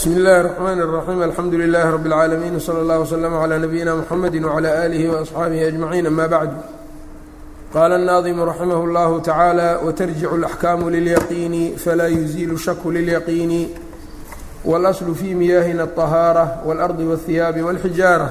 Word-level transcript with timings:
bsmi 0.00 0.15
اllahi 0.15 0.39
الرحmn 0.39 0.81
الرaxيim 0.81 1.21
alxamdu 1.21 1.57
لlah 1.57 1.91
rb 1.91 2.05
العaalamiin 2.05 2.55
wslى 2.55 2.79
اllah 2.83 2.97
وslm 3.03 3.33
عlى 3.33 3.59
nabiyina 3.59 3.95
mxamedi 3.95 4.39
وعlى 4.45 4.69
آlih 4.85 5.03
وأصxaabihi 5.11 5.67
أجmaعiin 5.67 6.07
ama 6.07 6.27
bعd 6.27 6.51
qala 7.73 7.95
الnaadimu 7.99 8.45
raximah 8.45 8.79
اllahu 8.87 9.21
taعaalى 9.21 9.79
wtarjic 9.83 10.31
الأxkaamu 10.31 10.89
lilyaqiini 10.89 11.75
falaa 11.75 12.07
yuziilu 12.07 12.57
shaku 12.57 12.91
lilyaqiini 12.91 13.69
wاlasl 14.65 15.13
fi 15.13 15.35
miyahina 15.35 15.83
الطahaarة 15.83 16.63
wاlأrضi 16.67 17.03
wالhiyaabi 17.11 17.61
wاlxijaarة 17.61 18.29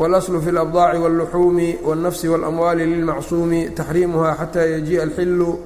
wاlasl 0.00 0.40
fi 0.40 0.50
اlأbضaaci 0.50 0.98
wاlluxuumi 1.04 1.78
wالnafsi 1.84 2.28
wاlamwaali 2.28 2.86
lilmacsuumi 2.86 3.70
taxriimuha 3.76 4.36
xata 4.40 4.66
yajiءa 4.66 5.02
اlxilu 5.04 5.58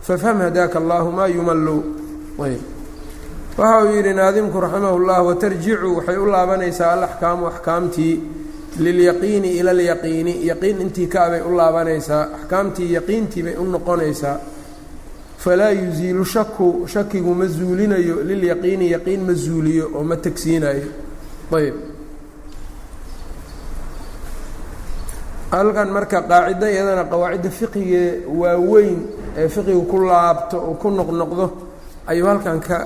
fafhm 0.00 0.40
hadaka 0.40 0.78
allah 0.78 1.04
ma 1.04 1.26
yumalu 1.28 1.84
waxa 3.58 3.84
uu 3.84 3.92
yidhi 3.96 4.12
naadimku 4.14 4.60
raximah 4.60 4.92
اllah 4.98 5.18
watarjicu 5.28 5.88
waxay 5.96 6.16
u 6.16 6.26
laabanaysaa 6.26 6.92
alaxkaamu 6.96 7.46
axkaamtii 7.46 8.14
lilyaqiini 8.84 9.48
ila 9.58 9.70
alyaqiini 9.70 10.32
yaqiin 10.50 10.80
intii 10.84 11.06
kaabay 11.14 11.40
u 11.48 11.56
laabanaysaa 11.58 12.22
axkaamtii 12.36 12.92
yaqiintii 12.96 13.42
bay 13.46 13.56
u 13.56 13.64
noqonaysaa. 13.74 14.36
Falaa 15.38 15.70
yuziilu 15.70 16.24
shaku 16.24 16.86
shakigu 16.92 17.34
ma 17.34 17.46
zuulinayo 17.46 18.16
lilyaqiini 18.28 18.86
yaqiin 18.94 19.20
ma 19.26 19.32
zuuliyo 19.44 19.84
oo 19.94 20.02
ma 20.02 20.16
tegsiinayo 20.16 20.88
ayb. 21.58 21.74
Halkan 25.52 25.88
marka 25.96 26.18
qaacido 26.30 26.66
iyadana 26.74 27.04
qawaacidda 27.12 27.50
fiqigee 27.50 28.08
waaweyn 28.40 28.98
ee 29.38 29.48
fiqigu 29.48 29.82
ku 29.90 29.96
laabto 30.08 30.56
oo 30.68 30.74
ku 30.74 30.88
noqnoqdo 30.90 31.46
ayuu 32.10 32.26
halkan 32.26 32.60
ka 32.60 32.78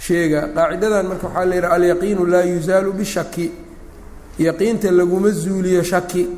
sheega. 0.00 0.48
Qaacidadan 0.54 1.06
marka 1.06 1.26
waxaa 1.28 1.44
la 1.44 1.54
yidhaha 1.54 1.74
alyaqiinu 1.74 2.26
laa 2.26 2.44
yusaalu 2.44 2.92
bishaki 2.92 3.52
yaqiinta 4.38 4.90
laguma 4.90 5.30
zuuliyo 5.30 5.82
shaki 5.82 6.28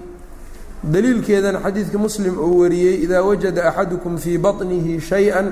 daliilkeedana 0.82 1.60
xadiidka 1.62 1.98
muslim 1.98 2.38
uu 2.38 2.58
wariyey 2.60 3.04
idaa 3.04 3.22
wajada 3.22 3.69
axadukum 3.69 4.19
fii 4.19 4.38
baطnihi 4.38 5.00
shay-a 5.00 5.44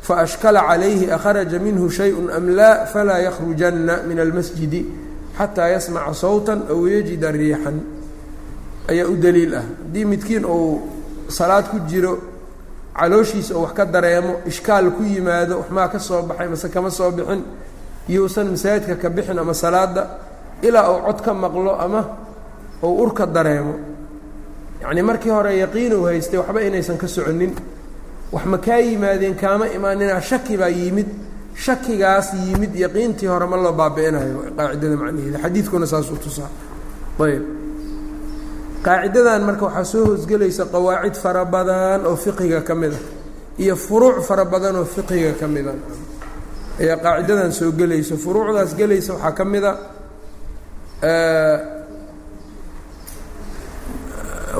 faashkala 0.00 0.64
calayhi 0.68 1.10
akharaja 1.10 1.58
minhu 1.58 1.90
shayءu 1.90 2.30
am 2.32 2.48
laa 2.56 2.86
falaa 2.86 3.18
yakhrujanna 3.18 4.02
min 4.08 4.18
almasjidi 4.18 4.86
xataa 5.38 5.68
yasmaca 5.68 6.14
sawta 6.14 6.56
aw 6.70 6.86
yajida 6.88 7.30
riixan. 7.30 7.80
Ayaa 8.88 9.06
u 9.06 9.16
daliil 9.16 9.54
ah. 9.54 9.62
Haddii 9.62 10.04
midkiin 10.04 10.44
uu 10.44 10.80
salaad 11.28 11.68
ku 11.70 11.78
jiro 11.86 12.31
calooshiisa 12.98 13.54
oo 13.56 13.62
wax 13.64 13.72
ka 13.78 13.84
dareemo 13.86 14.32
ishkaal 14.46 14.90
ku 14.96 15.02
yimaado 15.02 15.54
waxmaa 15.60 15.88
ka 15.88 15.98
soo 15.98 16.22
baxay 16.22 16.48
mase 16.48 16.68
kama 16.68 16.90
soo 16.90 17.10
bixin 17.10 17.42
iyousan 18.08 18.46
masaajidka 18.50 18.96
ka 19.02 19.08
bixin 19.10 19.38
ama 19.38 19.54
salaada 19.54 20.02
ilaa 20.62 20.90
uu 20.92 21.00
cod 21.06 21.20
ka 21.24 21.32
maqlo 21.34 21.72
ama 21.84 22.00
uu 22.82 22.94
urka 23.02 23.26
dareemo. 23.26 23.74
Yacnii 24.82 25.02
markii 25.02 25.30
hore 25.30 25.56
yaqiin 25.58 25.92
uu 25.94 26.04
haystay 26.06 26.38
waxba 26.38 26.60
inaysan 26.62 26.96
ka 26.98 27.06
soconin 27.08 27.52
wax 28.32 28.44
ma 28.46 28.58
kaa 28.58 28.78
yimaadeen 28.78 29.34
kaama 29.34 29.66
imaanina 29.76 30.20
shaki 30.20 30.56
baa 30.56 30.68
yimid. 30.68 31.06
Shakigaas 31.54 32.32
yimid 32.34 32.74
yaqiintii 32.74 33.26
hore 33.28 33.46
ma 33.46 33.56
loo 33.56 33.72
baabi'inayo 33.72 34.38
qaacidada 34.56 34.96
macnaheeda 34.96 35.38
xadiidkuna 35.44 35.86
saasuu 35.86 36.16
tusaa. 36.24 36.48
Ayb 37.20 37.42
qaacidadan 38.86 39.42
marka 39.46 39.64
waxaa 39.68 39.84
soo 39.92 40.04
hoosgelaysa 40.08 40.64
qawaacid 40.74 41.14
fara 41.22 41.44
badan 41.54 42.00
oo 42.08 42.16
fiqiga 42.24 42.60
ka 42.68 42.74
mid 42.74 42.92
a 42.92 43.00
iyo 43.62 43.74
furuuc 43.76 44.16
fara 44.28 44.44
badan 44.52 44.76
oo 44.80 44.84
fiqiga 44.94 45.32
ka 45.40 45.46
mida 45.54 45.72
ayaa 46.80 46.96
qaacidadan 47.04 47.52
soo 47.58 47.70
gelaysa. 47.78 48.14
Furuucdaas 48.24 48.72
gelaysa 48.80 49.12
waxaa 49.14 49.32
ka 49.38 49.44
mid 49.52 49.64
a 49.64 49.72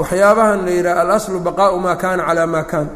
waxyaabahan 0.01 0.61
la 0.67 0.71
yidhaha 0.77 1.01
alaslu 1.05 1.39
baqaau 1.47 1.77
maa 1.85 1.97
kaana 2.03 2.23
calaa 2.29 2.47
maa 2.55 2.65
kaan. 2.73 2.89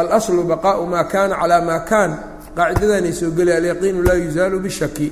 Alaslu 0.00 0.42
baqaau 0.52 0.86
maa 0.92 1.04
kaana 1.12 1.34
calaa 1.40 1.62
maa 1.68 1.80
kaan. 1.90 2.10
Qaacidadanay 2.56 3.12
soo 3.20 3.30
gelaya 3.36 3.56
alyaqiinu 3.60 4.00
laa 4.08 4.18
yuzaalu 4.24 4.58
bishaki 4.64 5.08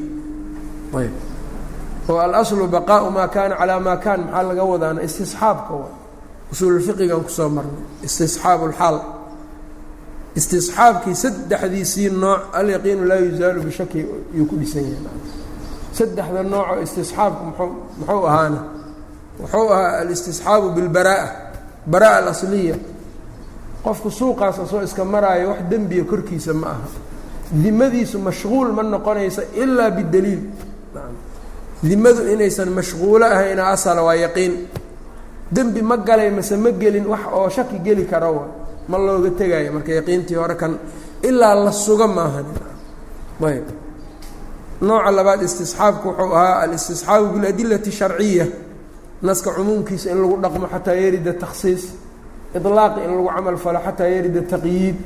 ayb 1.00 1.12
oo 2.09 2.19
alaslu 2.19 2.67
baqaau 2.69 3.11
maa 3.11 3.28
kaana 3.28 3.55
calaa 3.61 3.81
maa 3.81 3.97
kaan 4.05 4.21
maxaa 4.25 4.43
laga 4.49 4.65
wadaana 4.72 5.00
istisxaabka 5.03 5.72
wa. 5.81 5.89
Usuululfiqigan 6.53 7.22
ku 7.27 7.31
soo 7.31 7.49
marnay. 7.49 7.83
Istisxaabu 8.06 8.65
lxaal 8.72 8.97
istisxaabkii 10.39 11.15
saddexdiisii 11.22 12.11
nooc 12.22 12.41
alyaqiinu 12.59 13.05
laa 13.11 13.16
yuzaalu 13.27 13.61
bishaki 13.66 14.00
yuu 14.37 14.47
ku 14.50 14.55
dhisan 14.61 14.84
yahay. 14.84 15.21
Saddexda 15.93 16.43
noocoo 16.43 16.83
istisxaabku 16.87 17.43
mxuu 17.50 17.71
muxuu 17.99 18.27
ahaana? 18.31 18.61
Wuxuu 19.41 19.69
ahaa 19.72 19.99
alistisxaabu 20.03 20.66
bilbaraa'a. 20.77 21.28
Baraa 21.87 22.16
alasliya. 22.21 22.77
Qofku 23.84 24.11
suuqaas 24.11 24.59
asoo 24.65 24.83
iska 24.83 25.05
maraayo 25.05 25.49
wax 25.50 25.61
dembiya 25.71 26.05
korkiisa 26.05 26.53
ma 26.55 26.66
aha. 26.66 26.89
Dimadiisu 27.62 28.19
mashquul 28.19 28.69
ma 28.77 28.83
noqonaysa 28.83 29.43
ilaa 29.62 29.91
bidaliil 29.91 30.43
dimadu 31.82 32.26
inaysan 32.32 32.70
mashquulo 32.70 33.25
ahayna 33.26 33.69
asala 33.70 34.03
waa 34.03 34.14
yaqiin. 34.14 34.66
Dembi 35.50 35.82
ma 35.82 35.97
galay 35.97 36.31
mase 36.31 36.56
ma 36.56 36.70
gelin 36.70 37.06
wax 37.06 37.20
oo 37.32 37.48
shaki 37.48 37.78
geli 37.78 38.04
kara 38.06 38.32
ma 38.88 38.98
looga 38.98 39.31
tegaayo 39.31 39.72
marka 39.72 39.92
yaqiintii 39.92 40.34
hore 40.34 40.56
kan 40.56 40.78
ilaa 41.22 41.54
la 41.54 41.72
suga 41.72 42.06
maahan. 42.06 42.47
Ayb. 43.42 43.66
Nooca 44.81 45.10
labaad 45.10 45.42
istisxaabku 45.42 46.09
wuxuu 46.09 46.34
ahaa 46.34 46.60
alistisxaabu 46.65 47.26
biladilati 47.34 47.92
sharciya 47.92 48.47
naska 49.22 49.50
cumuumkiisa 49.50 50.10
in 50.10 50.19
lagu 50.22 50.36
dhaqmo 50.42 50.66
xataa 50.69 50.94
yarida 50.94 51.32
takhsiis 51.32 51.82
ilaaqi 52.54 53.00
in 53.04 53.10
lagu 53.16 53.28
camal 53.34 53.56
falo 53.56 53.81
xataa 53.86 54.09
yarida 54.09 54.42
taqyiid. 54.42 54.97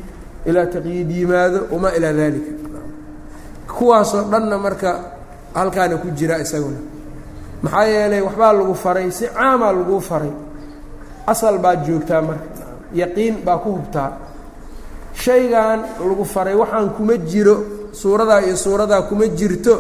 Ilaa 0.47 0.67
taqyiid 0.67 1.11
yimaado 1.11 1.69
wamaa 1.71 1.93
ilaa 1.99 2.13
dalika 2.13 2.53
kuwaasoo 3.69 4.25
dhanna 4.33 4.59
marka 4.59 5.20
halkaana 5.55 5.97
ku 6.03 6.09
jira 6.19 6.39
isaguna. 6.39 6.79
Maxaa 7.63 7.85
yeelay 7.85 8.21
waxbaa 8.21 8.53
lagu 8.53 8.75
faray 8.75 9.11
si 9.11 9.27
caamaa 9.27 9.73
laguu 9.73 10.01
faray. 10.01 10.33
Asal 11.27 11.59
baad 11.59 11.85
joogtaa 11.87 12.23
marka. 12.23 12.65
Yaqiin 12.95 13.45
baa 13.45 13.59
ku 13.59 13.69
hubtaa. 13.77 14.11
Shaygan 15.15 15.81
lagu 16.01 16.25
faray 16.25 16.55
waxaan 16.55 16.91
kuma 16.97 17.17
jiro. 17.17 17.57
Suuradaa 17.93 18.41
iyo 18.47 18.57
suuradaa 18.57 19.03
kuma 19.03 19.27
jirto. 19.27 19.75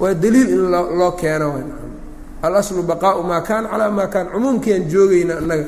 Waa 0.00 0.14
daliil 0.14 0.48
in 0.50 0.70
loo 0.70 0.86
loo 0.98 1.12
keeno 1.12 1.48
alaslu 2.42 2.82
baqaau 2.82 3.22
maa 3.22 3.40
kaana 3.40 3.68
calaa 3.68 3.90
maa 3.90 4.06
kaan. 4.06 4.26
Cumuumkiiaan 4.32 4.84
joogayna 4.92 5.34
annaga. 5.40 5.64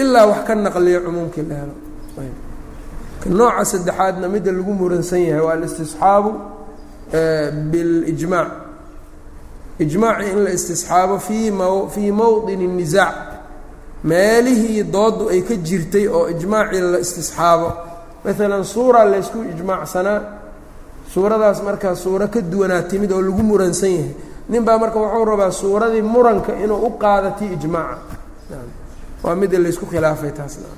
Ilaa 0.00 0.26
wax 0.26 0.40
ka 0.46 0.54
naqliyo 0.54 1.00
cumuumkii 1.04 1.44
la 1.48 1.54
helo. 1.60 1.74
Nooca 3.26 3.64
saddexaadna 3.64 4.28
midda 4.28 4.52
lagu 4.52 4.72
muransan 4.72 5.20
yahay 5.28 5.42
waa 5.46 5.52
alistisxaabu 5.58 6.30
bilijmaac 7.70 8.48
ijmaaci 9.78 10.30
in 10.32 10.38
la 10.44 10.50
istisxaabo 10.50 11.18
fii 11.18 11.50
m 11.50 11.60
fii 11.94 12.10
mowdini 12.12 12.64
الnisaac 12.64 13.14
meelihii 14.04 14.82
doodu 14.84 15.28
ay 15.28 15.40
ka 15.42 15.54
jirtay 15.54 16.06
oo 16.08 16.28
ijmaacii 16.28 16.80
la 16.80 16.98
istisxaabo. 16.98 17.72
Maalan 18.24 18.64
suura 18.64 19.04
laysku 19.04 19.38
ijmaacsanaa 19.52 20.20
suuradaas 21.12 21.62
markaa 21.62 21.94
suuro 21.94 22.28
ka 22.28 22.40
duwanaa 22.40 22.82
timid 22.82 23.12
oo 23.12 23.22
lagu 23.22 23.42
muransan 23.42 23.90
yahay. 23.90 24.14
Nin 24.48 24.64
baa 24.64 24.78
marka 24.78 24.98
wuxuu 24.98 25.24
rabaa 25.24 25.50
suuradii 25.50 26.02
muranka 26.02 26.52
inuu 26.64 26.86
u 26.86 26.90
qaadatii 26.98 27.52
ijmaaca. 27.52 27.98
Waa 29.22 29.34
midda 29.34 29.58
laysku 29.58 29.86
khilaafay 29.86 30.30
taasna. 30.30 30.68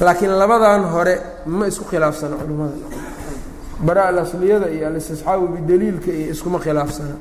Laakiin 0.00 0.38
labadan 0.38 0.84
hore 0.92 1.20
ma 1.46 1.66
isku 1.66 1.84
khilaafsana 1.84 2.36
culimmada 2.36 2.72
bara 3.86 4.02
alasliyada 4.08 4.68
iyo 4.70 4.86
alistisxaabu 4.88 5.46
bidaliilka 5.54 6.10
iyo 6.10 6.32
iskuma 6.32 6.58
khilaafsana. 6.58 7.16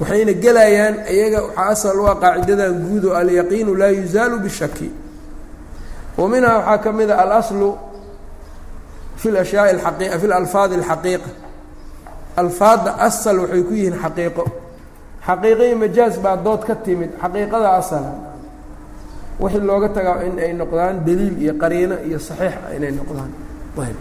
Waxayna 0.00 0.32
gelayaan 0.32 0.94
iyaga 1.14 1.42
waxaa 1.42 1.68
asal 1.68 2.00
u 2.00 2.06
ah 2.06 2.16
qaacidadan 2.22 2.72
guud 2.86 3.04
oo 3.04 3.14
alyaqiinu 3.14 3.74
laa 3.74 3.92
yuzaalu 4.00 4.38
bishaki 4.44 4.90
wa 6.18 6.28
waxaa 6.28 6.78
ka 6.78 6.92
mid 6.92 7.10
alaslu 7.10 7.76
fi 9.16 9.30
lashyaai 9.30 9.76
aqi 9.76 10.18
fi 10.20 10.26
lalfaadi 10.26 10.74
alxaqiiqa. 10.80 11.30
Alfaadda 12.36 12.90
asal 12.98 13.38
waxay 13.40 13.62
ku 13.62 13.72
yihiin 13.74 13.96
xaqiiqo. 14.02 14.44
Xaqiiqo 15.26 15.62
iyo 15.64 15.76
baa 16.22 16.36
dood 16.36 16.64
ka 16.64 16.74
timid 16.74 17.10
xaqiiqada 17.22 17.68
asala. 17.80 18.12
Wixii 19.40 19.60
looga 19.60 19.88
tagaa 19.88 20.24
in 20.24 20.38
ay 20.38 20.52
noqdaan 20.52 21.04
daliil 21.04 21.36
iyo 21.42 21.54
qariino 21.62 21.96
iyo 22.08 22.18
saxiix 22.18 22.54
inay 22.76 22.92
noqdaan. 22.92 23.30
Ayb 23.80 23.96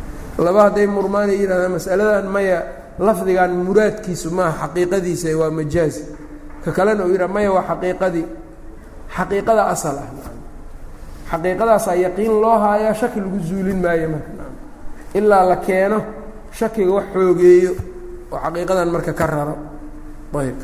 laba 0.46 0.62
hadday 0.70 0.88
murmaan 0.88 1.30
ay 1.34 1.40
yidhahdaan 1.44 1.72
masaladan 1.78 2.28
maya 2.36 2.58
lafdigan 3.00 3.52
muraadkiisu 3.68 4.28
maaha 4.38 4.68
xaqiiqadiisa 4.68 5.30
waa 5.40 5.52
majaaz 5.60 5.96
ka 6.64 6.70
kalena 6.78 7.04
uu 7.06 7.12
yidhaha 7.16 7.34
maya 7.36 7.50
waa 7.56 7.66
xaqiiqadii 7.70 8.26
xaqiiqada 9.16 9.64
asal 9.74 9.96
ah 10.04 10.10
xaqiiqadaasaa 11.32 11.96
yaqiin 12.06 12.34
loo 12.44 12.58
haayaa 12.64 12.94
shaki 13.00 13.20
lagu 13.24 13.40
zuulin 13.48 13.80
maayo 13.84 14.08
marka 14.14 14.32
ilaa 15.18 15.44
la 15.52 15.58
keeno 15.68 16.00
shakiga 16.58 16.92
wax 16.98 17.06
xoogeeyo 17.14 17.72
oo 18.34 18.38
xaqiiqadan 18.46 18.90
marka 18.94 19.14
ka 19.20 19.26
raro. 19.34 19.56
Ayb. 20.40 20.58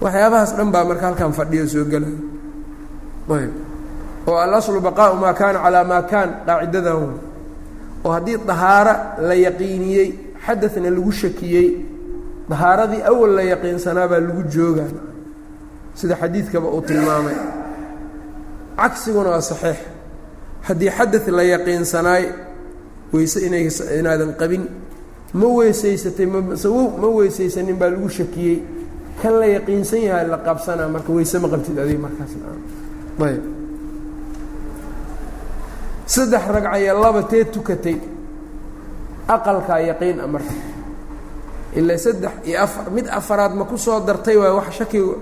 Waxyaabahaas 0.00 0.52
dhan 0.56 0.68
baa 0.74 0.84
marka 0.88 1.04
halkan 1.12 1.32
fadhiyo 1.38 1.64
soo 1.72 1.84
gelaya 1.92 2.16
ayb. 3.36 3.52
Oo 4.28 4.36
alaslu 4.44 4.80
baqaau 4.80 5.14
maa 5.22 5.32
kaana 5.40 5.58
calaa 5.64 5.84
maa 5.84 6.02
kaan 6.10 6.28
qaacidadan 6.46 6.96
oo 8.04 8.12
haddii 8.16 8.36
dahaaro 8.48 8.94
la 9.28 9.34
yaqiiniyey 9.46 10.08
xadadna 10.46 10.90
lagu 10.96 11.12
shakiyey 11.12 11.68
dahaaradii 12.50 13.02
awal 13.10 13.30
la 13.38 13.42
yaqiinsanaa 13.52 14.08
baa 14.10 14.20
lagu 14.26 14.42
joogaa. 14.54 14.90
Sida 15.94 16.14
xadiidkaba 16.22 16.68
uu 16.76 16.80
tilmaamay. 16.88 17.36
Cagsiguna 18.76 19.30
waa 19.34 19.40
saxiix. 19.50 19.78
Haddii 20.66 20.90
xadad 20.98 21.24
la 21.36 21.42
yaqiinsanaay 21.54 22.24
weyse 23.12 23.38
inay 23.46 23.64
inaadan 23.98 24.32
qabin. 24.40 24.64
Ma 25.34 25.46
weysaysatay 25.58 26.26
msawow 26.26 26.86
ma 27.02 27.08
weysaysanin 27.16 27.76
baa 27.80 27.90
lagu 27.90 28.08
shakiyey. 28.18 28.58
Kan 29.22 29.34
la 29.40 29.46
yaqiinsan 29.56 30.00
yahay 30.08 30.26
la 30.32 30.38
qabsanaa. 30.46 30.88
Marka 30.94 31.12
weyse 31.16 31.36
ma 31.42 31.48
qabtid 31.52 31.76
adiga 31.82 31.98
markaasna 32.06 32.46
ayb 33.28 33.42
saddex 36.09 36.43
ragcayo 36.55 36.93
laba 37.03 37.21
tee 37.31 37.43
tukatay 37.53 37.97
aqalkaa 39.35 39.79
yaqiin 39.89 40.19
a 40.19 40.27
marka 40.33 40.53
ilaa 41.79 41.97
saddex 42.05 42.33
iyo 42.49 42.57
afar 42.65 42.85
mid 42.95 43.07
afaraad 43.19 43.53
ma 43.59 43.63
ku 43.65 43.77
soo 43.77 43.99
dartay 44.07 44.37
waa 44.37 44.53
wax 44.59 44.69
shakiga 44.79 45.15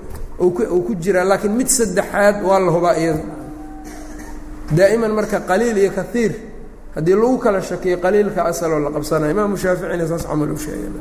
uu 0.44 0.82
ku 0.88 0.94
jiraa 1.04 1.24
laakiin 1.30 1.54
mid 1.60 1.68
saddexaad 1.78 2.36
waa 2.48 2.60
la 2.66 2.72
hubaa 2.76 2.96
iyada 3.02 3.24
daa'iman 4.78 5.12
marka 5.18 5.40
qaliil 5.50 5.78
iyo 5.84 5.92
kaiir 6.00 6.32
haddii 6.96 7.16
lagu 7.22 7.38
kala 7.44 7.60
shakiyo 7.62 7.98
qaliilka 8.04 8.42
asaloo 8.52 8.80
la 8.86 8.90
qabsanaya 8.96 9.32
imaamu 9.36 9.56
shaaficina 9.64 10.06
saas 10.12 10.26
camal 10.30 10.52
u 10.52 10.58
sheegay 10.58 10.92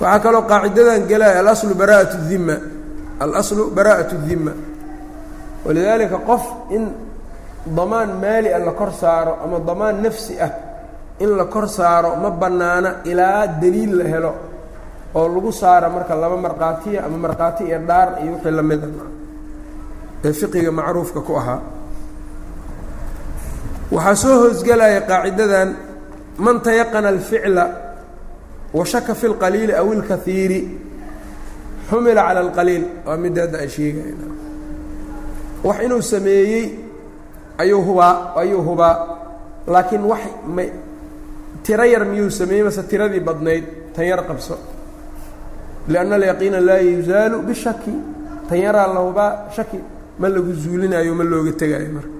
waxaa 0.00 0.20
kaloo 0.24 0.42
qaacidadan 0.50 1.02
gelaya 1.10 1.40
alaslu 1.42 1.74
bara'at 1.80 2.10
الdima 2.18 2.56
alaslu 3.24 3.62
bara'aة 3.76 4.10
الdima 4.18 4.52
walidaalika 5.66 6.18
qof 6.28 6.44
in 6.76 6.84
damaan 7.76 8.10
maali 8.22 8.48
ah 8.54 8.58
la 8.68 8.72
kor 8.80 8.90
saaro 9.02 9.32
ama 9.44 9.56
damaan 9.68 9.96
nafsi 10.04 10.34
ah 10.46 10.50
in 11.24 11.30
la 11.38 11.44
kor 11.54 11.66
saaro 11.68 12.10
ma 12.22 12.30
bannaana 12.42 12.90
ilaa 13.10 13.46
deliil 13.62 13.92
la 14.00 14.04
helo 14.12 14.32
oo 15.18 15.26
lagu 15.34 15.50
saara 15.60 15.88
marka 15.94 16.14
laba 16.22 16.36
markhaatiya 16.46 17.00
ama 17.06 17.16
markhaati 17.24 17.62
iyo 17.68 17.78
dhaar 17.88 18.08
iyo 18.22 18.32
wixii 18.34 18.50
lamida 18.58 18.86
ee 20.26 20.32
fiqiga 20.40 20.70
macruufka 20.78 21.20
ku 21.26 21.32
ahaa 21.40 21.60
waxaa 23.94 24.14
soo 24.22 24.36
hoosgelaya 24.42 25.00
qaacidadan 25.10 25.68
man 26.44 26.56
tayaqana 26.66 27.08
alficla 27.14 27.64
wa 28.76 28.84
shaka 28.92 29.12
fi 29.20 29.26
اlqaliili 29.30 29.72
aw 29.80 29.86
اlkaiiri 29.96 30.60
xumila 31.90 32.22
cala 32.28 32.40
اlqaliil 32.46 32.84
waa 33.06 33.16
midda 33.22 33.40
hadda 33.44 33.58
aan 33.62 33.68
sheegayna 33.76 34.24
wax 35.67 35.77
inuu 35.85 36.01
sameeyey 36.01 36.65
ayuu 37.61 37.81
hubaa 37.87 38.13
ayuu 38.41 38.61
hubaa. 38.67 38.95
Laakiin 39.67 40.03
wax 40.11 40.21
ma 40.55 40.63
tiro 41.63 41.83
yar 41.93 42.03
miyuu 42.05 42.29
sameeyey 42.39 42.63
mase 42.63 42.83
tiradii 42.89 43.19
badnayd 43.27 43.65
tan 43.93 44.05
yar 44.05 44.21
qabso. 44.27 44.55
Lianna 45.87 46.15
alyaqiina 46.15 46.59
laa 46.67 46.81
yuzaalu 46.89 47.37
bishaki 47.47 47.93
tan 48.49 48.57
yaraa 48.65 48.87
la 48.93 48.99
hubaa 49.05 49.31
shaki 49.55 49.79
ma 50.19 50.27
lagu 50.29 50.53
zuulinayo 50.53 51.13
ma 51.15 51.23
looga 51.23 51.51
tegaayo 51.51 51.89
marka. 51.97 52.13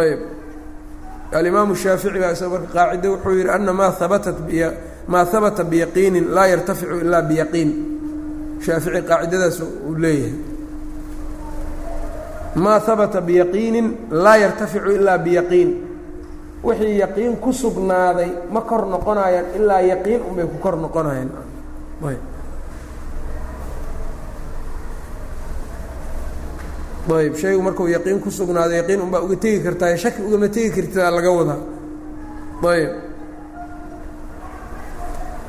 Ayb. 0.00 0.20
Alimaamu 1.32 1.74
shaafici 1.74 2.18
baa 2.22 2.32
isaga 2.32 2.50
marka 2.50 2.68
qaacide 2.74 3.08
wuxuu 3.08 3.34
yidhi 3.38 3.50
ana 3.50 3.72
maa 3.72 3.90
habatat 4.00 4.36
maa 5.08 5.24
habata 5.32 5.64
biyaqiinin 5.64 6.26
laa 6.34 6.46
yartaficu 6.52 6.96
ilaa 7.04 7.22
biyaqiin 7.22 7.70
shaafici 8.64 9.02
qaacidadaas 9.08 9.60
uu 9.60 9.94
leeyahay. 10.02 10.34
Maa 12.54 12.80
habata 12.86 13.20
biyaqiinin 13.20 13.86
laa 14.10 14.36
yartaficu 14.36 14.90
ilaa 14.90 15.18
biyaqiin. 15.18 15.70
Wixii 16.64 16.98
yaqiin 16.98 17.36
ku 17.36 17.52
sugnaaday 17.52 18.30
ma 18.52 18.60
kor 18.60 18.86
noqonayaan 18.86 19.46
ilaa 19.56 19.80
yaqiin 19.80 20.20
unbay 20.28 20.44
ku 20.44 20.58
kor 20.58 20.76
noqonayaan. 20.76 21.30
Ayb. 27.10 27.34
Shaygu 27.34 27.62
markuu 27.62 27.86
yaqiin 27.88 28.20
ku 28.20 28.30
sugnaado 28.30 28.74
yaqiin 28.74 29.00
unbaa 29.00 29.20
uga 29.20 29.36
tegi 29.36 29.62
kartaa 29.64 29.96
shaki 29.96 30.22
ugama 30.22 30.48
tegi 30.48 30.70
kartaa 30.70 31.10
laga 31.10 31.30
wadaa. 31.38 31.60
Ayb 32.72 33.09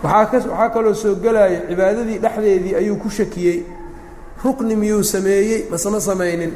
waxaa 0.04 0.70
kaloo 0.74 0.94
soo 0.94 1.16
gelaya 1.24 1.60
cibaadadii 1.70 2.18
dhexdeedii 2.24 2.76
ayuu 2.76 2.96
ku 2.98 3.10
shakiyey. 3.10 3.60
Rukni 4.44 4.76
miyuu 4.76 5.04
sameeyey? 5.04 5.68
Mase 5.72 5.90
ma 5.90 6.00
samaynin. 6.00 6.54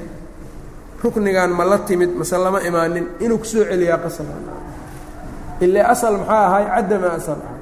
Ruknigan 1.03 1.51
ma 1.57 1.63
la 1.65 1.77
timid 1.87 2.09
mase 2.19 2.33
lama 2.37 2.59
imaanin. 2.61 3.05
Inuu 3.19 3.37
ku 3.37 3.45
soo 3.45 3.63
celiyaa 3.69 3.97
qasab. 4.03 4.25
Ilaa 5.61 5.87
asal 5.93 6.17
maxaa 6.17 6.45
ahay? 6.47 6.65
Caddama 6.75 7.07
asal 7.17 7.37
ahay. 7.45 7.59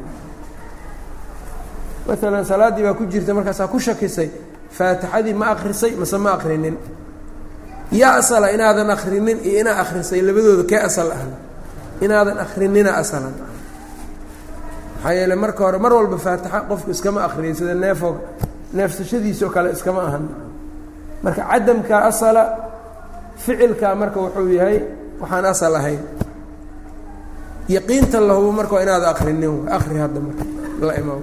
Maalan 2.08 2.46
salaaddii 2.46 2.84
baa 2.84 2.94
ku 2.94 3.04
jirta 3.12 3.34
markaasaa 3.34 3.68
ku 3.68 3.80
shakisay. 3.80 4.30
Faatixadii 4.78 5.34
ma 5.34 5.46
akrisay 5.54 5.92
mase 6.02 6.18
ma 6.18 6.32
akrinin 6.34 6.78
yaa 7.92 8.16
asala 8.18 8.48
inaadan 8.56 8.90
akrinin 8.90 9.38
iyo 9.46 9.60
inaa 9.62 9.78
akrisay 9.84 10.22
labadooda 10.22 10.64
kee 10.70 10.80
asal 10.88 11.12
ahna 11.12 11.38
inaadan 12.02 12.38
akrinina 12.40 12.92
asalan 13.02 13.34
maxaa 15.04 15.14
yeele 15.20 15.36
marka 15.36 15.64
hore 15.66 15.78
mar 15.84 15.92
walba 15.94 16.18
faatixa 16.18 16.60
qofku 16.70 16.90
iskama 16.96 17.20
akriyay 17.28 17.54
sida 17.60 17.74
neefoo 17.76 18.16
neefsashadiisoo 18.74 19.50
kale 19.56 19.72
iskama 19.76 20.02
ahan. 20.08 20.26
Marka 21.24 21.44
cadamka 21.52 21.96
asala 22.10 22.44
ficilkaa 23.44 23.96
marka 24.02 24.20
wuxuu 24.24 24.48
yahay 24.60 24.80
waxaan 25.22 25.46
asal 25.46 25.76
ahayn. 25.76 26.00
Yaqiinta 27.76 28.20
lahubo 28.30 28.52
marka 28.60 28.74
waa 28.76 28.84
inaada 28.86 29.08
akrinin 29.14 29.68
akri 29.78 29.98
hadda 30.04 30.20
marka 30.26 30.44
la 30.88 30.94
imaam 31.02 31.22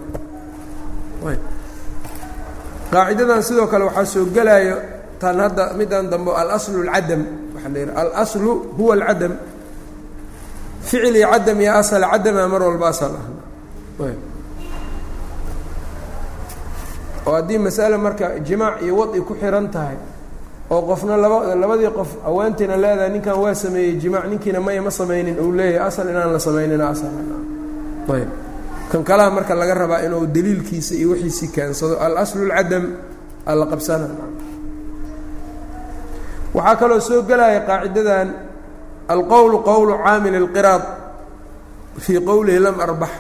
qaacidadan 2.93 3.43
sidoo 3.49 3.67
kale 3.73 3.85
waxaa 3.89 4.05
soo 4.13 4.25
gelaayo 4.37 4.77
tan 5.21 5.41
hadda 5.41 5.65
middan 5.79 6.05
dambe 6.13 6.31
alaslu 6.43 6.79
اlcadam 6.85 7.23
waxaa 7.55 7.71
la 7.89 7.93
alaslu 8.03 8.51
huwa 8.79 8.93
alcadam. 8.95 9.33
Ficil 10.83 11.17
iyo 11.17 11.29
cadam 11.33 11.61
iyo 11.61 11.73
asal 11.81 12.03
cadama 12.13 12.49
mar 12.53 12.63
walba 12.69 12.89
asal 12.89 13.13
ah 13.21 13.40
oo 17.27 17.33
haddii 17.37 17.59
masale 17.59 17.97
marka 17.97 18.27
jimaac 18.47 18.83
iyo 18.83 18.97
wadi 18.97 19.21
ku 19.21 19.35
xihan 19.41 19.69
tahay 19.71 19.97
oo 20.71 20.83
qofna 20.89 21.17
laba 21.17 21.55
labadii 21.55 21.91
qof 21.99 22.11
haweentiina 22.25 22.77
leedahay 22.83 23.11
ninkan 23.15 23.37
waa 23.43 23.55
sameeyey 23.55 23.93
jimaac 24.03 24.25
ninkiina 24.31 24.61
maya 24.61 24.83
ma 24.83 24.91
samaynin 24.91 25.37
uu 25.45 25.53
leeyahay 25.53 25.87
asal 25.89 26.09
inaan 26.09 26.33
la 26.33 26.39
samaynina 26.41 26.85
asal 26.93 27.11
ayb. 28.17 28.29
Kan 28.91 29.05
kalaha 29.05 29.31
marka 29.31 29.55
laga 29.55 29.75
rabaa 29.75 30.01
inuu 30.07 30.27
daliilkiisa 30.27 30.95
iyo 30.95 31.09
wixiisii 31.15 31.49
keensado 31.55 31.95
alaslu 32.01 32.43
اlcadam 32.51 32.85
alla 33.47 33.67
qabsana 33.67 34.07
waxaa 36.55 36.77
kaloo 36.81 37.01
soo 37.01 37.23
gelaya 37.29 37.61
qaacidadan 37.69 38.29
alqowlu 39.09 39.59
qowlu 39.69 39.95
caamil 40.05 40.35
اlqiraad 40.43 40.83
fii 42.05 42.19
qowlihi 42.29 42.59
lam 42.59 42.77
arbax 42.87 43.11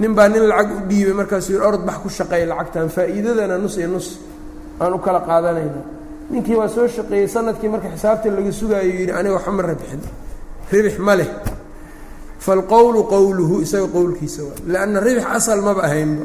nin 0.00 0.12
baa 0.16 0.28
nin 0.32 0.44
lacag 0.50 0.70
u 0.76 0.80
dhiibay 0.88 1.14
markaasuu 1.20 1.52
yidhi 1.54 1.66
orod 1.68 1.82
bax 1.88 1.96
ku 2.02 2.08
shaqeey 2.08 2.44
lacagtan 2.50 2.88
faa'iidadana 2.96 3.56
nus 3.62 3.76
iyo 3.76 3.88
nus 3.94 4.06
aan 4.80 4.92
u 4.94 4.98
kala 4.98 5.20
qaadanayna. 5.28 5.82
Ninkii 6.30 6.56
waa 6.60 6.68
soo 6.68 6.86
shaqeeyey 6.96 7.28
sannadkii 7.34 7.68
marka 7.68 7.88
xisaabta 7.94 8.28
laga 8.36 8.52
sugaayo 8.60 8.90
yidhi 9.00 9.12
aniga 9.18 9.34
waxba 9.36 9.52
ma 9.52 9.62
ribix 10.72 10.94
ma 11.06 11.14
leh. 11.20 11.28
Falqowlu 12.44 13.00
qowluhu 13.12 13.54
isaga 13.64 13.86
qowlkiisa 13.96 14.40
waa 14.48 14.56
lanna 14.72 15.00
ribix 15.06 15.24
asal 15.36 15.60
maba 15.66 15.82
ahaynba. 15.88 16.24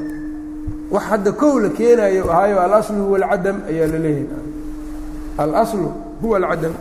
Wax 0.94 1.04
hadda 1.12 1.32
kow 1.42 1.54
la 1.64 1.70
keenayo 1.78 2.24
ahaayo 2.32 2.58
alaslu 2.66 3.00
huwa 3.08 3.18
alcadam 3.20 3.58
ayaa 3.70 3.88
la 3.94 4.00
leeyahay. 4.06 4.44
Alaslu 5.44 5.88
huwa 6.22 6.38
alcadam. 6.40 6.74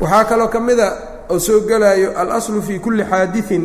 Waxaa 0.00 0.24
kaloo 0.24 0.48
ka 0.48 0.60
mida 0.60 0.88
oo 1.30 1.38
soo 1.38 1.60
gelaayo 1.68 2.08
alaslu 2.18 2.62
fi 2.62 2.78
kulli 2.78 3.04
xaadiثin 3.04 3.64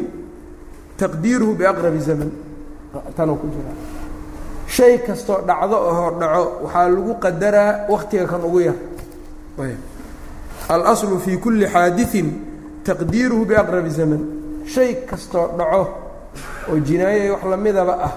taqdiiruhu 0.98 1.54
biaqrabi 1.60 2.00
zaman. 2.02 2.30
Tanuu 3.16 3.36
ku 3.42 3.48
jira. 3.54 3.72
Shay 4.68 4.98
kastoo 5.06 5.42
dhacdo 5.48 5.76
oo 5.88 5.94
hor 6.00 6.14
dhaco 6.20 6.44
waxaa 6.66 6.90
lagu 6.90 7.14
qadaraa 7.24 7.86
waktiga 7.90 8.26
kan 8.28 8.42
ugu 8.44 8.60
yar. 8.68 8.78
Alaslu 10.70 11.20
fi 11.20 11.38
kulli 11.38 11.66
xaadiثin 11.68 12.28
taqdiiruhu 12.84 13.46
biaqrabi 13.46 13.90
zaman. 13.92 14.22
Shay 14.68 15.06
kastoo 15.10 15.48
dhaco 15.58 15.84
oo 16.70 16.78
jinaaye 16.88 17.32
wax 17.32 17.44
lamidaba 17.52 17.96
ah 18.08 18.14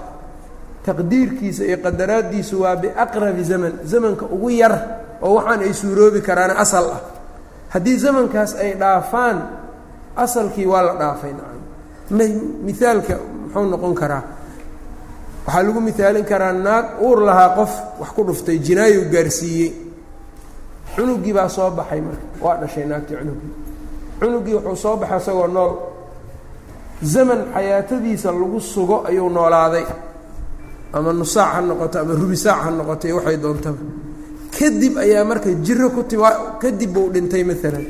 taqdiirkiisa 0.85 1.63
iyo 1.69 1.77
qadaraaddiisu 1.85 2.55
waa 2.61 2.75
biaqrabi 2.75 3.43
zaman 3.43 3.73
zamanka 3.85 4.25
ugu 4.25 4.49
yar 4.49 4.73
oo 5.21 5.35
waxaan 5.37 5.61
ay 5.61 5.73
suuroobi 5.73 6.21
karaan 6.21 6.57
asal 6.57 6.85
ah. 6.91 7.01
Haddii 7.71 7.97
zamankaas 8.03 8.55
ay 8.59 8.73
dhaafaan 8.75 9.37
asalkii 10.17 10.65
waa 10.67 10.81
la 10.83 10.93
dhaafay 10.99 11.31
nacam 11.31 11.60
mihaalka 12.11 13.15
muxuu 13.43 13.65
noqon 13.71 13.93
karaa 14.01 14.23
waxaa 15.45 15.63
lagu 15.65 15.79
mihaalin 15.87 16.25
karaa 16.31 16.53
naag 16.53 16.85
uur 17.05 17.19
lahaa 17.27 17.49
qof 17.57 17.71
wax 17.99 18.09
ku 18.15 18.21
dhuftay 18.27 18.57
jinaayo 18.65 19.01
gaarsiiyey. 19.13 19.71
Cunugii 20.95 21.33
baa 21.33 21.49
soo 21.49 21.69
baxay 21.77 22.01
marka 22.01 22.25
waa 22.43 22.55
dhashay 22.61 22.85
naagtii 22.85 23.15
cunugii. 23.19 23.51
Cunugii 24.19 24.53
wuxuu 24.57 24.75
soo 24.83 24.95
baxay 25.01 25.17
isagoo 25.21 25.47
nool. 25.47 25.71
Zaman 27.13 27.39
xayaatadiisa 27.53 28.29
lagu 28.31 28.59
sugo 28.61 28.97
ayuu 29.07 29.29
noolaaday. 29.29 29.85
Ama 30.93 31.13
nusaac 31.13 31.49
ha 31.55 31.61
noqoto 31.61 31.97
ama 31.99 32.13
rubisaac 32.13 32.59
ha 32.63 32.69
noqoto 32.71 33.07
iyo 33.07 33.15
waxay 33.17 33.37
doontaba. 33.43 33.81
Kadib 34.57 34.97
ayaa 34.97 35.23
marka 35.25 35.49
jiro 35.65 35.89
ku 35.95 36.03
tima 36.03 36.29
kadib 36.61 36.91
buu 36.93 37.09
dhintay 37.13 37.43
maalan 37.43 37.85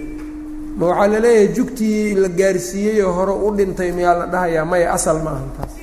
ma 0.77 0.85
waxaa 0.87 1.07
la 1.07 1.19
leeyahay 1.19 1.47
jugtii 1.55 2.15
la 2.15 2.27
gaarsiiyeyoo 2.29 3.11
hore 3.17 3.33
u 3.45 3.51
dhintay 3.57 3.91
miyaa 3.91 4.15
la 4.19 4.25
dhahayaa 4.33 4.65
maya 4.65 4.93
asal 4.93 5.17
ma 5.23 5.31
ahan 5.31 5.49
taas. 5.57 5.73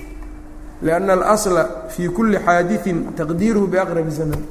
Lianna 0.82 1.12
alasla 1.12 1.62
fii 1.88 2.08
kulli 2.08 2.38
xaadiثin 2.46 2.98
taqdiiruhu 3.16 3.66
biaqrabi 3.66 4.10
zaman. 4.10 4.42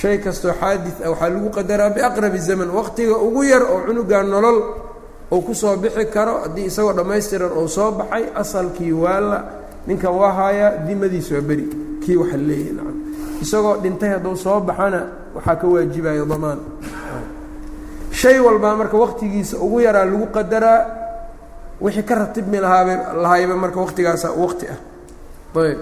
Shay 0.00 0.18
kastoo 0.18 0.52
xaadi 0.60 0.90
ah 1.04 1.10
waxaa 1.10 1.28
lagu 1.34 1.48
qadaraa 1.56 1.90
biaqrabi 1.96 2.38
zaman 2.38 2.68
waqtiga 2.78 3.16
ugu 3.26 3.42
yar 3.44 3.62
oo 3.62 3.80
cunugaa 3.86 4.22
nolol 4.22 4.58
uu 5.32 5.40
ku 5.42 5.54
soo 5.54 5.76
bixi 5.76 6.04
karo 6.14 6.34
haddii 6.42 6.66
isagoo 6.70 6.92
dhammaystiran 6.92 7.52
uu 7.52 7.68
soo 7.68 7.90
baxay 7.98 8.24
asalkii 8.42 8.92
waa 8.92 9.20
la 9.20 9.38
ninkan 9.86 10.12
waa 10.20 10.32
haayaa 10.32 10.70
dimadiis 10.86 11.30
waa 11.30 11.40
beri. 11.48 11.66
Kii 12.02 12.16
waxa 12.16 12.36
leeyahy 12.36 12.72
nacam. 12.76 12.96
Isagoo 13.42 13.76
dhintay 13.82 14.10
hadduu 14.14 14.36
soo 14.36 14.60
baxana 14.60 15.00
waxaa 15.34 15.56
ka 15.60 15.66
waajibayo 15.66 16.24
damaan 16.26 16.58
shay 18.24 18.38
walbaa 18.46 18.74
marka 18.80 18.96
waqtigiisa 19.04 19.56
ugu 19.64 19.78
yaraa 19.86 20.04
lagu 20.10 20.26
qadaraa 20.36 20.80
wixii 21.84 22.02
ka 22.08 22.14
ratibmi 22.20 22.58
lahaaba 22.64 22.94
lahayba 23.22 23.54
marka 23.62 23.78
waqtigaasa 23.84 24.28
waqti 24.42 24.66
ah. 24.74 24.78
Ayb. 25.60 25.78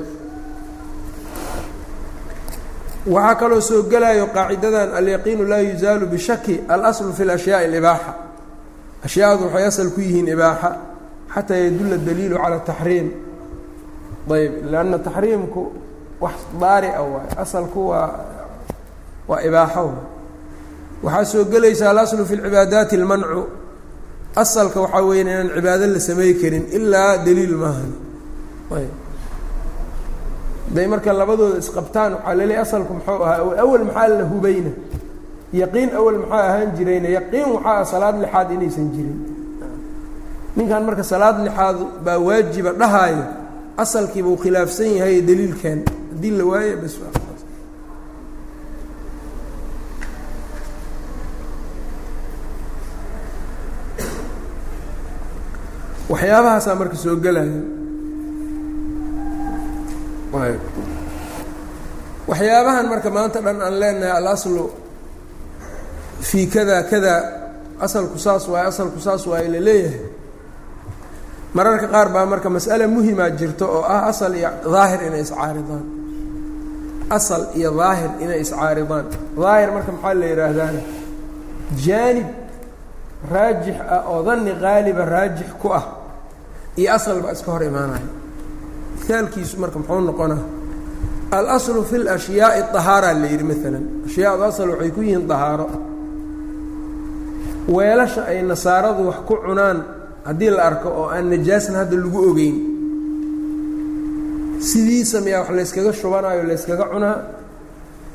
Waxaa 3.15 3.35
kaloo 3.41 3.61
soo 3.69 3.83
gelayo 3.91 4.27
qaacidadan 4.37 4.91
alyaqiinu 4.99 5.45
laa 5.51 5.59
yuzaalu 5.69 6.07
bishaki 6.13 6.55
alaslu 6.75 7.13
fi 7.17 7.23
اlashyaai 7.27 7.65
اlibaaxa 7.69 8.13
ashyaadu 9.07 9.43
waxay 9.47 9.65
asal 9.71 9.89
ku 9.95 10.01
yihiin 10.01 10.29
ibaaxa 10.37 10.71
xataa 11.35 11.57
yadulla 11.65 11.97
daliilu 12.07 12.37
cala 12.43 12.59
taxriim. 12.69 13.09
Ayb. 14.37 14.53
Lanna 14.73 14.99
taxriimku 15.07 15.63
wax 16.25 16.35
daari 16.61 16.89
a 16.89 17.03
waay 17.13 17.27
asalku 17.43 17.81
waa 17.91 18.11
waa 19.29 19.41
ibaaxo 19.49 19.83
waxaa 21.03 21.25
soo 21.33 21.45
gelaysa 21.53 21.91
alaslu 21.91 22.25
fi 22.29 22.35
lcibaadaati 22.37 22.95
اlmancu 23.01 23.43
asalka 24.43 24.79
waxaa 24.85 25.03
weya 25.09 25.21
inaan 25.25 25.49
cibaado 25.57 25.87
la 25.95 26.01
samey 26.09 26.33
karin 26.41 26.65
ilaa 26.77 27.13
daliil 27.27 27.57
maahan. 27.63 27.93
Ayb 28.77 28.93
day 30.75 30.87
marka 30.93 31.13
labadooda 31.13 31.59
isqabtaan 31.65 32.13
waxaa 32.17 32.35
laleeyahy 32.39 32.63
asalku 32.67 32.93
muxuu 32.97 33.23
ahaa 33.25 33.61
awal 33.65 33.85
maxaa 33.89 34.09
la 34.09 34.25
hubayna? 34.33 34.73
Yaqiin 35.61 35.91
awal 36.01 36.17
maxaa 36.23 36.43
ahaan 36.49 36.69
jirayna? 36.77 37.09
Yaqiin 37.19 37.49
waxaa 37.57 37.81
ah 37.81 37.85
salaad 37.93 38.17
lixaad 38.25 38.49
inaysan 38.57 38.87
jirin. 38.95 39.19
Ninkan 40.57 40.83
marka 40.89 41.03
salaad 41.13 41.37
lixaad 41.47 41.77
baa 42.05 42.19
waajiba 42.27 42.71
dhahaayo 42.81 43.25
asalkiiba 43.83 44.29
uu 44.33 44.37
khilaafsan 44.45 44.91
yahay 44.99 45.21
daliilkan. 45.29 45.79
Haddii 46.13 46.33
la 46.39 46.45
waayo 46.51 46.75
bas 46.83 46.95
waxyaabahaasaa 56.13 56.75
marka 56.81 56.97
soo 57.05 57.17
gelaya 57.25 57.61
waxyaabahan 62.29 62.87
marka 62.93 63.09
maanta 63.17 63.39
dhan 63.47 63.59
aan 63.67 63.75
leenahay 63.81 64.13
alaslu 64.21 64.65
fii 66.29 66.47
kada 66.55 66.77
kada 66.91 67.15
asalku 67.85 68.17
saas 68.25 68.45
waaye 68.53 68.67
asalku 68.73 68.99
saas 69.07 69.23
waaye 69.31 69.49
la 69.55 69.61
leeyahay. 69.69 70.01
Mararka 71.57 71.87
qaar 71.95 72.09
baa 72.15 72.27
marka 72.33 72.49
mas'ale 72.57 72.87
muhimaa 72.95 73.31
jirto 73.39 73.67
oo 73.77 73.83
ah 73.95 74.03
asal 74.11 74.33
iyo 74.41 74.51
daahir 74.75 75.01
inay 75.09 75.21
iscaaridaan. 75.27 75.85
Asal 77.17 77.43
iyo 77.59 77.71
daahir 77.81 78.11
inay 78.25 78.41
iscaaridaan. 78.45 79.07
Daahir 79.43 79.69
marka 79.77 79.91
maxaa 79.97 80.15
la 80.21 80.27
yidhaahdaana 80.31 80.81
jaanib 81.85 82.29
raajix 83.33 83.77
ah 83.95 84.01
oo 84.11 84.19
danni 84.27 84.53
qaaliba 84.63 85.03
raajix 85.15 85.49
ku 85.61 85.69
ah 85.79 85.85
iyo 86.81 86.89
asal 86.97 87.17
iska 87.35 87.51
hor 87.53 87.63
imaanaya. 87.71 88.09
Mihaalkiisu 89.09 89.55
marka 89.63 89.79
muxuu 89.79 90.01
noqonaa 90.09 90.43
alaslu 91.37 91.81
fi 91.91 91.97
lashyaai 92.09 92.61
ahaara 92.81 93.11
la 93.21 93.27
yidhi 93.33 93.45
maalan 93.51 93.85
ashyaadu 94.07 94.43
asal 94.51 94.69
waxay 94.73 94.91
ku 94.95 95.01
yihiin 95.07 95.25
dahaaro. 95.31 95.67
Weelasha 97.75 98.23
ay 98.31 98.39
nasaaradu 98.51 99.03
wax 99.09 99.17
ku 99.29 99.35
cunaan 99.45 99.79
haddii 100.27 100.51
la 100.57 100.63
arko 100.71 100.89
oo 101.01 101.07
aan 101.15 101.27
najaasna 101.33 101.77
hadda 101.83 101.97
lagu 102.03 102.19
ogeyn 102.31 102.57
sidiisa 104.71 105.21
miyaa 105.25 105.41
wax 105.41 105.51
layskaga 105.57 105.93
shubanayo 106.01 106.43
layskaga 106.51 106.85
cunaa? 106.93 107.17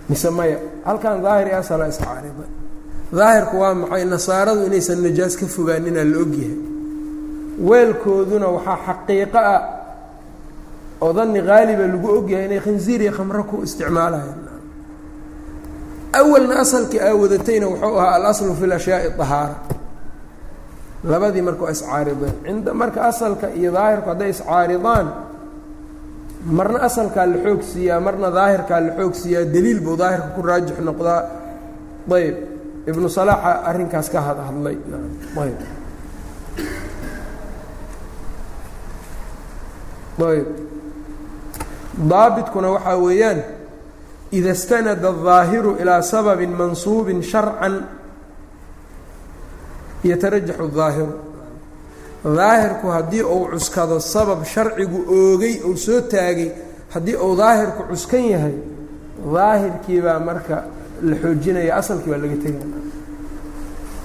Mise 0.10 0.30
maya 0.38 0.58
halkan 0.88 1.22
daahir 1.24 1.48
iyo 1.52 1.58
asala 1.64 1.84
iscaarida 1.92 2.46
daahirku 3.18 3.56
waa 3.62 3.74
maxay? 3.82 4.04
Nasaaradu 4.14 4.62
inaysan 4.70 5.00
najaas 5.06 5.34
ka 5.40 5.46
fogaaninaa 5.56 6.04
la 6.12 6.18
ogyahay 6.24 6.56
weelkooduna 7.70 8.48
waxaa 8.56 8.78
xaqiiqo 8.88 9.38
ah 9.38 9.62
oo 11.02 11.14
danni 11.14 11.42
qaaliba 11.42 11.86
lagu 11.94 12.08
ogyahay 12.18 12.46
inay 12.46 12.60
khinziir 12.66 13.02
iyo 13.02 13.12
khamro 13.18 13.44
ku 13.44 13.56
isticmaalayaan. 13.66 14.40
Awalna 16.20 16.56
asalkii 16.64 17.00
aa 17.02 17.14
wadatayna 17.22 17.68
wuxuu 17.68 17.98
ahaa 18.00 18.16
alaslu 18.16 18.54
fi 18.60 18.66
lashyaai 18.68 19.10
ahaara 19.20 19.56
labadii 21.04 21.42
marka 21.42 21.64
waa 21.64 21.72
iscaarideen 21.72 22.64
marka 22.74 23.00
asalka 23.12 23.48
iyo 23.60 23.72
daahirku 23.72 24.10
hadday 24.10 24.30
iscaaridaan 24.30 25.08
marna 26.58 26.80
asalkaa 26.88 27.26
la 27.26 27.38
xoog 27.46 27.62
siiyaa 27.72 28.00
marna 28.00 28.30
daahirkaa 28.32 28.80
la 28.86 28.92
xoog 28.98 29.14
siiyaa 29.14 29.46
daliil 29.54 29.80
buu 29.86 29.98
daahirka 30.02 30.28
ku 30.36 30.42
raajix 30.42 30.78
noqdaa. 30.90 31.22
Ayb. 32.18 32.36
Ibnu 32.88 33.10
salaaxa 33.10 33.52
arrinkaas 33.70 34.08
ka 34.14 34.20
had 34.28 34.38
hadlay 34.48 34.78
ayb 35.44 35.60
ayb 40.31 40.47
daabitkuna 42.11 42.69
waxaa 42.75 42.97
weeyaan 43.07 43.41
ida 44.39 44.51
اstanada 44.57 45.09
الظaahiru 45.15 45.71
ilىa 45.83 46.03
sababi 46.13 46.47
mansuubi 46.47 47.23
sharcan 47.33 47.75
yatarajaxu 50.05 50.63
الظaahiru 50.69 51.15
daahirku 52.25 52.87
haddii 52.97 53.23
uu 53.35 53.47
cuskado 53.53 53.97
sabab 54.01 54.41
sharcigu 54.45 54.99
oogay 55.19 55.55
ou 55.67 55.77
soo 55.77 56.01
taagay 56.13 56.51
haddii 56.95 57.17
uu 57.17 57.37
daahirku 57.37 57.83
cuskan 57.91 58.25
yahay 58.35 58.57
daahirkii 59.35 60.01
baa 60.07 60.19
marka 60.29 60.57
la 61.09 61.17
xoojinaya 61.23 61.73
asalkii 61.81 62.11
baa 62.13 62.21
laga 62.25 62.37
tegaya 62.45 62.67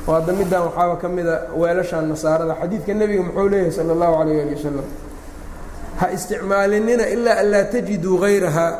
oo 0.07 0.13
hadda 0.17 0.33
middan 0.39 0.61
waxaaba 0.67 0.95
ka 1.01 1.07
mida 1.15 1.35
weelashaan 1.61 2.05
nasaarada 2.11 2.53
xadiidka 2.61 2.91
nebiga 2.99 3.23
muxuu 3.27 3.49
leeyahay 3.51 3.71
salى 3.77 3.91
اllahu 3.95 4.13
alayh 4.21 4.37
ali 4.43 4.53
wasalam 4.57 4.87
ha 5.99 6.05
isticmaalinina 6.15 7.05
ilaa 7.15 7.37
an 7.41 7.47
laa 7.51 7.63
tajiduu 7.73 8.17
hayrahaa 8.23 8.73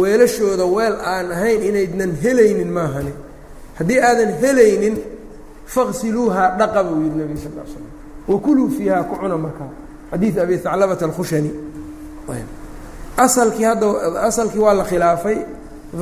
weelashooda 0.00 0.64
weel 0.76 0.96
aan 1.14 1.26
ahayn 1.36 1.62
inaydnan 1.70 2.10
helaynin 2.22 2.70
maahani 2.78 3.12
haddii 3.78 4.00
aadan 4.08 4.30
helaynin 4.42 4.96
faqsiluuhaa 5.74 6.48
dhaqa 6.60 6.80
buu 6.88 6.98
yidhi 7.04 7.16
nebiga 7.20 7.40
sal 7.44 7.52
l 7.56 7.68
slam 7.72 7.86
wakuluu 8.28 8.68
fiihaa 8.76 9.02
ku 9.10 9.14
cuna 9.22 9.36
markaa 9.46 9.70
xadiid 10.12 10.36
abi 10.44 10.54
haclabata 10.64 11.04
alkhushani 11.08 11.50
asalkii 13.16 13.64
hadda 13.64 13.86
asalkii 14.28 14.58
waa 14.66 14.74
la 14.74 14.84
khilaafay 14.84 15.38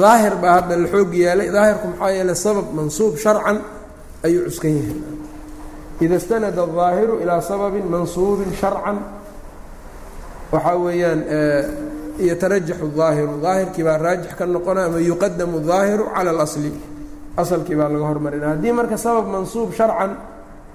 daahir 0.00 0.34
baa 0.42 0.52
hadda 0.58 0.76
la 0.76 0.88
xoog 0.88 1.14
yeelay 1.14 1.48
daahirku 1.56 1.86
maxaa 1.88 2.10
yeelay 2.16 2.34
sabab 2.44 2.66
mansuub 2.78 3.14
sharcan 3.24 3.58
ayuu 4.26 4.42
cuskan 4.46 4.70
yahay 4.78 4.96
ida 6.04 6.16
اstanada 6.20 6.60
الظaahiru 6.68 7.14
ilىa 7.22 7.40
sababin 7.50 7.84
mansuubin 7.94 8.50
sharcan 8.60 8.96
waxaa 10.51 10.77
weeyaan 10.77 11.21
eh, 11.27 11.63
yatarajaxu 12.29 13.01
aahiru 13.01 13.41
daahirkii 13.41 13.83
baa 13.83 13.97
raajix 13.97 14.35
ka 14.35 14.45
noqona 14.45 14.85
ama 14.85 14.99
yuqadamu 14.99 15.59
daahiru 15.59 16.05
cala 16.15 16.31
اlasli 16.31 16.71
asalkii 17.37 17.75
baa 17.75 17.89
laga 17.89 18.05
hormarina. 18.05 18.47
Haddii 18.53 18.71
marka 18.71 18.97
sabab 18.97 19.27
mansuub 19.27 19.73
sharcan 19.73 20.11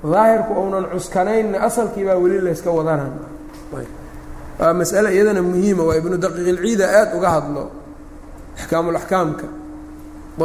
daahirku 0.04 0.52
ounan 0.54 0.84
cuskanaynna 0.92 1.58
asalkii 1.68 2.04
baa 2.04 2.18
weli 2.22 2.40
layska 2.40 2.70
wadanaya 2.70 3.12
waa 4.60 4.74
masale 4.74 5.14
iyadana 5.14 5.42
muhiima 5.42 5.82
waa 5.84 5.96
ibnu 5.96 6.16
daqiiqilciida 6.18 6.84
aada 6.98 7.16
uga 7.16 7.28
hadlo 7.30 7.70
axkaamulaxkaamka 8.58 9.46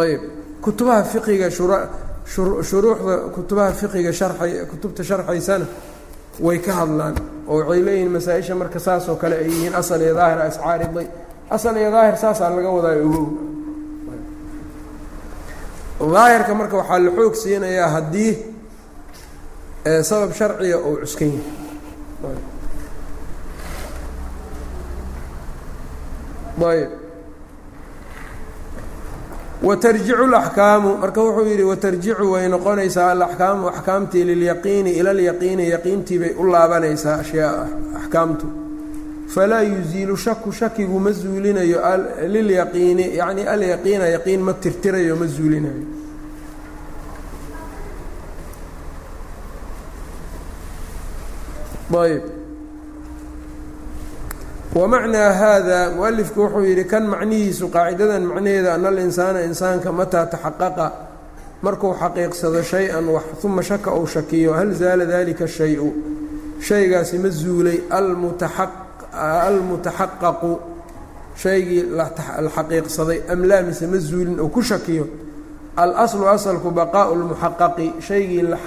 ayb. 0.02 0.22
Kutubaha 0.62 1.04
fiqiga 1.04 1.50
shuruuxda 1.52 3.16
kutubaha 3.36 3.72
fiqiga 3.72 4.12
kutubta 4.72 5.04
sharxaysana 5.04 5.66
way 6.40 6.58
ka 6.60 6.72
hadlaan 6.80 7.16
oo 7.48 7.58
waxay 7.60 7.82
leeyihiin 7.88 8.12
masaa-isha 8.16 8.56
marka 8.56 8.80
saas 8.80 9.10
oo 9.10 9.16
kale 9.16 9.36
ay 9.38 9.48
yihiin 9.50 9.76
asal 9.76 10.02
iyo 10.02 10.14
daahir 10.16 10.40
ascaariday 10.48 11.08
asal 11.56 11.76
iyo 11.78 11.92
daahir 11.96 12.16
saasaa 12.24 12.50
laga 12.56 12.70
wadaa 12.78 12.96
ogow. 13.06 13.28
Daahirka 16.16 16.54
marka 16.60 16.76
waxaa 16.82 17.00
la 17.06 17.12
xoog 17.18 17.36
siinayaa 17.42 17.90
haddii 17.96 18.32
sabab 20.10 20.32
sharciga 20.40 20.78
uu 20.88 20.98
cuskan 21.02 21.32
yahay. 21.38 22.38
Ayb 26.66 26.92
watarjicu 29.68 30.24
alaxkaamu. 30.24 30.98
Marka 30.98 31.22
wuxuu 31.22 31.48
yidhi 31.50 31.64
watarjicu 31.64 32.32
way 32.34 32.48
noqonaysaa 32.48 33.12
alaxkaamu 33.12 33.68
axkaamtii 33.68 34.24
lilyaqiini 34.30 34.92
ila 35.00 35.14
lyaqiini 35.14 35.70
yaqiintii 35.70 36.20
bay 36.20 36.34
u 36.38 36.44
laabanaysaa 36.54 37.16
ashyaa 37.24 37.68
axkaamtu. 38.00 38.48
Falaa 39.34 39.62
yuziilu 39.62 40.18
shaku 40.18 40.52
shakigu 40.52 41.00
ma 41.00 41.12
zuulinayo 41.12 41.80
lilyaqiini 42.34 43.16
yacni 43.20 43.44
alyaqiina 43.54 44.08
yaqiin 44.16 44.42
ma 44.42 44.54
tirtirayo 44.54 45.16
ma 45.16 45.26
zuulinayo. 45.26 45.84
Ayb 52.06 52.35
wamacnaa 54.76 55.32
haada 55.34 55.92
mualifku 55.96 56.42
wuxuu 56.42 56.66
yidhi 56.70 56.84
kan 56.84 57.08
macnihiisu 57.08 57.68
qaacidadan 57.76 58.24
macnaheeda 58.28 58.74
ana 58.74 58.88
alinsaana 58.90 59.40
insaanka 59.50 59.92
mataa 59.92 60.26
taxaqaqa 60.26 60.92
markuu 61.62 61.94
xaqiiqsado 62.02 62.64
shay-an 62.64 63.08
wax 63.08 63.24
uma 63.44 63.64
shaka 63.64 63.96
uu 63.96 64.08
shakiyo 64.08 64.54
hal 64.54 64.74
zaala 64.74 65.06
dalika 65.06 65.48
shay-u? 65.48 65.94
Shaygaasi 66.60 67.20
ma 67.20 67.30
zuulay 67.30 67.80
almutaxaqaqu. 69.48 70.60
Shaygii 71.36 71.84
la 71.98 72.12
xaqiiqsaday 72.56 73.20
am 73.32 73.40
mise 73.68 73.88
ma 73.88 73.98
zuulin 73.98 74.40
oo 74.40 74.50
ku 74.50 74.62
shakiyo? 74.62 75.08
Alaslu 75.78 76.28
asalku 76.28 76.72
baqaau 76.72 77.16
lmuxaqaqi 77.16 77.94
shaygii 78.08 78.42
la 78.42 78.58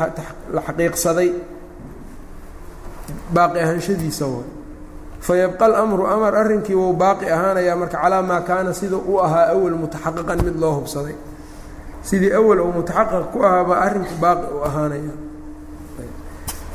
xaqiiqsaday. 0.66 1.30
Baaqi 3.34 3.58
ahaanshadiisa 3.60 4.26
way 4.26 4.57
fayabqa 5.26 5.64
alamru 5.68 6.06
amar 6.14 6.32
arrinkii 6.42 6.74
wuu 6.80 6.92
baaqi 7.02 7.26
ahaanayaa 7.36 7.76
marka 7.80 7.98
calaa 8.02 8.22
maa 8.30 8.40
kaana 8.48 8.70
sida 8.78 8.96
u 8.96 9.14
ahaa 9.26 9.46
awal 9.54 9.74
mutaxaqiqan 9.82 10.38
mid 10.46 10.56
loo 10.62 10.72
hubsaday 10.78 11.14
sidii 12.08 12.32
awal 12.40 12.60
uu 12.66 12.72
mutaxaqiq 12.78 13.24
ku 13.32 13.38
ahaabaa 13.48 13.78
arrinku 13.86 14.14
baaqi 14.22 14.46
u 14.56 14.60
ahaanaya 14.68 15.14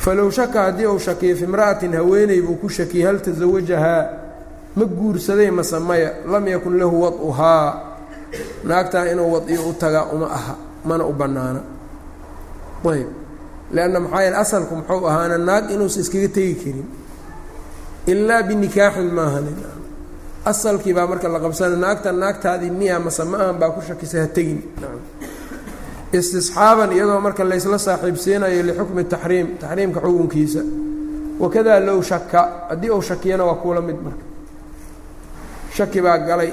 falow 0.04 0.30
shaka 0.38 0.60
haddii 0.66 0.86
uu 0.94 1.00
shakiyo 1.00 1.36
fi 1.40 1.44
imra'atin 1.50 1.94
haweeney 2.00 2.42
buu 2.46 2.56
ku 2.62 2.68
shakiyey 2.70 3.06
hal 3.08 3.18
tasawajahaa 3.26 4.04
ma 4.76 4.86
guursaday 4.86 5.50
mase 5.58 5.80
maya 5.80 6.10
lam 6.32 6.44
yakun 6.54 6.76
lahu 6.82 6.96
wad'uhaa 7.04 7.68
naagtaa 8.70 9.06
inuu 9.12 9.34
wadiyo 9.34 9.62
u 9.70 9.74
tagaa 9.74 10.06
uma 10.14 10.28
aha 10.38 10.56
mana 10.86 11.04
u 11.06 11.14
bannaana 11.14 11.62
ayb 12.92 13.08
leanna 13.76 14.00
maxaa 14.04 14.22
yeele 14.24 14.38
asalku 14.44 14.74
muxuu 14.76 15.08
ahaana 15.10 15.38
naag 15.38 15.66
inuusa 15.72 16.00
iskaga 16.04 16.28
tegi 16.36 16.56
karin 16.62 16.88
ilaa 18.12 18.44
binikaaxin 18.50 19.10
maahan 19.18 19.46
asalkii 20.52 20.94
baa 20.98 21.08
marka 21.12 21.28
la 21.34 21.40
qabsana 21.44 21.76
naagta 21.84 22.10
naagtaadii 22.12 22.70
miya 22.80 23.00
mase 23.06 23.24
ma 23.32 23.38
ahan 23.44 23.58
baa 23.62 23.70
ku 23.76 23.82
shakisay 23.88 24.22
ha 24.22 24.28
tegin 24.36 24.60
istisxaaban 26.18 26.90
iyadoo 26.96 27.20
marka 27.26 27.44
laysla 27.50 27.78
saaxiibsiinayo 27.88 28.62
lixukmi 28.68 29.04
taxriim 29.14 29.48
taxriimka 29.62 30.00
xukunkiisa 30.06 30.62
wakadaa 31.42 31.80
low 31.88 32.00
shaka 32.10 32.42
haddii 32.70 32.90
uu 32.96 33.02
shakiyana 33.10 33.44
waa 33.50 33.56
kuula 33.64 33.82
mid 33.88 33.96
marka 34.06 34.24
shaki 35.78 36.00
baa 36.06 36.18
galay 36.28 36.52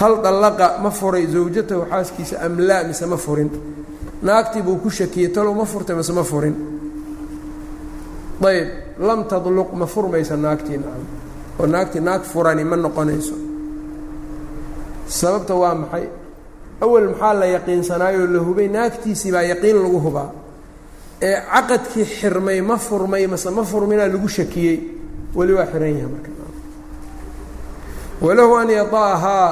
hal 0.00 0.14
dallaqa 0.24 0.66
ma 0.82 0.90
furay 0.98 1.24
zawjatahu 1.34 1.82
xaaskiisa 1.90 2.34
am 2.46 2.54
laa 2.68 2.82
mise 2.88 3.06
ma 3.12 3.16
furin 3.24 3.50
naagtii 4.26 4.62
buu 4.66 4.76
ku 4.84 4.90
shakiyey 4.98 5.28
talow 5.34 5.54
ma 5.60 5.64
furtay 5.72 5.96
mise 5.96 6.12
ma 6.18 6.22
furin 6.30 6.54
ayb 8.50 8.68
lam 9.08 9.20
tadluq 9.30 9.70
ma 9.80 9.86
furmaysa 9.94 10.34
naagtii 10.44 10.78
nacam 10.82 11.04
oo 11.60 11.66
naagtii 11.74 12.00
naag 12.08 12.22
furani 12.32 12.64
ma 12.70 12.76
noqonayso. 12.76 13.34
Sababta 15.18 15.54
waa 15.62 15.74
maxay? 15.82 16.06
Awal 16.84 17.06
maxaa 17.12 17.34
la 17.40 17.46
yaqiinsanaayoo 17.56 18.26
la 18.34 18.38
hubay? 18.46 18.68
Naagtiisii 18.76 19.32
baa 19.34 19.42
yaqiin 19.52 19.76
lagu 19.84 19.98
hubaa. 20.04 20.30
Ee 21.26 21.36
caqadkii 21.52 22.04
xirmay 22.18 22.60
ma 22.68 22.76
furmay 22.86 23.26
mase 23.26 23.50
ma 23.50 23.62
furminaa 23.70 24.08
lagu 24.12 24.28
shakiyey. 24.28 24.78
Weli 25.36 25.52
waa 25.58 25.66
xiran 25.72 25.92
yahay 25.98 26.10
marka. 26.14 26.30
Walahu 28.22 28.54
an 28.60 28.68
yada'ahaa 28.70 29.48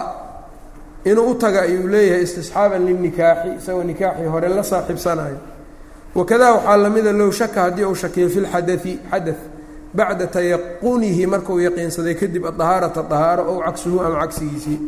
inuu 1.05 1.31
u 1.31 1.35
taga 1.35 1.61
ayuu 1.63 1.89
leeyahay 1.93 2.23
istisxaaban 2.23 2.83
linikaaxi 2.87 3.49
isagoo 3.59 3.83
nikaaxii 3.91 4.27
hore 4.33 4.49
la 4.49 4.63
saaxiibsanayo 4.63 5.39
wakadaa 6.14 6.53
waxaa 6.55 6.77
lamida 6.77 7.12
low 7.12 7.31
shaka 7.31 7.61
haddii 7.62 7.85
uu 7.85 7.94
shakiyo 7.94 8.29
fi 8.29 8.40
lxadai 8.40 8.99
xada 9.11 9.35
bacda 9.94 10.27
tayaqunihi 10.27 11.27
markuu 11.27 11.59
yaqiinsaday 11.66 12.14
kadib 12.20 12.44
adahaarata 12.51 13.03
dahaaro 13.11 13.42
ow 13.53 13.59
cagsuhu 13.66 13.99
ama 14.07 14.18
cagsigiisii 14.23 14.79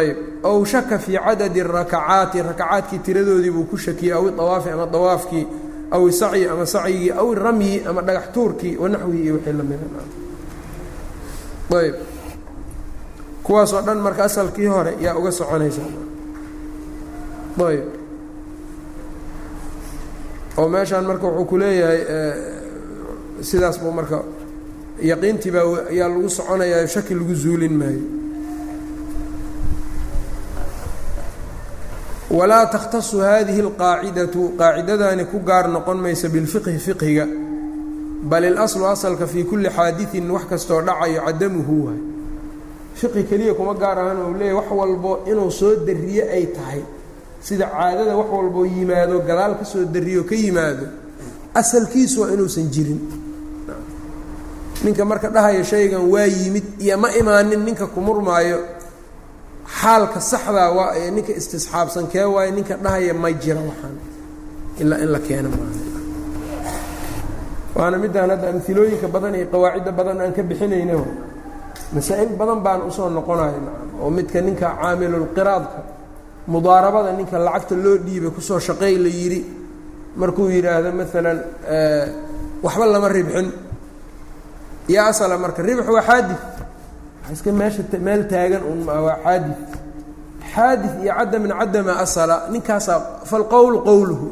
ayb 0.00 0.16
ow 0.50 0.64
shaka 0.64 0.98
fii 0.98 1.18
cadadi 1.26 1.60
rakacaati 1.62 2.38
rakacaadkii 2.48 2.98
tiradoodii 3.06 3.50
buu 3.56 3.64
ku 3.70 3.76
shakiyey 3.78 4.12
aw 4.18 4.24
iawaafi 4.28 4.70
ama 4.74 4.86
dawaafkii 4.94 5.44
aw 5.94 6.02
isacyi 6.08 6.44
ama 6.52 6.66
sacyigii 6.66 7.10
aw 7.20 7.26
iramyi 7.32 7.72
ama 7.88 8.00
dhagax 8.06 8.24
tuurkii 8.34 8.76
wanaxwihi 8.82 9.22
iyo 9.24 9.34
wixii 9.34 9.52
lamida 9.52 9.86
ayb 11.80 11.94
kuwaasoo 13.42 13.80
dhan 13.86 13.98
marka 13.98 14.24
asalkii 14.24 14.66
hore 14.66 14.92
yaa 15.04 15.14
uga 15.20 15.32
soconaysaa 15.32 15.90
ayb 17.68 17.84
oo 20.58 20.68
meeshaan 20.74 21.04
marka 21.10 21.26
wuxuu 21.26 21.44
ku 21.50 21.56
leeyahay 21.62 22.00
sidaas 23.48 23.76
buu 23.82 23.90
marka 23.98 24.18
yaqiintii 25.10 25.50
baa 25.54 25.64
ayaa 25.92 26.08
lagu 26.12 26.28
soconayaa 26.38 26.86
shaki 26.94 27.14
lagu 27.18 27.34
zuulin 27.42 27.74
maayo. 27.80 28.02
Walaa 32.30 32.66
takhtasu 32.66 33.18
hadihi 33.20 33.60
اlqaacidatu 33.66 34.42
qaacidadaani 34.58 35.24
ku 35.30 35.38
gaar 35.48 35.66
noqon 35.74 35.98
maysa 36.04 36.28
bilfiqhi 36.34 36.78
fiqhiga 36.86 37.26
bal 38.30 38.44
ilaslu 38.50 38.84
asalka 38.94 39.26
fii 39.32 39.44
kulli 39.50 39.68
xaadiثin 39.76 40.30
wax 40.34 40.44
kastoo 40.50 40.80
dhacayo 40.86 41.20
cadamuhu 41.26 41.74
waay. 41.86 42.00
Fiqhi 42.98 43.22
keliya 43.30 43.54
kuma 43.58 43.74
gaar 43.82 43.98
ahan 44.02 44.18
ou 44.26 44.32
leeyahy 44.38 44.56
wax 44.58 44.68
walbo 44.78 45.12
inuu 45.30 45.50
soo 45.50 45.72
dariye 45.86 46.22
ay 46.36 46.46
tahay 46.56 46.82
sida 47.46 47.66
caadada 47.74 48.12
wax 48.20 48.28
walboo 48.36 48.64
yimaado 48.74 49.14
gadaal 49.28 49.52
ka 49.60 49.64
soo 49.72 49.84
dariyo 49.94 50.22
ka 50.30 50.34
yimaado 50.42 50.86
asalkiisu 51.60 52.16
waa 52.22 52.30
inuusan 52.34 52.66
jirin. 52.74 53.00
Ninka 54.84 55.04
marka 55.10 55.28
dhahaya 55.34 55.62
shaygan 55.70 56.04
waa 56.12 56.26
yimid 56.38 56.66
iyo 56.84 56.96
ma 57.02 57.08
imaanin 57.20 57.62
ninka 57.66 57.86
ku 57.94 58.00
murmaayo 58.06 58.58
xaalka 59.78 60.20
saxdaa 60.30 60.70
waa 60.78 60.90
ee 61.00 61.10
ninka 61.16 61.32
istisxaabsan 61.40 62.04
kee 62.12 62.26
waayo 62.34 62.50
ninka 62.56 62.74
dhahaya 62.84 63.12
ma 63.22 63.28
jira 63.42 63.60
waxaan. 63.68 63.96
Ilaa 64.82 64.98
in 65.04 65.10
la 65.14 65.20
keeno 65.26 65.48
maaha 65.54 65.84
waana 67.76 67.96
midaan 68.02 68.30
hadda 68.32 68.48
amilooyinka 68.52 69.08
badan 69.14 69.34
iyo 69.38 69.46
qawaacidda 69.52 69.92
badan 69.98 70.18
aan 70.22 70.32
ka 70.36 70.42
bixinayna 70.50 70.94
masaa'il 71.94 72.30
badan 72.40 72.60
baan 72.64 72.80
u 72.88 72.90
soo 72.96 73.08
noqonayo 73.16 73.60
oo 74.02 74.10
midka 74.16 74.38
ninka 74.46 74.66
caamilulqiraadka 74.80 75.78
mudaarabada 76.52 77.12
ninka 77.18 77.38
lacagta 77.38 77.74
loo 77.84 77.96
dhiibay 78.06 78.30
ku 78.36 78.40
soo 78.40 78.58
shaqeey 78.66 78.96
la 79.04 79.08
yidhi. 79.08 79.40
Markuu 80.20 80.48
yidhaahdo 80.54 80.90
maalan 80.98 81.38
waxba 82.64 82.86
lama 82.86 83.08
ribxin. 83.08 83.48
Yaa 84.88 85.08
asala 85.12 85.34
marka 85.38 85.62
ribx 85.62 85.86
waa 85.94 86.02
xaadid 86.08 86.40
iska 87.32 87.50
meesha 87.52 87.82
meel 88.06 88.22
taagan 88.30 88.62
un 88.70 88.80
waa 88.86 89.18
xaadi 89.24 89.52
xaadi 90.54 90.88
iyo 91.02 91.12
cadamin 91.18 91.52
cadama 91.60 91.92
asala 92.04 92.36
ninkaasaa 92.52 92.98
falqowlu 93.30 93.78
qowluhu. 93.88 94.26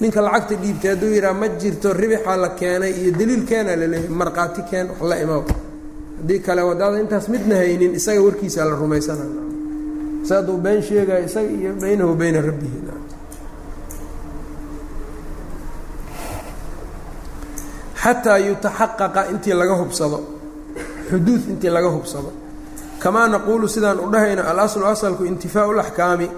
Ninka 0.00 0.20
lacagta 0.26 0.54
dhiibtay 0.62 0.90
hadduu 0.92 1.10
yidhaha 1.16 1.34
ma 1.40 1.46
jirto 1.60 1.88
ribixaa 1.92 2.36
la 2.42 2.48
keenay 2.60 2.92
iyo 3.00 3.10
daliil 3.18 3.44
keenaa 3.50 3.76
la 3.80 3.86
leeyahay 3.92 4.08
markhaati 4.20 4.62
keen 4.70 4.86
wax 4.90 5.02
la 5.10 5.16
imaw. 5.24 5.42
Haddii 6.18 6.40
kale 6.46 6.62
wadaada 6.68 6.96
intaas 7.04 7.26
midna 7.28 7.54
haynin 7.60 7.92
isaga 7.98 8.20
warkiisaa 8.26 8.64
la 8.70 8.74
rumaysana 8.82 9.24
sa 10.22 10.36
hadduu 10.36 10.56
been 10.56 10.82
sheegayo 10.82 11.24
isaga 11.24 11.50
iyo 11.50 11.72
baynahu 11.80 12.14
bayna 12.14 12.40
rabbihi 12.40 12.78
xataa 18.02 18.38
yutaxaqaqa 18.38 19.30
intii 19.30 19.54
laga 19.54 19.74
hubsado 19.76 20.40
xuduud 21.10 21.42
intii 21.50 21.70
laga 21.70 21.88
hubsado. 21.88 22.32
Kamaa 22.98 23.28
naquulu 23.28 23.68
sidaan 23.68 24.00
u 24.00 24.10
dhahayno 24.12 24.42
alaslu 24.42 24.84
asalku 24.86 25.24
intifaau 25.24 25.72
laxkaami 25.72 26.30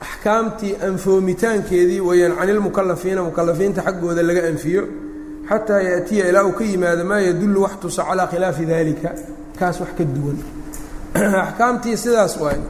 axkaamtii 0.00 0.76
anfoomitaankeedii 0.88 2.00
weeyaan 2.00 2.36
cani 2.38 2.52
lmukalafiina 2.52 3.22
mukalafiinta 3.22 3.82
xaggooda 3.82 4.22
laga 4.22 4.48
anfiyo 4.48 4.82
xataa 5.48 5.80
yaatiya 5.80 6.28
ilaa 6.28 6.44
uu 6.44 6.52
ka 6.52 6.64
yimaado 6.64 7.04
maa 7.04 7.20
yadullu 7.20 7.62
wax 7.62 7.80
tusa 7.80 8.04
calaa 8.04 8.26
khilaafi 8.26 8.66
dalika 8.66 9.10
kaas 9.58 9.80
wax 9.80 9.88
ka 9.98 10.04
duwan. 10.04 10.38
Axkaamtii 11.46 11.96
sidaas 11.96 12.36
waay 12.40 12.60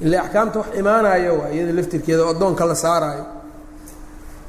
ile 0.00 0.18
axkaamta 0.18 0.58
wax 0.58 0.66
imaanaya 0.78 1.32
waa 1.32 1.50
iyada 1.54 1.72
laftirkeeda 1.72 2.22
oo 2.24 2.30
addoonka 2.30 2.64
la 2.64 2.74
saaraayo. 2.74 3.24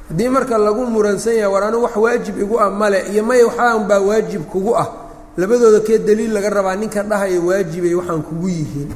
Haddii 0.08 0.28
marka 0.28 0.58
lagu 0.58 0.86
muransan 0.86 1.34
yahay 1.34 1.52
war 1.52 1.64
anigu 1.64 1.82
wax 1.84 1.96
waajib 1.96 2.38
igu 2.40 2.60
ah 2.60 2.70
male 2.70 3.02
iyo 3.12 3.24
maya 3.24 3.46
waxaan 3.46 3.88
baa 3.88 4.00
waajib 4.00 4.42
kugu 4.44 4.76
ah. 4.76 4.88
Labadooda 5.36 5.80
kee 5.80 5.98
daliil 5.98 6.32
laga 6.32 6.50
rabaa? 6.50 6.76
Ninka 6.76 7.02
dhahaya 7.02 7.40
waajibay 7.40 7.94
waxaan 7.94 8.22
kugu 8.22 8.48
yihiin. 8.48 8.90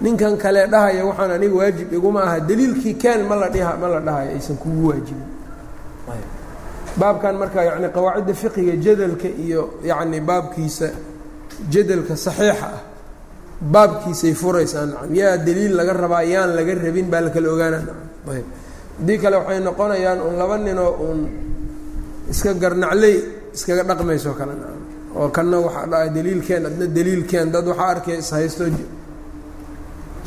Ninkan 0.00 0.36
kale 0.38 0.66
dhahaya 0.66 1.04
waxaan 1.04 1.30
aniga 1.30 1.54
waajib 1.54 1.92
iguma 1.92 2.22
aha. 2.22 2.40
Daliilkii 2.40 2.94
keen 2.94 3.26
ma 3.28 3.36
la 3.36 3.48
dhiha 3.48 3.76
ma 3.80 3.88
la 3.88 4.00
dhahayo 4.00 4.30
aysan 4.30 4.56
kugu 4.56 4.88
waajibin. 4.88 5.28
Baabkan 6.96 7.36
marka 7.38 7.62
yani 7.64 7.88
qawaacidda 7.94 8.34
fiqiga 8.34 8.76
jadalka 8.76 9.28
iyo 9.28 9.70
yacni 9.84 10.20
baabkiisa 10.20 10.88
jadalka 11.70 12.16
saxiixa 12.16 12.66
ah 12.66 12.80
baabkiisay 13.60 14.34
furaysaa 14.34 14.86
nacam 14.86 15.14
yaa 15.14 15.36
daliil 15.46 15.74
laga 15.78 15.92
rabaa 15.92 16.22
yaan 16.22 16.50
laga 16.56 16.74
rabin 16.74 17.06
baa 17.12 17.20
la 17.26 17.30
kala 17.30 17.48
ogaana 17.54 17.78
nacam 17.78 18.08
ayb 18.34 18.46
haddii 18.98 19.18
kale 19.22 19.36
waxay 19.36 19.60
noqonayaan 19.60 20.18
un 20.26 20.34
laba 20.40 20.56
ninoo 20.58 20.92
uun 21.04 21.20
iska 22.30 22.54
garnacley 22.54 23.16
iskaga 23.54 23.82
dhaqmayso 23.88 24.32
kale. 24.38 24.52
Nacam 24.60 24.82
oo 25.18 25.28
kanna 25.36 25.56
waxaa 25.66 25.86
dhahay 25.90 26.10
daliilkeen 26.16 26.66
adna 26.66 26.86
daliilkeen 26.96 27.50
dad 27.54 27.66
waxaa 27.70 27.88
arkay 27.94 28.18
ishaysto 28.22 28.64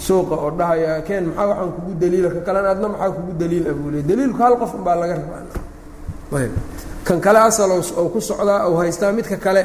suuqa 0.05 0.35
oo 0.43 0.51
dhahaya 0.59 1.01
keen 1.07 1.25
maxaa 1.29 1.47
waxaan 1.51 1.71
kugu 1.75 1.91
daliila 2.01 2.29
ka 2.35 2.39
kalena 2.47 2.69
adna 2.73 2.87
maxaa 2.93 3.11
kugu 3.15 3.31
daliil 3.41 3.65
abuule 3.71 3.99
daliilku 4.09 4.39
hal 4.43 4.55
qof 4.61 4.71
unbaa 4.77 4.95
laga 5.01 5.15
rabaa. 5.19 5.43
Ayb 6.39 6.53
kan 7.07 7.19
kale 7.25 7.39
asal 7.47 7.69
oo 7.71 8.09
ku 8.13 8.19
socdaa 8.29 8.65
ou 8.67 8.75
haystaa 8.81 9.11
midka 9.11 9.37
kale 9.37 9.63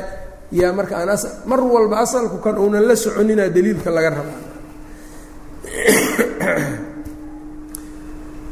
yaa 0.53 0.73
marka 0.73 0.95
aan 1.03 1.11
mar 1.51 1.61
walba 1.61 1.97
asalku 2.05 2.39
kan 2.45 2.59
uunan 2.59 2.85
la 2.89 2.95
soconinaa 2.97 3.49
daliilka 3.57 3.91
laga 3.91 4.11
rabaa 4.11 4.41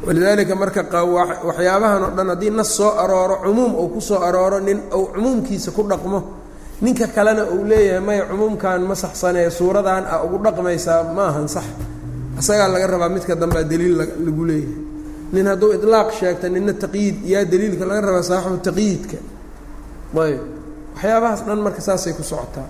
walidaalika 0.07 0.55
marka 0.55 0.83
waxyaabahan 1.47 2.03
oo 2.05 2.11
dhan 2.17 2.29
haddii 2.33 2.51
nas 2.51 2.71
soo 2.77 2.91
arooro 3.03 3.37
cumuum 3.45 3.73
uu 3.75 3.89
ku 3.95 4.01
soo 4.01 4.21
arooro 4.29 4.59
nin 4.61 4.79
ou 4.93 5.07
cumuumkiisa 5.15 5.71
ku 5.73 5.83
dhaqmo 5.89 6.19
ninka 6.85 7.07
kalena 7.17 7.45
uu 7.49 7.65
leeyahay 7.65 8.01
maya 8.07 8.25
cumuumkan 8.31 8.81
ma 8.89 8.95
saxsanee 8.95 9.49
suuradan 9.51 10.05
a 10.05 10.21
ugu 10.25 10.39
dhaqmaysaa 10.45 11.13
ma 11.17 11.25
ahan 11.31 11.49
sax. 11.49 11.65
Isagaa 12.39 12.69
laga 12.69 12.87
rabaa 12.93 13.09
midka 13.09 13.35
dambea 13.35 13.63
daliil 13.65 13.95
lagu 13.97 14.43
leeyahay. 14.45 14.77
Nin 15.33 15.47
hadduu 15.47 15.73
ilaaq 15.73 16.11
sheegta 16.19 16.49
nina 16.53 16.73
taqyiid 16.83 17.17
yaa 17.33 17.45
daliilka 17.53 17.85
laga 17.89 18.01
rabaa 18.09 18.23
saaxibu 18.31 18.59
taqyiidka 18.69 19.17
ayb 20.25 20.41
waxyaabahaas 20.96 21.42
dhan 21.48 21.60
marka 21.66 21.82
saasay 21.88 22.14
ku 22.18 22.24
socotaa 22.32 22.68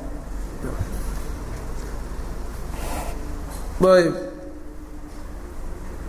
ayb 3.97 4.13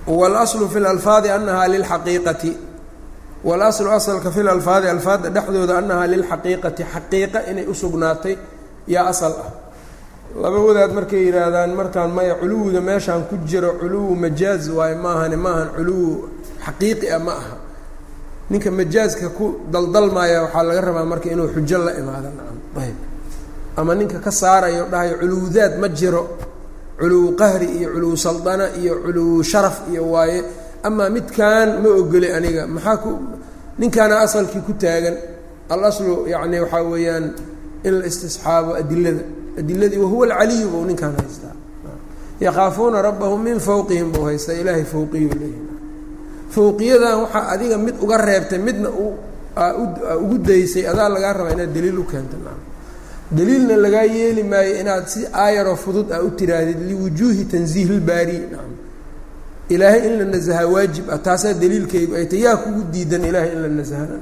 wاlأصlu 0.07 0.69
fi 0.73 0.79
اlalfaadi 0.83 1.29
anaha 1.31 1.65
lilxaqiiqati 1.75 2.53
wاlaslu 3.45 3.89
asalka 3.99 4.31
fi 4.35 4.43
lalfaadi 4.43 4.87
alfaadda 4.95 5.29
dhexdooda 5.37 5.75
anahaa 5.79 6.07
lilxaqiiqati 6.15 6.83
xaqiiqa 6.95 7.39
inay 7.51 7.67
usugnaatay 7.73 8.35
yaa 8.95 9.07
asal 9.13 9.33
ah 9.45 9.51
laba 10.43 10.59
wadaad 10.69 10.91
markay 10.99 11.23
yidhaahdaan 11.27 11.71
markaan 11.81 12.11
maya 12.17 12.35
culuwiga 12.41 12.81
meeshaan 12.89 13.23
ku 13.31 13.35
jiro 13.51 13.71
culuwu 13.81 14.13
majaaz 14.25 14.69
waayo 14.77 14.97
maahane 15.05 15.37
maahan 15.45 15.69
culuwu 15.77 16.11
xaqiiqi 16.67 17.07
ah 17.17 17.19
ma 17.27 17.33
aha 17.41 17.55
ninka 18.50 18.70
majaaska 18.72 19.30
ku 19.38 19.46
daldalmaya 19.72 20.42
waxaa 20.46 20.64
laga 20.64 20.82
rabaa 20.82 21.06
marka 21.06 21.28
inuu 21.34 21.50
xujo 21.56 21.78
la 21.86 21.92
imaado. 22.02 22.30
Ayb 22.82 22.98
ama 23.78 23.96
ninka 23.96 24.20
ka 24.26 24.32
saarayo 24.32 24.86
dhahayo 24.92 25.16
culuwdaad 25.22 25.74
ma 25.82 25.88
jiro 25.90 26.24
culuwu 27.00 27.36
qahri 27.40 27.68
iyo 27.78 27.90
culuwu 27.94 28.18
saldana 28.18 28.66
iyo 28.80 28.94
culuwu 29.04 29.44
sharaf 29.44 29.78
iyo 29.92 30.04
waaye. 30.12 30.44
Amaa 30.84 31.10
midkan 31.10 31.82
ma 31.82 31.90
ogoli 31.90 32.30
aniga 32.32 32.68
maxaa 32.68 32.98
ku 33.04 33.12
ninkaana 33.80 34.16
asalkii 34.26 34.62
ku 34.68 34.74
taagan. 34.74 35.18
Alaslu 35.70 36.28
yacni 36.30 36.60
waxaa 36.64 36.84
weeyaan 36.92 37.26
in 37.84 37.94
la 38.00 38.06
istisxaabo 38.06 38.72
adilada. 38.82 39.24
Adiladii 39.60 39.98
wahuwa 40.04 40.26
alcaliyu 40.28 40.68
buu 40.70 40.86
ninkaan 40.86 41.16
haystaa. 41.20 41.56
Yakhaafuuna 42.40 43.02
rabbahum 43.02 43.42
min 43.44 43.60
fawqihim 43.60 44.12
buu 44.14 44.26
haystaa 44.30 44.54
ilaahay 44.62 44.84
fawqiyu 44.84 45.30
leeyahy 45.40 45.75
fawqiyadan 46.56 47.16
waxaa 47.24 47.44
adiga 47.54 47.78
mid 47.86 47.96
uga 48.04 48.18
reebtay 48.28 48.60
midna 48.68 48.90
ugu 50.24 50.38
daysay 50.48 50.84
adaa 50.92 51.10
lagaa 51.16 51.34
rabaa 51.38 51.54
inaad 51.56 51.74
daliil 51.76 52.00
u 52.00 52.06
keento 52.12 52.38
daliilna 53.38 53.76
lagaa 53.86 54.06
yeeli 54.18 54.44
maayo 54.52 54.74
inaad 54.82 55.06
si 55.14 55.20
aayaroo 55.44 55.76
fudud 55.84 56.08
a 56.12 56.20
u 56.24 56.30
tiraahdid 56.40 56.80
liwujuuhi 56.90 57.44
tanziih 57.52 57.88
ilbaari 57.96 58.38
nacam. 58.52 58.74
Ilaahay 59.74 60.02
in 60.08 60.14
la 60.20 60.26
nasahaa 60.34 60.68
waajib 60.74 61.06
ah 61.10 61.18
taasaa 61.28 61.54
daliilkaygu 61.62 62.14
ay 62.20 62.26
tay 62.32 62.40
yaa 62.46 62.58
kugu 62.64 62.82
diidan 62.94 63.24
ilaahay 63.30 63.52
in 63.56 63.62
la 63.66 63.70
nasahana 63.80 64.18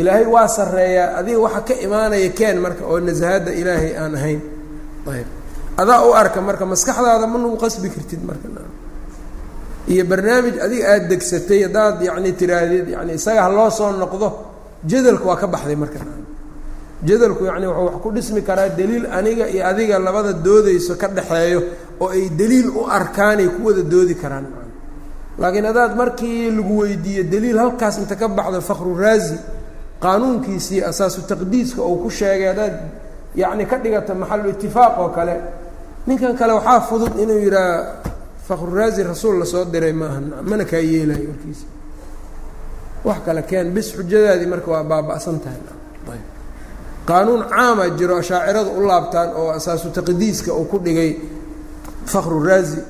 ilaahay 0.00 0.26
waa 0.34 0.48
sarreeyaa 0.56 1.08
adiga 1.20 1.38
waxa 1.44 1.60
ka 1.68 1.74
imaanaya 1.86 2.28
keen 2.38 2.56
marka 2.64 2.82
oo 2.92 2.98
nasahaadda 3.08 3.50
ilaahay 3.60 3.92
aan 4.02 4.14
ahayn. 4.18 4.40
Ayb 5.12 5.28
adaa 5.82 5.98
u 6.08 6.14
arka 6.22 6.40
marka 6.48 6.64
maskaxdaada 6.72 7.26
ma 7.32 7.38
nagu 7.42 7.56
qasbi 7.64 7.88
kartid 7.94 8.22
marka 8.28 8.48
iyo 9.92 10.04
barnaamij 10.10 10.56
adiga 10.64 10.84
aada 10.92 11.06
degsatay 11.08 11.60
haddaad 11.66 12.02
yacni 12.02 12.32
tiraahdid 12.40 12.88
yani 12.88 13.12
isaga 13.14 13.42
ha 13.42 13.48
loo 13.56 13.70
soo 13.70 13.92
noqdo 13.92 14.28
jadalka 14.90 15.24
waa 15.24 15.36
ka 15.36 15.46
baxday 15.46 15.76
marka. 15.76 15.98
Jadalku 17.04 17.44
yacni 17.44 17.66
wuxuu 17.66 17.84
wax 17.86 17.96
ku 18.02 18.10
dhismi 18.12 18.42
karaa 18.42 18.68
daliil 18.68 19.06
aniga 19.12 19.48
iyo 19.48 19.66
adiga 19.66 19.98
labada 19.98 20.32
doodayso 20.32 20.94
ka 20.96 21.08
dhexeeyo 21.08 21.60
oo 22.00 22.08
ay 22.08 22.28
daliil 22.30 22.68
u 22.70 22.86
arkaanay 22.88 23.48
ku 23.48 23.60
wada 23.66 23.82
doodi 23.82 24.14
karaan. 24.14 24.46
Laakiin 25.38 25.64
haddaad 25.64 25.96
markii 25.96 26.50
lagu 26.50 26.78
weydiiyo 26.80 27.22
daliil 27.24 27.58
halkaas 27.58 27.98
inta 27.98 28.16
ka 28.16 28.28
baxdo 28.28 28.60
fakru 28.60 28.96
raazi 28.96 29.36
qaanuunkiisii 30.00 30.80
asaasu 30.82 31.22
taqdiiska 31.28 31.82
uu 31.82 31.96
ku 32.02 32.10
sheegay 32.10 32.48
haddaad 32.52 32.74
yacni 33.36 33.66
ka 33.66 33.76
dhigata 33.78 34.14
maxalu 34.14 34.48
itifaaq 34.50 34.98
oo 35.00 35.08
kale 35.08 35.34
ninkan 36.06 36.34
kale 36.36 36.52
waxaa 36.52 36.80
fudud 36.88 37.12
inuu 37.22 37.38
yidhaha 37.38 37.76
fakru 38.48 38.70
raazi 38.78 39.02
rasuul 39.02 39.36
la 39.40 39.44
soo 39.52 39.64
diray 39.64 39.92
maaha 39.92 40.18
mana 40.50 40.64
kaa 40.64 40.82
yeelayo 40.92 41.28
warkiisa. 41.32 41.66
Wax 43.04 43.18
kale 43.26 43.42
keen 43.50 43.68
bis 43.74 43.88
xujadaadii 43.96 44.46
marka 44.52 44.68
waa 44.74 44.84
baaba'san 44.90 45.38
tahay. 45.44 45.60
Qaanuun 47.08 47.42
caama 47.52 47.84
jiro 47.98 48.16
ashaaciradu 48.22 48.70
u 48.78 48.86
laabtaan 48.88 49.30
oo 49.40 49.50
asaasu 49.58 49.88
taqdiiska 49.96 50.50
uu 50.54 50.64
ku 50.72 50.78
dhigay 50.84 51.10
fakru 52.12 52.38
raazi 52.48 52.80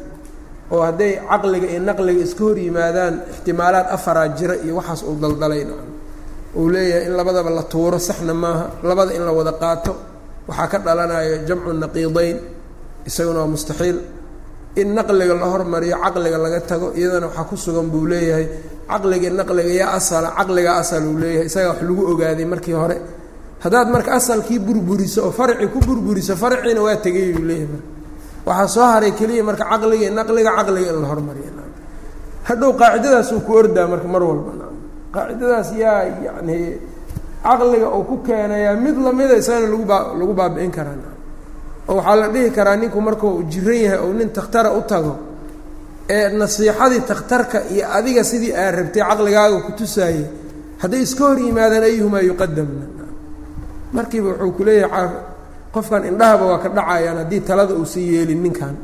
oo 0.75 0.83
hadday 0.89 1.13
caqliga 1.31 1.67
iyo 1.73 1.81
naqliga 1.89 2.23
iska 2.27 2.43
hor 2.47 2.59
yimaadaan 2.67 3.15
ixtimaalaad 3.33 3.87
afaraa 3.97 4.29
jira 4.39 4.55
iyo 4.65 4.75
waxaas 4.79 5.03
uu 5.09 5.17
daldalay 5.23 5.63
uu 6.59 6.69
leeyahay 6.75 7.05
in 7.11 7.13
labadaba 7.19 7.51
la 7.59 7.63
tuuro 7.73 7.99
saxna 8.09 8.35
maaha 8.45 8.65
labada 8.89 9.13
in 9.19 9.23
la 9.27 9.33
wada 9.39 9.53
qaato 9.63 9.93
waxaa 10.49 10.69
ka 10.73 10.79
dhalanayo 10.87 11.35
jamcu 11.49 11.71
naqiidayn 11.83 12.37
isaguna 13.09 13.39
waa 13.43 13.51
mustaxiil 13.55 13.99
in 14.81 14.89
naqliga 14.97 15.35
la 15.43 15.47
hormariyo 15.53 15.97
caqliga 16.05 16.39
laga 16.45 16.61
tago 16.71 16.87
iyadana 16.99 17.27
waxaa 17.29 17.45
ku 17.51 17.57
sugan 17.57 17.87
buu 17.93 18.07
leeyahay 18.13 18.47
caqliga 18.91 19.29
naqliga 19.41 19.73
yaa 19.81 19.93
asala 19.99 20.29
caqliga 20.39 20.71
asal 20.83 21.03
uu 21.11 21.19
leeyahay. 21.23 21.47
Isagaa 21.51 21.71
wax 21.73 21.81
lagu 21.89 22.03
ogaaday 22.13 22.45
markii 22.53 22.73
hore. 22.81 22.97
Haddaad 23.65 23.89
marka 23.95 24.11
asalkii 24.19 24.59
burburiso 24.67 25.21
oo 25.27 25.31
farci 25.39 25.67
ku 25.73 25.79
burburiso 25.87 26.35
farciina 26.43 26.81
waa 26.87 26.97
tegay 27.05 27.33
buu 27.35 27.45
leeyahay 27.51 27.69
marka. 27.73 27.89
Waxaa 28.49 28.69
soo 28.75 28.87
haray 28.93 29.13
keliya 29.19 29.43
marka 29.49 29.65
caqliga 29.73 30.11
naqliga 30.19 30.51
caqliga 30.59 30.91
in 30.93 31.01
la 31.03 31.09
hormariyo. 31.13 31.51
Hadhow 32.49 32.71
qaacidadaasuu 32.81 33.41
ku 33.47 33.53
ordaa 33.61 33.87
marka 33.93 34.09
mar 34.15 34.23
walba. 34.29 34.51
Qaacidadaas 35.15 35.69
yaa 35.83 36.03
yacni 36.27 36.59
caqliga 37.47 37.89
uu 37.97 38.05
ku 38.11 38.17
keenayaa 38.27 38.75
mid 38.85 38.97
lamida 39.07 39.35
isagana 39.39 39.67
lagu 39.73 39.85
baa 39.91 40.13
lagu 40.19 40.33
baabi'in 40.41 40.71
karaa 40.77 40.99
oo 41.89 41.95
waxaa 41.99 42.17
la 42.21 42.29
dhihi 42.35 42.51
karaa 42.57 42.77
ninku 42.83 42.99
markuu 43.07 43.43
jiran 43.53 43.79
yahay 43.85 43.99
ou 44.05 44.13
nin 44.19 44.29
takhtara 44.37 44.71
u 44.79 44.83
tago 44.91 45.13
ee 46.17 46.29
nasiixadii 46.41 47.01
takhtarka 47.11 47.59
iyo 47.75 47.85
adiga 47.99 48.23
sidii 48.31 48.53
aad 48.63 48.75
rabtay 48.79 49.03
caqligaaga 49.09 49.59
ku 49.67 49.71
tusaayey 49.79 50.25
hadday 50.83 51.01
iska 51.07 51.23
hor 51.29 51.39
yimaadaan 51.47 51.83
ayuhumaa 51.91 52.21
yuqadamna 52.31 52.87
markiiba 53.97 54.29
wuxuu 54.31 54.53
ku 54.59 54.63
leeyahay 54.69 55.09
qofkan 55.75 56.03
indhahaba 56.11 56.45
waa 56.51 56.59
ka 56.65 56.69
dhacayaan 56.77 57.17
haddii 57.23 57.41
talada 57.49 57.75
uusan 57.81 58.03
yeelin 58.13 58.41
ninkan. 58.45 58.75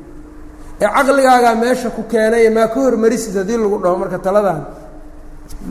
Ee 0.83 0.89
caqligaagaa 0.97 1.55
meesha 1.63 1.89
ku 1.97 2.03
keenay 2.13 2.47
maa 2.57 2.69
ka 2.73 2.79
hormarisid 2.85 3.35
haddii 3.41 3.59
lagu 3.63 3.77
dhaho 3.83 3.97
marka 4.03 4.19
taladan 4.27 4.61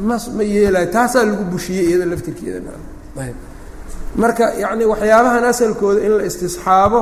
mas 0.09 0.23
ma 0.37 0.43
yeelayo 0.43 0.87
taasaa 0.95 1.23
lagu 1.29 1.43
bushiyey 1.53 1.85
iyada 1.89 2.05
laftirkeeda. 2.11 2.71
Ayb 3.23 3.37
marka 4.21 4.45
yacni 4.63 4.83
waxyaabahan 4.91 5.43
asalkooda 5.51 5.99
in 6.07 6.11
la 6.17 6.23
istisxaabo 6.29 7.01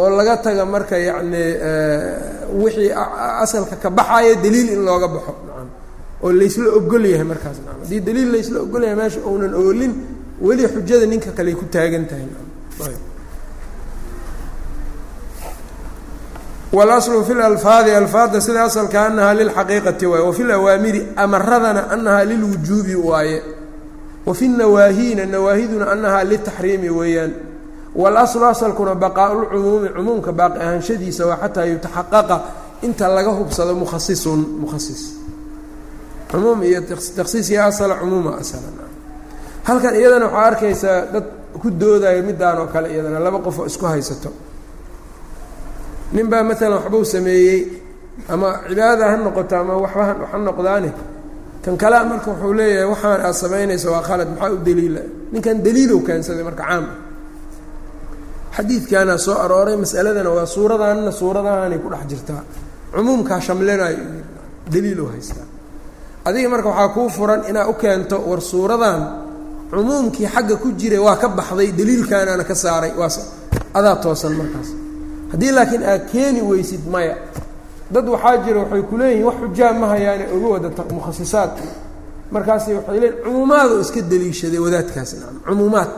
oo 0.00 0.08
laga 0.18 0.34
taga 0.44 0.64
marka 0.74 0.96
yacni 1.08 1.42
wixii 2.62 2.90
asalka 3.44 3.76
ka 3.82 3.88
baxaya 3.98 4.34
daliil 4.44 4.68
in 4.74 4.80
looga 4.88 5.08
baxo 5.14 5.32
nacam 5.46 5.68
oo 6.24 6.30
laysla 6.40 6.68
ogol 6.78 7.04
yahay 7.12 7.26
markaas 7.32 7.58
nacam. 7.64 7.80
Haddii 7.82 8.00
daliil 8.06 8.30
laysla 8.34 8.58
ogol 8.66 8.82
yahay 8.86 8.96
meesha 9.00 9.20
uunan 9.28 9.54
oolin 9.60 9.92
weli 10.46 10.64
xujada 10.72 11.06
ninka 11.12 11.30
kale 11.36 11.50
ku 11.60 11.64
taagan 11.74 12.04
tahay 12.10 12.26
nacam. 12.30 12.48
Wاlaslu 16.76 17.24
fi 17.24 17.34
lalfaadi 17.34 17.90
alfaadda 18.00 18.40
sida 18.40 18.64
asalka 18.68 18.98
anahaa 19.06 19.34
lilxaqiiqati 19.40 20.06
waaye 20.10 20.24
wafi 20.28 20.42
lawaamiri 20.50 21.00
amaradana 21.16 21.82
anahaa 21.94 22.24
lilwujuubi 22.30 22.94
waaye 23.08 23.42
wafi 24.26 24.48
nawaahiina 24.48 25.24
nawaahiduna 25.26 25.84
anahaa 25.94 26.24
litaxriimi 26.24 26.90
weeyaan. 26.90 27.32
Walaslu 27.94 28.44
asalkuna 28.52 28.94
baqaau 28.94 29.34
lcumuumi 29.42 29.88
cumuumka 29.96 30.32
baaqi 30.38 30.58
ahaanshadiisa 30.64 31.22
waa 31.26 31.38
xataa 31.42 31.64
yutaxaqaqa 31.72 32.36
inta 32.86 33.06
laga 33.16 33.30
hubsado 33.38 33.72
mukhasisun 33.82 34.40
mukhasis 34.62 35.02
cumuum 36.30 36.62
iyo 36.68 36.80
takhsiis 37.16 37.50
iyo 37.50 37.62
asala 37.70 37.94
cumuuma 38.02 38.32
asala 38.42 38.66
halkan 39.68 39.94
iyadana 40.00 40.26
waxaa 40.26 40.46
arkaysaa 40.50 40.98
dad 41.14 41.24
ku 41.62 41.70
doodaya 41.70 42.22
midaan 42.28 42.58
oo 42.62 42.66
kale 42.66 42.86
iyadana 42.94 43.18
laba 43.26 43.38
qof 43.46 43.56
oo 43.58 43.66
isku 43.70 43.86
haysato. 43.86 44.30
Nin 46.14 46.26
baa 46.30 46.42
maalan 46.48 46.72
waxbuu 46.82 47.04
sameeyey 47.14 47.60
ama 48.28 48.48
cibaadada 48.68 49.04
ha 49.10 49.16
noqoto 49.16 49.54
ama 49.62 49.74
waxba 49.84 50.02
ha 50.32 50.38
noqdaane 50.46 50.90
kan 51.64 51.76
kalea 51.82 52.04
marka 52.10 52.28
wuxuu 52.30 52.52
leeyahay 52.58 52.88
waxaan 52.92 53.20
aad 53.26 53.34
samaynaysa 53.42 53.88
waa 53.94 54.02
khalad 54.08 54.28
maxaa 54.32 54.50
u 54.52 54.56
daliila? 54.66 55.00
Ninkan 55.32 55.56
daliilow 55.66 56.00
keensaday 56.06 56.44
marka 56.48 56.64
caam. 56.68 56.84
Xadiidkaana 58.56 59.18
soo 59.18 59.36
arooray 59.44 59.76
masaladana 59.76 60.30
waa 60.36 60.46
suuradaanna 60.46 61.12
suuradahanay 61.20 61.78
ku 61.84 61.88
dhex 61.92 62.04
jirtaa 62.10 62.42
cumuumkaa 62.94 63.40
shamlinayo 63.46 63.98
daliilow 64.72 65.08
haystaa 65.12 65.46
adiga 66.28 66.48
marka 66.54 66.68
waxaa 66.68 66.88
kuu 66.96 67.08
furan 67.16 67.40
inaad 67.50 67.68
u 67.72 67.74
keento 67.82 68.16
war 68.28 68.40
suuradan 68.52 69.00
cumuumkii 69.70 70.28
xagga 70.34 70.56
ku 70.62 70.68
jiray 70.80 70.98
waa 71.06 71.16
ka 71.22 71.28
baxday 71.28 71.72
daliilkaanaana 71.78 72.44
ka 72.44 72.54
saaray. 72.54 72.92
Waa 73.00 73.10
adaa 73.78 73.96
toosan 74.04 74.32
markaas. 74.40 74.68
Haddii 75.32 75.52
laakiin 75.56 75.82
aad 75.82 76.02
keeni 76.12 76.40
weysid 76.50 76.82
maya 76.94 77.16
dad 77.93 78.05
waxaa 78.13 78.37
jira 78.45 78.59
waxay 78.63 78.81
ku 78.89 78.95
leeyihiin 78.97 79.25
wax 79.29 79.35
xujaa 79.43 79.73
ma 79.81 79.87
hayaane 79.93 80.25
oga 80.35 80.47
wada 80.53 80.69
mukhasisaad 80.97 81.51
markaasi 82.31 82.69
waxay 82.77 82.99
leeyiin 82.99 83.23
cumuumaadoo 83.23 83.79
iska 83.85 84.01
daliishaday 84.11 84.59
wadaadkaas 84.65 85.09
nacam 85.19 85.37
cumuumaad 85.47 85.89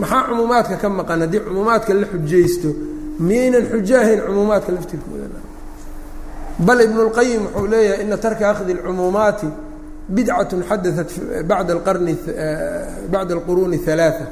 maxaa 0.00 0.22
cumuumaadka 0.28 0.76
ka 0.82 0.88
maqan 0.98 1.20
haddii 1.24 1.40
cumuumaadka 1.46 1.92
la 2.00 2.06
xujaysto 2.12 2.68
miyaynan 3.26 3.64
xujo 3.72 3.94
ahayn 4.02 4.20
cumuumaadka 4.26 4.70
laftirkooda 4.76 5.40
bal 6.66 6.80
ibnu 6.86 7.00
اlqayim 7.06 7.42
wuxuu 7.46 7.66
leeyahay 7.72 8.04
ina 8.04 8.16
tarka 8.24 8.44
akhdi 8.52 8.72
اlcumuumaati 8.76 9.46
bidcatun 10.14 10.60
xadaثat 10.68 11.10
bada 11.50 11.74
qarni 11.86 12.14
bacda 13.12 13.32
alquruuni 13.36 13.76
الثalaaثa 13.80 14.26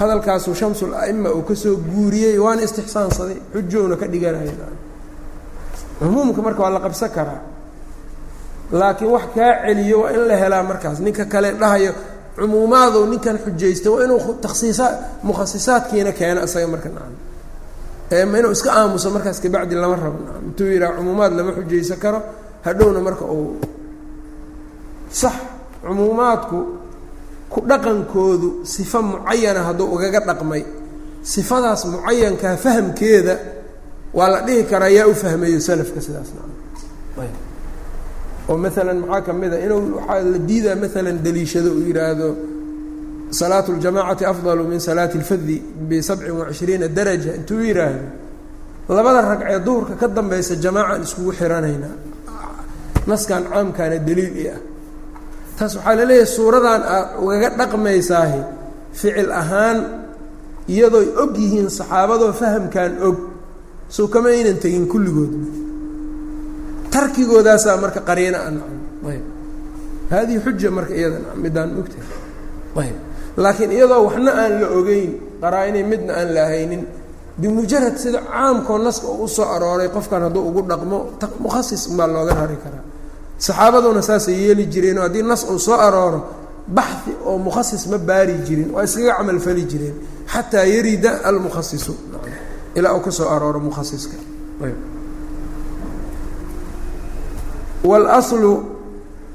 hadalkaasuu 0.00 0.54
shamsul 0.54 0.92
a'ima 0.94 1.30
uu 1.36 1.42
ka 1.48 1.54
soo 1.54 1.76
guuriyey 1.76 2.38
waana 2.44 2.62
istixsaansaday 2.62 3.38
xujowna 3.54 3.96
ka 4.00 4.06
dhiganaya. 4.12 4.52
Cumuumka 5.98 6.40
marka 6.46 6.60
waa 6.62 6.70
la 6.76 6.80
qabsan 6.80 7.10
karaa. 7.16 7.40
Laakiin 8.72 9.10
wax 9.14 9.22
kaa 9.34 9.52
celiyo 9.66 9.96
waa 10.02 10.10
in 10.16 10.22
la 10.28 10.36
helaa 10.36 10.62
markaas. 10.62 10.98
Ninka 11.00 11.24
kale 11.24 11.52
dhahayo 11.60 11.92
cumuumaadu 12.36 13.06
ninkan 13.06 13.38
xujaysta 13.44 13.88
waa 13.90 14.04
inuu 14.04 14.34
taksiisaa 14.44 14.90
mukhasisaadkiina 15.22 16.12
keeno 16.18 16.40
isaga 16.44 16.66
marka 16.74 16.88
nacam. 16.88 17.14
Eema 18.10 18.38
inuu 18.38 18.52
iska 18.56 18.70
aamuso 18.72 19.10
markaas 19.10 19.40
kabacdi 19.40 19.74
lama 19.74 19.96
rabo 19.96 20.18
nacam. 20.26 20.44
Intuu 20.48 20.66
yidhaha 20.72 20.92
cumuumaad 20.98 21.32
lama 21.38 21.52
xujaysan 21.56 21.98
karo 22.04 22.18
hadhowna 22.66 23.00
marka 23.00 23.24
uu 23.24 23.56
sax 25.20 25.32
cumuumaadku 25.86 26.58
ku 27.56 27.60
dhaqankoodu 27.70 28.48
sifo 28.74 29.00
mucayana 29.02 29.60
hadduu 29.68 29.88
ugaga 29.96 30.20
dhaqmay 30.28 30.62
sifadaas 31.32 31.82
mucayankaa 31.92 32.56
fahamkeeda 32.64 33.34
waa 34.18 34.28
la 34.34 34.40
dhihi 34.46 34.62
karaa 34.70 34.92
yaa 34.98 35.08
u 35.08 35.14
fahmeeyo 35.22 35.60
salafka 35.68 36.00
sidaas 36.06 36.28
nacam. 36.36 36.52
Oo 38.48 38.56
maalan 38.62 38.98
maxaa 39.02 39.22
ka 39.26 39.32
mid 39.32 39.52
a 39.52 39.58
inuu 39.66 39.80
waxaa 39.96 40.20
la 40.32 40.38
diidaa 40.48 40.76
maalan 40.82 41.16
daliishado 41.24 41.70
uu 41.76 41.82
yidhaahdo 41.88 42.28
salaatu 43.40 43.68
اljamacati 43.74 44.24
afdalu 44.32 44.62
min 44.70 44.78
salaati 44.88 45.16
اlfadi 45.18 45.56
bisabcin 45.88 46.30
wacishriina 46.40 46.88
daraja. 46.96 47.30
Intuu 47.38 47.60
yidhaahdo 47.68 48.04
labada 48.96 49.20
ragcee 49.30 49.58
duhurka 49.66 49.94
ka 50.00 50.06
dambaysa 50.16 50.54
jamaacaan 50.64 51.02
iskugu 51.06 51.32
xiranaynaa. 51.38 51.94
Naskan 53.10 53.42
caamkaana 53.50 53.98
daliil 54.08 54.34
i 54.42 54.44
ah 54.54 54.58
taas 55.58 55.72
waxaa 55.76 55.94
la 55.98 56.04
leeyahay 56.10 56.28
suuradan 56.36 56.80
aad 56.96 57.06
ugaga 57.22 57.48
dhaqmaysaahi 57.60 58.40
ficil 58.98 59.30
ahaan 59.40 59.78
iyadooy 60.74 61.08
og 61.22 61.30
yihiin 61.42 61.68
saxaabadoo 61.78 62.32
fahamkan 62.40 62.92
og 63.06 63.16
sow 63.96 64.06
kama 64.14 64.28
aynan 64.36 64.58
tegin 64.62 64.84
kulligoodna 64.92 65.46
tarkigoodaasaa 66.94 67.76
marka 67.82 68.00
qariina 68.08 68.38
a 68.46 68.50
nacam 68.56 68.80
ayb 69.12 69.24
haadihi 70.12 70.38
xuja 70.44 70.70
marka 70.76 70.92
iyada 70.98 71.18
nacam 71.22 71.38
midaan 71.44 71.70
ogtahay 71.80 72.08
ayb 72.82 72.96
laakiin 73.44 73.70
iyadoo 73.76 74.00
waxna 74.08 74.30
aan 74.42 74.52
la 74.62 74.66
ogeyn 74.78 75.10
qaraa-inay 75.42 75.84
midna 75.92 76.12
aan 76.20 76.28
la 76.36 76.42
haynin 76.52 76.82
bimujarad 77.40 77.96
sida 78.02 78.20
caamkoo 78.32 78.78
naska 78.86 79.06
oo 79.12 79.24
u 79.24 79.28
soo 79.36 79.46
arooray 79.54 79.88
qofkan 79.96 80.22
hadduu 80.26 80.42
ugu 80.48 80.60
dhaqmo 80.70 80.98
mukhasis 81.44 81.82
baa 81.96 82.08
looga 82.14 82.34
rari 82.40 82.56
karaa 82.64 82.84
saxaabaduna 83.45 84.01
saasay 84.01 84.35
yeeli 84.43 84.65
jireenoo 84.73 85.03
haddii 85.03 85.23
nas 85.31 85.43
uu 85.51 85.59
soo 85.59 85.77
arooro 85.87 86.19
baxi 86.77 87.11
oo 87.25 87.37
mukhasis 87.37 87.87
ma 87.91 87.97
baari 87.97 88.33
jirin 88.47 88.69
waa 88.75 88.83
iskaga 88.87 89.13
camalfali 89.17 89.63
jireen 89.71 89.95
xataa 90.33 90.63
yarida 90.73 91.11
almukhasisu 91.29 91.93
ilaa 92.75 92.93
uu 92.95 92.99
ka 93.05 93.11
soo 93.11 93.27
arooro 93.35 93.59
mukhasiska 93.59 94.17
wاlأصlu 97.83 98.51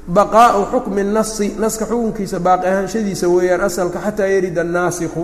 baqaau 0.07 0.61
xukmi 0.71 1.01
الnasi 1.01 1.47
naska 1.59 1.85
xukunkiisa 1.85 2.39
baaqi 2.39 2.65
ahaanshadiisa 2.67 3.27
weeyaan 3.35 3.61
asalka 3.67 3.99
xataa 4.05 4.27
yarida 4.33 4.61
الnaasiku 4.63 5.23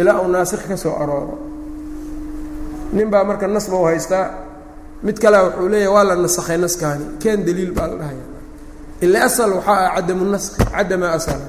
ilaa 0.00 0.20
uu 0.22 0.28
naasikh 0.34 0.64
ka 0.68 0.76
soo 0.76 0.94
arooro 1.02 1.38
nin 2.92 3.08
baa 3.12 3.24
marka 3.24 3.46
nas 3.46 3.66
ba 3.70 3.76
u 3.76 3.84
haystaa 3.84 4.24
mid 5.03 5.17
kalea 5.19 5.43
wuxuu 5.43 5.69
leeyahy 5.69 5.93
waa 5.95 6.03
la 6.03 6.15
nasakhay 6.15 6.57
naskaani. 6.57 7.05
Keen 7.21 7.45
daliil 7.45 7.71
baa 7.77 7.87
la 7.87 7.95
dhahaya 8.01 8.25
ila 9.01 9.23
asal 9.27 9.51
waxaa 9.57 9.79
ah 9.85 9.95
cadamu 9.95 10.25
naski 10.31 10.63
cadama 10.75 11.07
asala. 11.17 11.47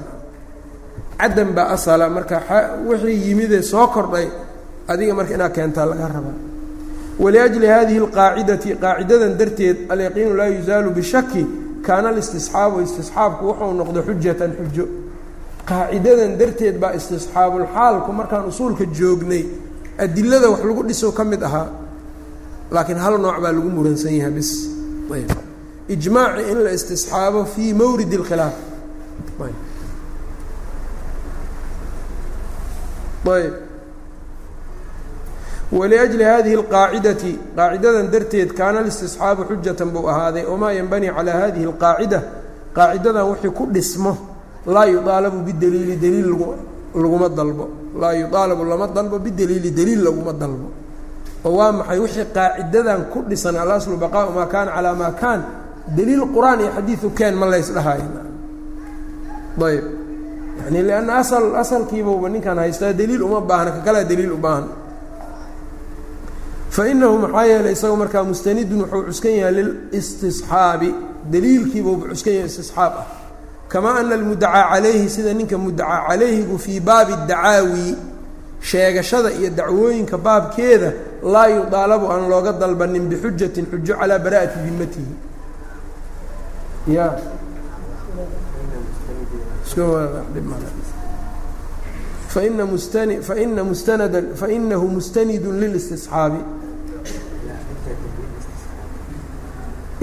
Cadam 1.19 1.49
baa 1.55 1.67
asala 1.75 2.09
marka 2.09 2.37
wixii 2.87 3.27
yimidee 3.27 3.61
soo 3.61 3.87
kordhay 3.87 4.27
adiga 4.87 5.13
marka 5.13 5.33
inaad 5.33 5.53
keentaa 5.55 5.85
laga 5.85 6.07
rabaa. 6.15 6.37
Waliajli 7.19 7.67
hadihi 7.67 7.99
اlqaacidati 8.05 8.69
qaacidadan 8.83 9.33
darteed 9.39 9.77
alyaqiinu 9.91 10.33
laa 10.39 10.47
yuzaalu 10.55 10.89
bishaki 10.97 11.43
kaana 11.85 12.09
alistisxaabu 12.09 12.81
istisxaabku 12.85 13.43
wuxuu 13.49 13.73
noqdo 13.79 13.99
xujatan 14.07 14.51
xujo. 14.59 14.85
Qaacidadan 15.69 16.31
darteed 16.39 16.75
baa 16.83 16.93
istisxaabulxaalku 16.99 18.09
markaan 18.19 18.45
usuulka 18.51 18.85
joognay 18.97 19.43
adilada 20.03 20.47
wax 20.53 20.61
lagu 20.67 20.83
dhiso 20.89 21.07
ka 21.17 21.23
mid 21.23 21.41
ahaa 21.43 21.67
laakiin 22.70 22.98
hal 22.98 23.18
nooc 23.18 23.36
baa 23.42 23.52
lagu 23.52 23.70
muransan 23.70 24.14
yahay 24.14 24.32
bis 24.38 24.50
ayb 25.14 25.30
ijmaaci 25.88 26.42
in 26.52 26.58
la 26.64 26.70
istisxaabo 26.78 27.44
fii 27.44 27.72
mawrid 27.74 28.12
اlkhilaaf 28.20 28.56
ayb 33.30 33.54
wliأjli 35.72 36.24
hadihi 36.24 36.56
اlqaacidati 36.56 37.38
qaacidadan 37.56 38.10
darteed 38.12 38.50
kaana 38.58 38.78
اlistisxaabu 38.82 39.42
xujatan 39.50 39.88
buu 39.94 40.06
ahaaday 40.12 40.44
wamaa 40.52 40.72
yanbanii 40.72 41.12
calaa 41.16 41.40
hadihi 41.44 41.66
اlqaacida 41.72 42.20
qaacidadan 42.76 43.24
wixii 43.30 43.52
ku 43.58 43.66
dhismo 43.74 44.12
laa 44.66 44.86
yuaalabu 44.86 45.38
bidaliili 45.48 45.96
daliil 45.96 46.28
laguma 46.94 47.28
dalbo 47.28 47.68
laa 48.00 48.14
yuaalabu 48.22 48.64
lama 48.64 48.86
dalbo 48.96 49.18
bidaliili 49.18 49.70
daliil 49.70 50.02
laguma 50.04 50.32
dalbo 50.32 50.68
oo 51.45 51.51
waa 51.57 51.71
maxay 51.71 51.99
wixii 51.99 52.25
qaacidadan 52.35 53.01
ku 53.13 53.19
dhisan 53.29 53.55
alaslu 53.55 53.97
baqaau 53.97 54.29
maa 54.37 54.45
kaana 54.53 54.71
calaa 54.75 54.95
maa 54.95 55.11
kaan? 55.21 55.41
Daliil 55.97 56.23
qur'aan 56.35 56.59
iyo 56.59 56.71
xadiiu 56.77 57.09
keen 57.17 57.35
ma 57.35 57.45
laysdhahay 57.45 58.01
ayb 59.69 59.85
yani 60.65 60.79
lanna 60.83 61.13
asal 61.21 61.55
asalkiibauba 61.55 62.29
ninkan 62.29 62.57
haystaa 62.57 62.93
daliil 62.93 63.21
uma 63.23 63.41
baahna 63.41 63.71
ka 63.71 63.79
kalea 63.85 64.03
daliil 64.03 64.31
u 64.31 64.37
baahan. 64.37 64.67
Fainahu 66.75 67.17
maxaa 67.23 67.45
yeelay 67.45 67.71
isaga 67.77 67.95
markaa 67.95 68.23
mustanidun 68.23 68.81
wuxuu 68.81 69.03
cuskan 69.07 69.31
yahay 69.39 69.53
lilistisxaabi. 69.53 70.89
Daliilkiibuuba 71.31 72.09
cuskan 72.11 72.33
yahay 72.33 72.49
istisxaab 72.51 72.93
ah. 73.01 73.07
Kamaa 73.67 73.99
ana 73.99 74.15
almudacaa 74.15 74.69
calayhi 74.71 75.09
sida 75.09 75.33
ninka 75.33 75.57
mudacaa 75.57 76.07
calayhigu 76.07 76.57
fii 76.57 76.79
baabi 76.79 77.13
dacaawi 77.27 77.95
sheegashada 78.61 79.29
iyo 79.31 79.49
dacwooyinka 79.49 80.17
baabkeeda 80.17 80.91
laa 81.33 81.47
yudaalabu 81.47 82.05
aan 82.13 82.29
looga 82.29 82.51
dalbanin 82.53 83.09
bixujatin 83.09 83.65
xujo 83.71 83.93
calaa 83.99 84.19
bara'ati 84.19 84.57
dimatihi 84.65 85.13
ya. 86.95 87.07
Faina 92.29 93.63
mustanada 93.63 94.21
fainahu 94.35 94.87
mustanidu 94.97 95.51
lilistisxaabi 95.61 96.41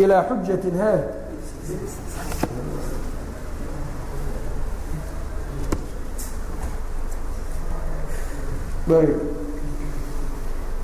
ilaa 0.02 0.22
xujatin 0.28 0.74
ha 0.82 0.92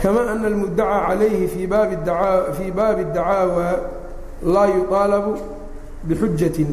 kama 0.02 0.20
ana 0.32 0.46
almuddacaa 0.46 1.00
calayhi 1.08 1.48
fii 1.54 1.66
baabi 1.66 1.96
fii 2.58 2.70
baabi 2.78 3.04
dacaawaa 3.04 3.74
laa 4.54 4.66
yuqaalabu 4.76 5.32
bixujatin 6.08 6.70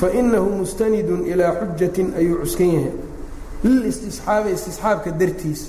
fainahu 0.00 0.50
mustanidun 0.62 1.26
ilaa 1.26 1.52
xujatin 1.60 2.14
ayuu 2.18 2.38
cuskan 2.42 2.70
yahay 2.76 2.92
lilistisxaabi 3.64 4.50
istisxaabka 4.56 5.10
dartiis 5.20 5.62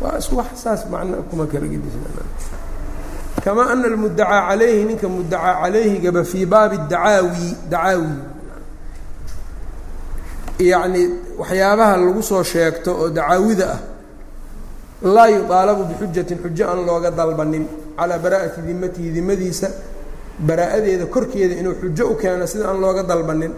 waa 0.00 0.18
is 0.20 0.28
wax 0.32 0.46
saas 0.62 0.82
macna 0.92 1.16
kuma 1.30 1.46
kala 1.52 1.66
gedisnakamaa 1.72 3.66
ana 3.72 3.84
almuddacaa 3.92 4.40
calayhi 4.48 4.84
ninka 4.90 5.08
muddacaa 5.08 5.54
calayhigaba 5.62 6.24
fii 6.24 6.46
baabi 6.46 6.76
dacaawi 6.92 7.48
dacaawi 7.70 8.14
yacni 10.58 11.02
waxyaabaha 11.38 11.96
lagu 11.96 12.22
soo 12.22 12.42
sheegto 12.42 12.90
oo 13.00 13.08
dacaawida 13.10 13.66
ah 13.70 13.80
laa 15.02 15.28
yuطaalabu 15.28 15.84
bixujatin 15.84 16.38
xujo 16.42 16.64
aan 16.68 16.86
looga 16.86 17.10
dalbanin 17.10 17.66
calaa 17.96 18.18
bara'ati 18.18 18.60
dimatihi 18.66 19.10
dimadiisa 19.10 19.68
baraa'adeeda 20.38 21.06
korkeeda 21.06 21.54
inuu 21.60 21.74
xujo 21.80 22.04
u 22.12 22.14
keeno 22.16 22.46
sida 22.46 22.68
aan 22.68 22.80
looga 22.80 23.02
dalbanin. 23.02 23.52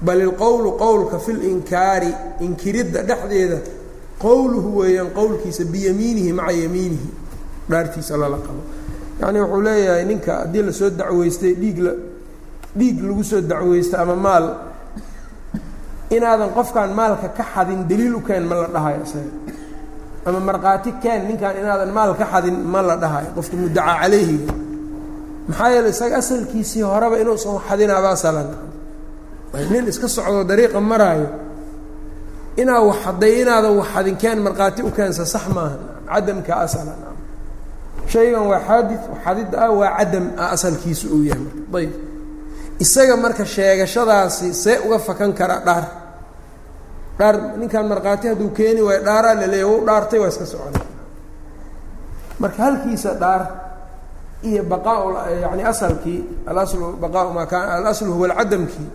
Bal 0.00 0.20
ilqowlu 0.20 0.72
qowlka 0.76 1.18
fi 1.18 1.32
linkaari 1.32 2.10
inkiridda 2.40 3.02
dhexdeeda 3.02 3.58
qowluhu 4.18 4.78
weeyaan 4.78 5.10
qowlkiisa 5.10 5.64
biyamiinihi 5.64 6.32
maca 6.32 6.52
yamiinihi 6.52 7.08
dhaartiisa 7.70 8.16
lala 8.16 8.36
qabo. 8.36 8.60
Yacni 9.20 9.40
wuxuu 9.40 9.62
leeyahay 9.62 10.04
ninka 10.04 10.32
haddii 10.40 10.62
la 10.62 10.72
soo 10.72 10.90
dacweystay 10.90 11.54
dhiig 11.54 11.78
la 11.78 11.92
dhiig 12.76 13.00
lagu 13.02 13.24
soo 13.24 13.40
dacweysto 13.40 13.96
ama 13.96 14.16
maal 14.16 14.46
inaadan 16.16 16.50
qofkaan 16.56 16.90
maalka 16.98 17.28
ka 17.38 17.44
xadin 17.54 17.80
daliil 17.90 18.14
u 18.18 18.20
keen 18.28 18.44
ma 18.50 18.54
la 18.62 18.68
dhahayo 18.74 19.00
isaga 19.06 19.32
ama 20.28 20.40
markhaati 20.48 20.90
keen 21.02 21.20
ninkaan 21.28 21.56
inaadan 21.62 21.90
maal 21.96 22.10
ka 22.20 22.26
xadin 22.32 22.56
ma 22.72 22.80
la 22.88 22.94
dhahayo 23.02 23.28
qofka 23.36 23.54
mudacaa 23.60 23.96
calayhiga 24.02 24.52
maxaa 25.48 25.68
yeele 25.74 25.88
isaga 25.94 26.16
asalkiisii 26.22 26.82
horeba 26.90 27.16
inuusan 27.22 27.56
xadinaaba 27.68 28.08
asalan 28.16 28.48
nin 29.72 29.84
iska 29.92 30.08
socdo 30.16 30.40
dariiqa 30.50 30.80
maraayo. 30.90 31.28
Inaa 32.62 32.80
wax 32.88 32.98
hadday 33.06 33.32
inaadan 33.42 33.72
wax 33.80 33.88
xadin 33.94 34.16
keen 34.22 34.38
markhaati 34.46 34.80
u 34.82 34.90
keensa 34.96 35.24
sax 35.34 35.44
maaha. 35.56 35.76
Cadamka 36.10 36.52
asalan 36.64 36.98
shaygan 38.12 38.44
waa 38.50 38.60
xaadid 38.68 39.00
xadidda 39.24 39.56
ah 39.66 39.70
waa 39.80 39.90
cadam 39.98 40.26
ah 40.42 40.48
asalkiisu 40.56 41.06
uu 41.14 41.22
yahay. 41.30 41.48
Ayb 41.78 41.92
isaga 42.84 43.14
marka 43.24 43.44
sheegashadaasi 43.54 44.46
see 44.62 44.76
uga 44.86 44.98
fakan 45.06 45.30
kara 45.38 45.56
dhaar 45.66 45.84
dhaar 47.18 47.34
ninkaan 47.60 47.86
markhaati 47.92 48.26
hadduu 48.30 48.50
keeni 48.58 48.80
waayo 48.86 49.00
dhaaraa 49.08 49.34
la 49.40 49.46
leeya 49.52 49.66
wau 49.70 49.80
dhaartay 49.88 50.18
waa 50.22 50.28
iska 50.32 50.46
socona 50.52 50.80
marka 52.42 52.60
halkiisa 52.66 53.10
dhaar 53.22 53.42
iyo 54.48 54.62
baqaa 54.72 55.30
yani 55.44 55.62
asalkii 55.72 56.20
alaslu 56.50 56.86
baqaau 57.02 57.28
maa 57.36 57.46
kaana 57.52 57.72
alaslu 57.80 58.12
huwa 58.16 58.26
alcadamkii 58.30 58.88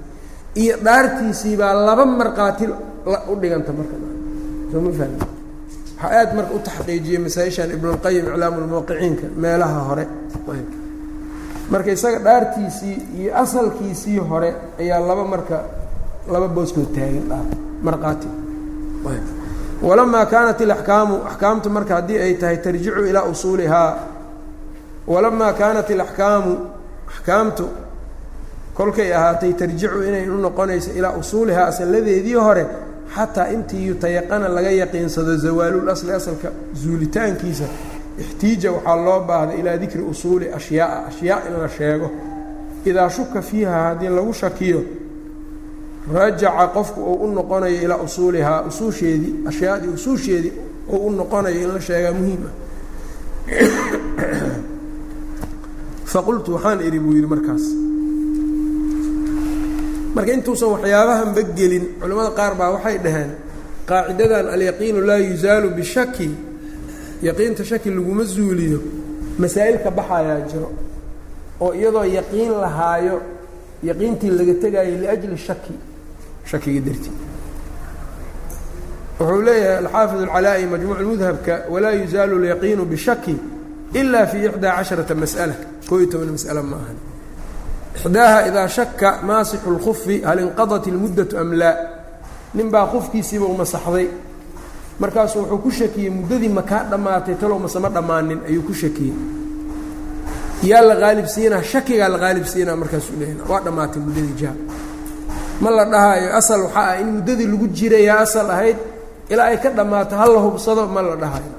iyo 0.61 0.75
dhaartiisii 0.85 1.55
baa 1.61 1.73
laba 1.87 2.05
markhaati 2.05 2.65
u 3.31 3.35
dhiganta 3.41 3.71
marka. 3.77 3.95
Soo 4.71 4.81
ma 4.85 4.91
fahmi? 4.99 5.17
Waxaa 6.01 6.19
aad 6.19 6.29
marka 6.37 6.53
u 6.53 6.59
taxqiijiyey 6.67 7.19
masaa-ishan 7.25 7.69
ibnulqayim 7.75 8.25
iclaamu 8.31 8.57
lmuwaqiciinka 8.63 9.25
meelaha 9.43 9.79
hore. 9.89 10.05
Marka 11.71 11.89
isaga 11.97 12.19
dhaartiisii 12.25 12.95
iyo 13.19 13.31
asalkiisii 13.43 14.17
hore 14.29 14.49
ayaa 14.79 14.99
laba 15.09 15.23
marka 15.33 15.57
laba 16.33 16.47
booskood 16.55 16.89
taagan 16.95 17.25
dhaar 17.31 17.45
markhaati 17.83 18.27
walamaa 19.81 20.25
kaanat 20.25 20.61
ilaxkaamu 20.61 21.15
axkaamtu 21.29 21.69
marka 21.69 21.95
haddii 21.95 22.17
ay 22.17 22.33
tahay 22.33 22.57
tarjicu 22.57 23.05
ilaa 23.05 23.23
usuulihaa 23.23 23.97
walamaa 25.07 25.53
kaanat 25.53 25.89
ilaxkaamu 25.89 26.57
axkaamtu 27.07 27.69
kolkay 28.73 29.13
ahaatay 29.15 29.53
tarjicu 29.53 30.03
inay 30.07 30.29
u 30.29 30.37
noqonayso 30.37 30.91
ilaa 30.91 31.13
usuulihaa 31.21 31.65
asalladeedii 31.67 32.33
hore 32.33 32.65
xataa 33.15 33.47
intii 33.47 33.87
yutayaqana 33.87 34.47
laga 34.49 34.71
yaqiinsado 34.71 35.35
zawaalul 35.37 35.89
asli 35.89 36.11
asalka 36.11 36.49
zuulitaankiisa 36.81 37.63
ixtiija 38.19 38.71
waxaa 38.71 38.95
loo 39.05 39.19
baahday 39.19 39.59
ilaa 39.59 39.77
dikri 39.77 40.01
usuuli 40.01 40.53
ashyaaa 40.53 41.05
ashyaa 41.07 41.39
in 41.47 41.61
la 41.61 41.69
sheego. 41.69 42.11
Idaa 42.85 43.09
shuka 43.09 43.41
fiiha 43.41 43.83
haddii 43.83 44.09
lagu 44.09 44.33
shakiyo 44.33 44.83
rajaca 46.13 46.67
qofku 46.75 46.99
uu 47.11 47.17
u 47.25 47.31
noqonayo 47.37 47.77
ilaa 47.85 47.97
usuulihaa 48.07 48.61
usuusheedii 48.69 49.33
ashyaadii 49.49 49.87
usuusheedii 49.97 50.53
uu 50.93 51.07
u 51.07 51.11
noqonayo 51.11 51.59
in 51.61 51.69
la 51.73 51.81
sheegaa 51.81 52.11
muhiim 52.19 52.41
ah 52.47 52.53
faqultu 56.13 56.53
waxaan 56.55 56.79
idhi 56.87 56.99
buu 56.99 57.13
yidhi 57.15 57.27
markaas. 57.33 57.63
Marka 60.15 60.31
intuusan 60.33 60.69
waxyaabahanba 60.75 61.41
gelin 61.57 61.85
culimmada 62.01 62.31
qaar 62.39 62.53
baa 62.59 62.69
waxay 62.75 62.97
dhaheen 63.05 63.31
qaacidadan 63.89 64.45
alyaqiinu 64.55 64.99
laa 65.09 65.17
yuzaalu 65.29 65.69
bishaki 65.77 66.29
yaqiinta 67.27 67.63
shaki 67.69 67.89
laguma 67.95 68.23
zuuliyo 68.23 68.79
masaa'il 69.41 69.77
ka 69.83 69.91
baxayaa 69.91 70.39
jiro 70.51 70.69
oo 71.63 71.71
iyadoo 71.79 72.03
yaqiin 72.17 72.51
lahaayo 72.63 73.17
yaqiintii 73.89 74.31
laga 74.39 74.53
tegaayo 74.63 74.95
liajli 75.01 75.37
shaki 75.47 75.73
shakiga 76.49 76.81
dartii. 76.87 77.13
Wuxuu 79.19 79.41
leeyahay 79.41 79.77
alxaafid 79.85 80.19
alcalaa'i 80.25 80.65
majmuuc 80.65 80.99
mudhabka 81.11 81.53
walaa 81.73 81.91
yuzaalu 81.91 82.35
alyaqiinu 82.39 82.85
bishaki 82.85 83.35
ila 83.93 84.27
fi 84.27 84.37
ixdaa 84.47 84.75
casharata 84.77 85.15
mas'ala. 85.15 85.55
Koo 85.87 85.99
iyo 85.99 86.07
toban 86.11 86.31
mas'ala 86.37 86.61
ma 86.63 86.77
ixdaaha 87.95 88.47
idaa 88.47 88.67
shaka 88.67 89.09
maasixu 89.27 89.67
اlkufi 89.73 90.15
hal 90.27 90.39
inqadat 90.39 90.85
اlmuddatu 90.87 91.37
am 91.37 91.51
laa? 91.53 91.75
Nin 92.55 92.69
baa 92.73 92.85
qufkiisiiba 92.93 93.45
u 93.45 93.55
masaxday 93.61 94.07
markaasuu 94.99 95.41
wuxuu 95.41 95.57
ku 95.63 95.71
shakiyey 95.71 96.09
muddadii 96.09 96.49
makaa 96.49 96.83
dhammaatay 96.91 97.35
talow 97.41 97.59
masema 97.59 97.89
dhammaanin 97.89 98.39
ayuu 98.47 98.63
ku 98.67 98.73
shakiyey. 98.73 99.13
Yaa 100.63 100.81
la 100.89 100.95
qaalib 100.95 101.25
siinaa 101.25 101.63
shakigaa 101.71 102.09
la 102.09 102.17
qaalib 102.23 102.45
siinaa 102.45 102.75
markaasuu 102.75 103.15
leeya 103.19 103.43
waa 103.49 103.61
dhammaatay 103.65 104.01
muddadii 104.05 104.35
jaha 104.41 104.55
ma 105.61 105.69
la 105.69 105.85
dhahaayo 105.85 106.29
asal 106.39 106.61
waxaa 106.65 106.87
ah 106.91 107.01
in 107.01 107.07
muddadii 107.15 107.47
lagu 107.53 107.67
jirayaa 107.69 108.19
asal 108.25 108.49
ahayd 108.49 108.77
ilaa 109.29 109.47
ay 109.53 109.57
ka 109.63 109.69
dhammaato 109.69 110.15
ha 110.17 110.25
la 110.25 110.39
hubsado 110.45 110.87
ma 110.87 111.01
la 111.01 111.15
dhahayo 111.15 111.51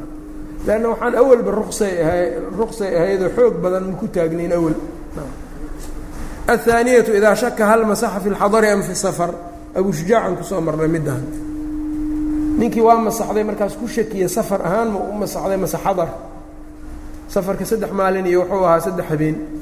lanna 0.67 0.89
waxaan 0.93 1.15
awalba 1.15 1.51
rusay 1.51 1.95
ahay 2.03 2.25
ruqsay 2.59 2.91
ahaydoo 2.99 3.31
xoog 3.37 3.55
badan 3.63 3.85
maku 3.91 4.07
taagnayn 4.09 4.53
awal. 4.53 4.75
Athaaniyatu 6.47 7.15
idaa 7.19 7.35
shaka 7.35 7.67
hal 7.67 7.87
masaxa 7.87 8.21
fi 8.21 8.29
lxadari 8.31 8.69
am 8.75 8.83
fi 8.83 8.95
safar 8.95 9.31
abuu 9.75 9.93
shujaacan 9.93 10.35
ku 10.37 10.45
soo 10.45 10.61
marnay 10.61 10.91
middahan 10.91 11.25
ninkii 12.59 12.83
waa 12.83 12.99
masaxday 12.99 13.45
markaas 13.47 13.75
ku 13.79 13.87
shakiya 13.87 14.29
safar 14.29 14.61
ahaan 14.67 14.89
ma 14.95 14.99
u 14.99 15.13
masaxday 15.23 15.57
mase 15.57 15.79
safarka 17.33 17.65
saddex 17.65 17.91
maalin 17.95 18.27
iyo 18.27 18.43
wuxuu 18.43 18.65
ahaa 18.67 18.81
saddex 18.81 19.07
habeen 19.09 19.62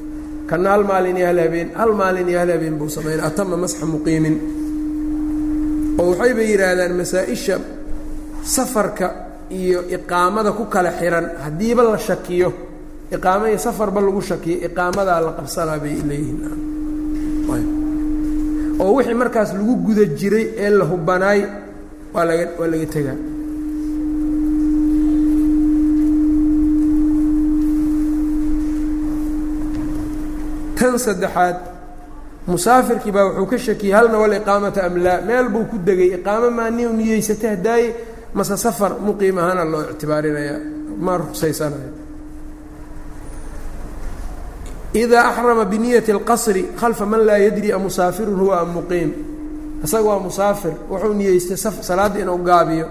kana 0.50 0.68
hal 0.74 0.82
maalin 0.90 1.16
iyo 1.20 1.26
hal 1.30 1.38
habeen 1.44 1.68
hal 1.80 1.92
maalin 2.00 2.28
iyo 2.30 2.38
hal 2.42 2.50
habeen 2.54 2.74
buu 2.78 2.88
samaynay 2.96 3.24
atama 3.28 3.56
masxa 3.62 3.84
muqiimin. 3.92 4.36
Oo 6.00 6.10
waxayba 6.10 6.42
yidhaahdaan 6.50 6.92
masaa-isha 7.00 7.56
safarka 8.54 9.06
iyo 9.60 9.78
iqaamada 9.96 10.50
ku 10.58 10.64
kala 10.74 10.90
xihan 10.98 11.26
haddiiba 11.44 11.82
la 11.92 11.98
shakiyo 12.08 12.48
iqaamo 13.16 13.44
iyo 13.50 13.58
safarba 13.66 14.00
lagu 14.06 14.20
shakiyo 14.30 14.56
iqaamadaa 14.68 15.20
la 15.26 15.32
qabsanaa 15.38 15.78
bay 15.82 15.96
leeyihiin. 16.10 16.38
Oo 18.82 18.92
wixii 18.96 19.18
markaas 19.22 19.50
lagu 19.58 19.74
guda 19.86 20.04
jiray 20.18 20.46
ee 20.64 20.70
la 20.78 20.84
hubanaay 20.90 21.40
waa 22.14 22.24
laga 22.28 22.44
waa 22.60 22.68
laga 22.72 22.86
tegaa 22.94 23.18
tan 30.80 30.98
saddexaad 30.98 31.56
musaafirkii 32.46 33.12
baa 33.12 33.24
wuxuu 33.28 33.46
ka 33.46 33.58
shakiyey 33.58 33.94
hal 33.94 34.08
iqaamata 34.40 34.80
am 34.88 34.96
laa? 34.96 35.20
Meel 35.20 35.48
buu 35.48 35.64
ku 35.70 35.76
degay 35.78 36.10
iqaamo 36.16 36.50
maa 36.50 36.70
ni 36.70 36.84
niyeysatay 36.98 37.50
hadaaye 37.56 37.88
mase 38.34 38.56
safar 38.56 38.92
muqiim 39.06 39.38
ahaana 39.38 39.64
loo 39.64 39.82
ictibaarinaya 39.92 40.54
ma 41.04 41.16
ruqsaysanayo 41.18 41.92
idaa 44.94 45.24
axrama 45.30 45.64
biniyati 45.64 46.12
اlqasri 46.12 46.62
khalfa 46.80 47.06
man 47.06 47.20
laa 47.28 47.38
yadri 47.38 47.72
a 47.72 47.78
musaafirun 47.78 48.40
huwa 48.40 48.60
am 48.60 48.70
muqiim? 48.78 49.10
Isaga 49.84 50.04
waa 50.04 50.18
musaafir 50.18 50.72
wuxuu 50.90 51.14
niyeystay 51.14 51.56
salaadda 51.56 52.20
inuu 52.20 52.38
gaabiyo. 52.38 52.86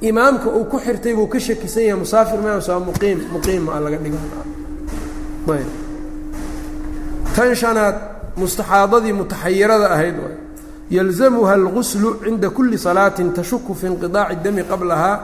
Imaamka 0.00 0.50
uu 0.50 0.64
ku 0.64 0.78
xirtay 0.78 1.14
buu 1.14 1.26
ka 1.26 1.38
shakisan 1.40 1.82
yahay 1.82 2.00
musaafir 2.00 2.38
maas 2.42 2.68
waa 2.68 2.80
muqiim 2.80 3.18
muqiima 3.32 3.72
a 3.76 3.80
laga 3.80 3.96
dhiga 3.96 4.18
tan 7.38 7.54
shanaad 7.62 7.96
mustaxaadadii 8.42 9.14
mutaxayirada 9.20 9.86
ahayd 9.94 10.16
waay 10.24 10.36
yalzamuha 10.96 11.52
alguslu 11.60 12.08
cinda 12.24 12.50
kuli 12.50 12.78
salaatin 12.86 13.28
tashuku 13.38 13.74
fi 13.74 13.86
inqiطaaci 13.92 14.36
dami 14.44 14.62
qablahaa 14.70 15.16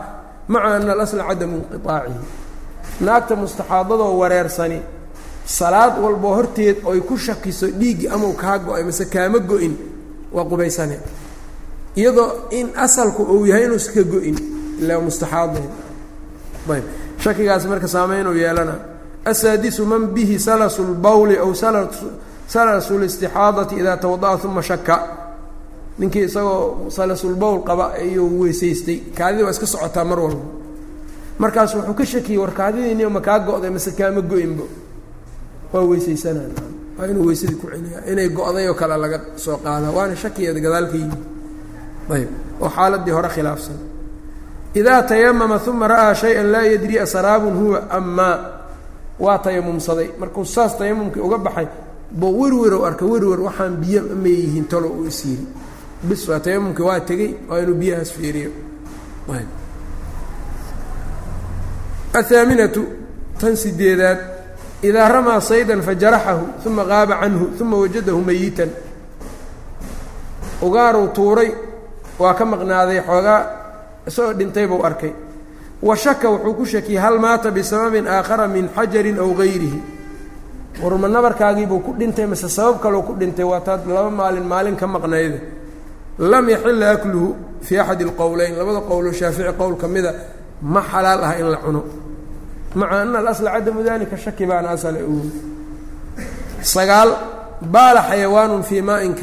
maca 0.49 0.69
ana 0.77 0.93
alasla 0.97 1.23
cadamu 1.29 1.57
inqiطaacihi 1.61 2.21
naagta 3.07 3.35
mustaxaadadoo 3.43 4.13
wareersani 4.21 4.79
salaad 5.59 5.95
walboo 6.05 6.35
horteed 6.39 6.77
oy 6.91 7.01
ku 7.09 7.15
shakiso 7.27 7.67
dhiiggi 7.81 8.07
amau 8.15 8.33
kaa 8.43 8.59
go'ay 8.67 8.83
mase 8.89 9.05
kaama 9.15 9.39
go-in 9.51 9.75
waa 10.35 10.45
qubaysane. 10.51 10.99
Iyadoo 11.97 12.29
in 12.51 12.67
asalku 12.87 13.23
uu 13.23 13.47
yahay 13.47 13.65
inuusa 13.65 13.93
ka 13.93 14.03
go-in 14.13 14.37
ila 14.81 15.01
mustaxaadayn 15.01 15.71
ayb 16.75 16.85
shakigaas 17.25 17.65
marka 17.71 17.89
saameynuu 17.89 18.35
yeelana 18.43 18.75
asaadisu 19.25 19.87
man 19.87 20.07
bihi 20.15 20.39
salasu 20.39 20.83
lbawli 20.83 21.37
aw 21.39 21.51
salasu 22.47 22.99
listixaadati 22.99 23.75
idaa 23.81 23.97
tawada'a 23.97 24.39
uma 24.45 24.63
shaka 24.63 24.97
ninkii 25.99 26.25
isagoo 26.29 26.91
salasulbowl 26.91 27.59
qaba 27.69 27.93
ayuu 27.95 28.41
weysaystay 28.41 28.99
kaadidii 29.19 29.45
waa 29.45 29.51
iska 29.51 29.67
socotaa 29.67 30.05
mar 30.05 30.19
walba 30.21 30.45
markaas 31.39 31.75
wuxuu 31.75 31.95
ka 31.95 32.05
shakiyey 32.07 32.39
war 32.43 32.53
kaadidiini 32.53 33.07
ma 33.07 33.21
kaa 33.21 33.39
go-day 33.39 33.71
mase 33.71 33.91
kaama 33.99 34.21
go-inbo 34.21 34.67
waa 35.73 35.83
weysaysanaa 35.91 36.51
waa 36.99 37.07
inuu 37.11 37.27
weysadii 37.27 37.55
ku 37.61 37.67
celiyaa 37.73 38.03
inay 38.13 38.29
go-day 38.29 38.69
oo 38.69 38.75
kale 38.75 38.97
laga 38.97 39.21
soo 39.37 39.57
qaada 39.65 39.91
waana 39.97 40.17
shakigeeda 40.17 40.61
gadaalka 40.61 40.97
ayb 42.15 42.29
oo 42.63 42.69
xaaladii 42.77 43.11
hore 43.17 43.29
khilaafsan 43.29 43.79
idaa 44.75 45.03
tayamama 45.03 45.61
uma 45.71 45.89
ra'aa 45.89 46.15
shay-an 46.15 46.47
laa 46.53 46.63
yadri 46.73 46.99
asaraabun 46.99 47.55
huwa 47.61 47.79
am 47.91 48.05
maa 48.19 48.37
waa 49.19 49.39
tayamumsaday. 49.39 50.11
Markuu 50.19 50.45
saas 50.45 50.77
tayamumkii 50.79 51.21
uga 51.21 51.39
baxay 51.39 51.67
bo 52.11 52.31
werwerow 52.31 52.85
arka 52.87 53.05
werwer 53.05 53.41
waxaan 53.41 53.77
biyo 53.77 54.03
ma 54.03 54.63
talo 54.69 54.89
uu 54.89 55.07
is 55.07 55.25
yiri. 55.25 55.47
Bis 56.03 56.29
waa 56.29 56.41
tayamumkii 56.41 56.83
waa 56.83 57.01
tegey 57.01 57.37
waa 57.49 57.59
inuu 57.59 57.75
biyahaas 57.75 58.13
fiiriyo. 58.13 58.51
Athaaminatu 62.15 62.87
tan 63.41 63.57
sideedaad 63.57 64.19
idaa 64.83 65.09
ramaa 65.09 65.41
saydan 65.41 65.83
fajaraxahu 65.83 66.47
uma 66.67 66.85
qaaba 66.85 67.21
canhu 67.21 67.51
uma 67.61 67.77
wajadahu 67.77 68.21
mayitan. 68.21 68.71
Ugaaruu 70.63 71.09
tuuray 71.09 71.51
waa 72.19 72.35
ka 72.35 72.45
maqnaaday 72.45 73.01
xoogaa 73.03 73.41
isagoo 74.07 74.33
dhintay 74.39 74.67
buu 74.67 74.85
arkay 74.85 75.13
wa 75.83 75.97
shaka 75.97 76.29
wuxuu 76.31 76.55
ku 76.55 76.65
shakiyey 76.67 76.99
hal 77.01 77.19
maata 77.19 77.51
bisababin 77.51 78.07
aakhara 78.07 78.49
min 78.49 78.69
xajarin 78.69 79.19
aw 79.19 79.31
gayrihi? 79.35 79.81
Warma 80.83 81.09
nabarkaagiibuu 81.09 81.81
ku 81.81 81.95
dhintay 81.99 82.27
mase 82.27 82.49
sabab 82.49 82.81
kaleu 82.81 83.03
ku 83.03 83.15
dhintay 83.15 83.45
waa 83.45 83.61
taad 83.61 83.87
laba 83.87 84.11
maalin 84.11 84.45
maalin 84.45 84.77
ka 84.77 84.87
maqnayda 84.87 85.39
lam 86.19 86.49
yaxila 86.49 86.91
akluhu 86.91 87.37
fii 87.63 87.79
axadi 87.79 88.05
alqowleyn. 88.05 88.57
Labada 88.59 88.81
qowlo 88.81 89.13
shaafici 89.13 89.53
qowl 89.59 89.77
ka 89.77 89.89
mida 89.89 90.15
ma 90.63 90.83
xalaal 90.83 91.25
ah 91.25 91.39
in 91.39 91.51
la 91.51 91.59
cuno. 91.59 91.85
Maca 92.75 93.03
ana 93.03 93.19
alasla 93.19 93.51
cadamu 93.53 93.83
dalika 93.83 94.17
shaki 94.17 94.47
baana 94.47 94.71
asale 94.71 95.03
ugu 95.03 95.31
sagaal 96.63 97.11
baala 97.61 98.03
xayawaanun 98.03 98.63
fii 98.63 98.83
maain 98.83 99.15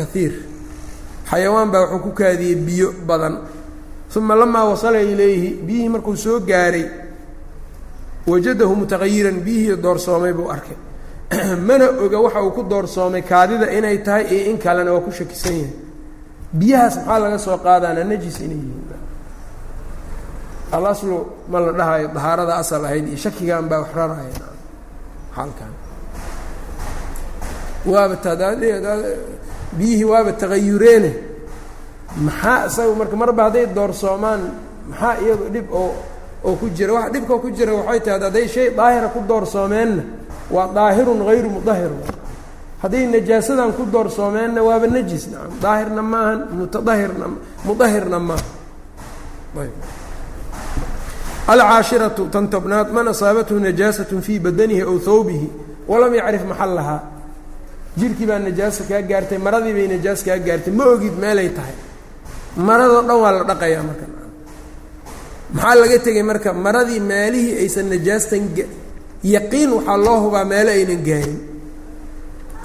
xayawaan 1.31 1.71
baa 1.71 1.87
wuxuu 1.87 2.03
ku 2.03 2.11
kaadiyey 2.11 2.55
biyo 2.55 2.91
badan 3.07 3.39
uma 4.15 4.35
lamaa 4.35 4.65
wasala 4.71 4.99
ilayhi 5.01 5.49
biyihii 5.65 5.89
markuu 5.89 6.15
soo 6.15 6.39
gaaray 6.39 6.85
wajadahu 8.27 8.75
mutaqayiran 8.75 9.37
biyihii 9.45 9.75
doorsoomay 9.83 10.33
buu 10.33 10.49
arkay 10.55 10.77
mana 11.67 11.85
oga 12.05 12.19
waxa 12.25 12.41
uu 12.43 12.51
ku 12.51 12.63
doorsoomay 12.63 13.21
kaadida 13.21 13.71
inay 13.77 13.97
tahay 14.05 14.25
iyo 14.35 14.51
in 14.51 14.57
kalena 14.57 14.91
waa 14.93 15.01
ku 15.05 15.11
shakisan 15.11 15.55
yahay 15.55 15.73
biyahaas 16.59 16.95
maxaa 16.97 17.19
laga 17.23 17.37
soo 17.45 17.57
qaadaana 17.65 18.03
najis 18.03 18.37
inay 18.45 18.57
yihiin 18.63 18.99
alaslu 20.71 21.15
ma 21.51 21.59
la 21.59 21.71
dhahayo 21.79 22.07
dahaarada 22.15 22.53
asal 22.61 22.83
ahayd 22.85 23.05
iyo 23.07 23.17
shakigan 23.17 23.65
baa 23.71 23.79
wax 23.83 23.91
raraya 23.95 24.47
halkan 25.37 25.73
waaba 27.91 28.15
biyihii 29.77 30.03
waaba 30.11 30.31
tagayureene 30.41 31.11
maxaa 32.25 32.65
isaga 32.67 32.93
marka 32.99 33.15
marba 33.21 33.43
hadday 33.47 33.65
doorsoomaan 33.77 34.41
maxaa 34.89 35.15
iyadu 35.23 35.45
dhib 35.53 35.67
oo 35.73 35.91
oo 36.43 36.55
ku 36.59 36.67
jira? 36.75 36.93
Waxa 36.93 37.09
dhibkao 37.13 37.39
ku 37.43 37.49
jira 37.57 37.71
waxay 37.73 37.99
tahay 38.05 38.19
hadday 38.27 38.47
shay 38.47 38.67
daahira 38.79 39.07
ku 39.13 39.19
doorsoomeenna 39.29 40.03
waa 40.51 40.67
daahirun 40.75 41.19
hayru 41.27 41.49
mudahir 41.49 41.91
hadday 42.83 43.05
najaasadan 43.13 43.71
ku 43.77 43.83
doorsoomeenna 43.85 44.59
waaba 44.67 44.87
najis 44.87 45.23
nacam 45.31 45.53
daahirna 45.63 46.01
maahan 46.01 46.39
mutadahirna 46.59 47.25
mudahirna 47.65 48.17
maaha 48.19 48.47
ayb. 49.61 49.75
Alcaashiratu 51.47 52.29
tan 52.33 52.47
tobnaad 52.49 52.89
man 52.95 53.07
asaabathu 53.07 53.59
najaasat 53.59 54.09
fii 54.25 54.39
badanihi 54.39 54.81
aw 54.81 54.97
hawbihi 55.07 55.47
walam 55.87 56.13
yacrif 56.19 56.43
maxallahaa 56.51 56.99
jirkii 57.97 58.25
baa 58.29 58.39
najaasa 58.39 58.83
kaa 58.89 59.01
gaartay 59.01 59.37
maradii 59.37 59.73
bay 59.77 59.87
najaas 59.93 60.23
kaa 60.27 60.37
gaartay 60.47 60.73
ma 60.73 60.85
ogid 60.93 61.15
meelay 61.23 61.49
tahay 61.57 61.75
maradoo 62.55 63.01
dhan 63.07 63.17
waa 63.23 63.31
la 63.37 63.43
dhaqayaa 63.49 63.83
marka. 63.89 64.05
Maxaa 65.53 65.75
laga 65.81 65.97
tegay 66.05 66.23
marka 66.23 66.49
maradii 66.53 66.99
meelihii 66.99 67.55
aysan 67.61 67.87
najaastan 67.91 68.43
yaqiin 69.33 69.69
waxaa 69.77 69.97
loo 70.05 70.17
hubaa 70.23 70.45
meelo 70.51 70.71
aynan 70.77 71.01
gaarin 71.07 71.39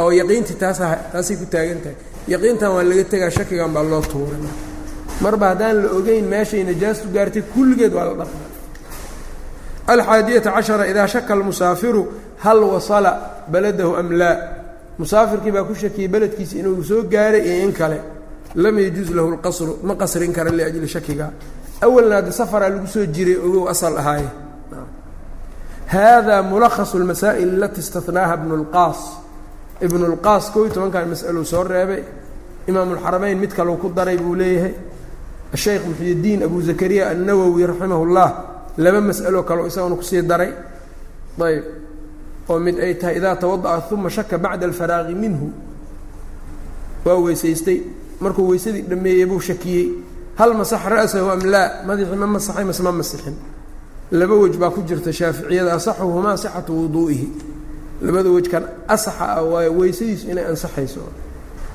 oo 0.03 0.11
yaqiintii 0.20 0.57
taasa 0.62 0.87
taasay 1.12 1.37
ku 1.41 1.47
taagan 1.55 1.80
tahay. 1.84 1.97
Yaqiintan 2.32 2.70
waa 2.74 2.82
laga 2.91 3.05
tegaa 3.12 3.30
shakigan 3.37 3.70
baa 3.74 3.82
loo 3.91 4.03
tuuray 4.11 4.41
marba 5.22 5.47
haddaan 5.51 5.76
la 5.82 5.89
ogeyn 5.99 6.24
meeshay 6.32 6.62
najaastu 6.68 7.07
gaartay 7.14 7.43
kulligeed 7.55 7.93
waa 7.99 8.05
la 8.09 8.14
dhaqaa 8.20 8.45
alxaadiyata 9.93 10.51
cashara 10.57 10.84
idaa 10.93 11.07
shaka 11.14 11.32
almusaafiru 11.34 12.03
hal 12.45 12.61
wasala 12.74 13.11
baladahu 13.53 13.93
am 14.01 14.11
laa? 14.20 14.37
Musaafirkii 14.99 15.53
baa 15.57 15.64
ku 15.68 15.74
shakiyey 15.74 16.09
beledkiisa 16.09 16.55
inuu 16.61 16.82
soo 16.89 17.03
gaaray 17.12 17.43
iyo 17.49 17.64
in 17.68 17.72
kale 17.72 17.99
lam 18.55 18.78
yajuuz 18.78 19.11
lahu 19.11 19.36
lqasru 19.36 19.78
ma 19.82 19.94
qasrin 19.94 20.32
kara 20.32 20.51
liajli 20.51 20.88
shakiga. 20.88 21.32
Awalna 21.82 22.30
safaraa 22.32 22.70
lagu 22.70 22.86
soo 22.86 23.07
jiray 23.07 23.36
ogow 23.36 23.68
asal 23.68 23.99
ahaaye 23.99 24.28
hada 25.86 26.42
mulakhasu 26.42 26.99
lmasaa'il 26.99 27.55
alati 27.57 27.80
istanaaha 27.80 28.34
ibnu 28.34 28.57
lqaas 28.64 29.01
ibnu 29.80 30.16
lqaas 30.16 30.51
koo 30.51 30.64
iyo 30.64 30.74
tobankan 30.74 31.09
mas'aluu 31.09 31.44
soo 31.44 31.64
reebay. 31.64 32.03
Imaam 32.66 32.90
ulxarameyn 32.90 33.38
mid 33.38 33.55
kaleu 33.55 33.76
ku 33.78 33.92
daray 33.94 34.16
buu 34.18 34.34
leeyahay. 34.34 34.74
Asheykh 35.55 35.86
muxyidiin 35.86 36.42
abu 36.42 36.62
zakariya 36.62 37.11
annawowi 37.11 37.66
raximah 37.66 38.03
llah 38.03 38.30
laba 38.78 39.01
mas'alo 39.01 39.44
kaleo 39.44 39.66
isaguna 39.66 39.94
ku 39.94 40.03
sii 40.03 40.22
daray. 40.22 40.51
Ayb 41.38 41.64
oo 42.49 42.59
mid 42.59 42.80
ay 42.80 42.99
tahay 42.99 43.22
idaa 43.22 43.36
tawada'a 43.36 43.86
uma 43.92 44.11
shaka 44.11 44.38
bacda 44.38 44.66
alfaraaqi 44.66 45.14
minhu. 45.14 45.53
Waa 47.05 47.20
weysaystay 47.22 47.82
markuu 48.20 48.48
weysadii 48.50 48.82
dhameeyey 48.90 49.26
buu 49.26 49.40
shakiyey. 49.40 49.86
Hal 50.38 50.54
masax 50.54 50.82
ra'sahu 50.92 51.30
am 51.30 51.40
laa? 51.52 51.82
Madaxii 51.86 52.16
ma 52.16 52.26
masaxay 52.26 52.64
mase 52.64 52.82
ma 52.82 52.92
masixin. 52.92 53.36
Laba 54.12 54.34
wej 54.42 54.56
baa 54.60 54.70
ku 54.70 54.80
jirta 54.88 55.12
shaaficiyada 55.12 55.72
asaxuhumaa 55.78 56.36
sixatu 56.36 56.72
wuduu'ihi. 56.72 57.28
Labada 58.02 58.28
wejkan 58.30 58.64
asaxa 58.94 59.24
ah 59.36 59.42
waayo 59.42 59.72
weysadiisu 59.78 60.30
inay 60.30 60.44
ansaxayso. 60.52 61.00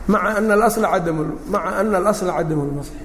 Maca 0.07 0.37
ana 0.37 0.53
alasla 0.53 0.87
cadamu 0.93 1.23
maca 1.49 1.69
ana 1.79 1.97
alasla 1.97 2.33
cadamu 2.37 2.63
lmasxi 2.69 3.01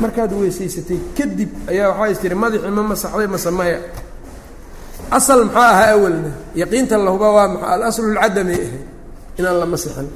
markaad 0.00 0.32
weysaysatay 0.32 0.98
kadib 1.16 1.50
ayaa 1.70 1.88
waxaa 1.90 2.10
is 2.12 2.18
tiri 2.18 2.34
madaxii 2.34 2.70
ma 2.70 2.82
masaxday 2.82 3.26
mase 3.34 3.50
maya 3.50 3.78
asal 5.10 5.40
maxaa 5.44 5.70
ahaa 5.72 5.90
awalna? 5.96 6.30
Yaqiintan 6.54 7.00
lahuba 7.06 7.28
waa 7.36 7.48
maa 7.48 7.68
alaslu 7.74 8.12
lcadamay 8.14 8.54
ahayd. 8.54 8.84
Inaan 9.38 9.56
la 9.60 9.66
masixin 9.66 10.08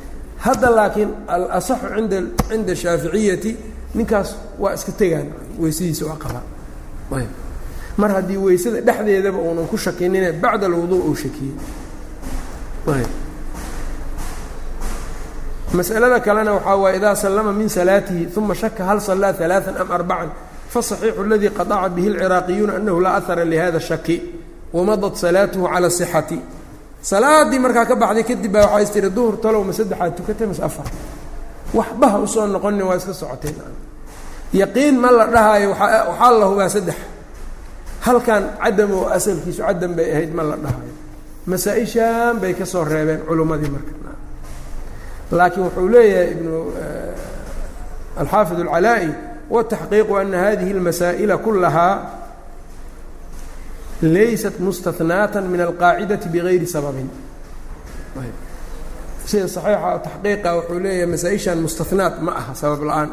hadda 0.45 0.69
laakiin 0.77 1.11
alasaxu 1.29 1.87
inda 1.99 2.19
cinda 2.49 2.75
shaaficiyati 2.83 3.51
ninkaas 3.95 4.29
waa 4.59 4.75
iska 4.75 4.93
tegaan. 4.93 5.29
Weysadiisa 5.61 6.05
waa 6.07 6.17
qabaa 6.25 6.43
ayb. 7.19 7.31
Mar 7.97 8.11
haddii 8.17 8.37
weysada 8.37 8.81
dhexdeedaba 8.81 9.39
uunan 9.39 9.67
ku 9.71 9.77
shakinine 9.77 10.33
bacda 10.33 10.67
alwuduu 10.67 11.01
uu 11.09 11.17
shakiyey 11.23 11.55
ayb. 12.97 13.11
Masalada 15.73 16.21
kalena 16.21 16.53
waxaa 16.55 16.77
waaye 16.77 16.97
idaa 16.97 17.15
sallama 17.15 17.53
min 17.53 17.69
salaatihi 17.69 18.29
uma 18.37 18.55
shaka 18.55 18.85
hal 18.85 19.01
sallaa 19.01 19.35
alaaan 19.45 19.77
am 19.83 19.91
arbacan 19.93 20.31
fasaxiixu 20.73 21.21
اladii 21.25 21.51
qadaca 21.59 21.89
bihi 21.95 22.09
اlciraaqiyuuna 22.09 22.75
anahu 22.77 23.01
laa 23.01 23.17
ahara 23.21 23.45
lihada 23.45 23.81
shaki 23.81 24.17
wamadat 24.73 25.15
salaatuhu 25.17 25.69
cala 25.73 25.91
sixati 25.91 26.39
salaaddii 27.03 27.59
markaa 27.59 27.85
ka 27.87 27.95
baxday 27.97 28.25
kadib 28.25 28.53
baa 28.53 28.65
waxaa 28.67 28.83
is 28.83 28.91
tiri 28.91 29.11
duhur 29.11 29.37
talow 29.41 29.65
ma 29.65 29.73
saddexaad 29.73 30.17
tukatay 30.17 30.47
mase 30.47 30.63
afar. 30.63 30.87
Waxbaha 31.75 32.19
u 32.19 32.27
soo 32.27 32.47
noqonin 32.47 32.83
waa 32.89 32.97
iska 32.97 33.15
socoteen 33.15 33.57
yaqiin 34.53 34.97
ma 34.99 35.11
la 35.11 35.27
dhahaayo 35.27 35.71
waxaa 35.71 36.31
la 36.41 36.47
hubaa 36.47 36.69
saddex. 36.69 36.97
Halkan 38.01 38.45
cadam 38.63 38.91
oo 38.93 39.07
asalkiisu 39.17 39.63
cadam 39.63 39.93
bay 39.97 40.11
ahayd 40.13 40.35
ma 40.35 40.43
la 40.43 40.57
dhahaayo 40.57 40.95
masaa-ishan 41.47 42.41
bay 42.41 42.53
ka 42.55 42.65
soo 42.67 42.85
reebeen 42.85 43.21
culummadii 43.29 43.71
marka. 43.75 43.93
Laakiin 45.33 45.65
wuxuu 45.65 45.89
leeyahay 45.89 46.31
ibnu 46.35 46.55
alxaafid 48.21 48.59
alcalaa'i 48.61 49.09
wataxqiiqu 49.51 50.13
ana 50.21 50.39
hadihi 50.45 50.73
اlmasaa'ila 50.77 51.37
kulahaa 51.39 51.95
laysat 54.03 54.57
mustahnaata 54.67 55.41
min 55.53 55.61
alqaacidati 55.61 56.29
bigayri 56.35 56.67
sababin 56.67 57.09
sida 59.31 59.47
saxiixa 59.49 59.91
taxqiiqa 60.07 60.49
wuxuu 60.57 60.79
leeyahay 60.85 61.07
masaa-ishan 61.15 61.59
mustahnaat 61.67 62.15
ma 62.27 62.33
aha 62.41 62.53
sabab 62.61 62.83
la'aan 62.89 63.11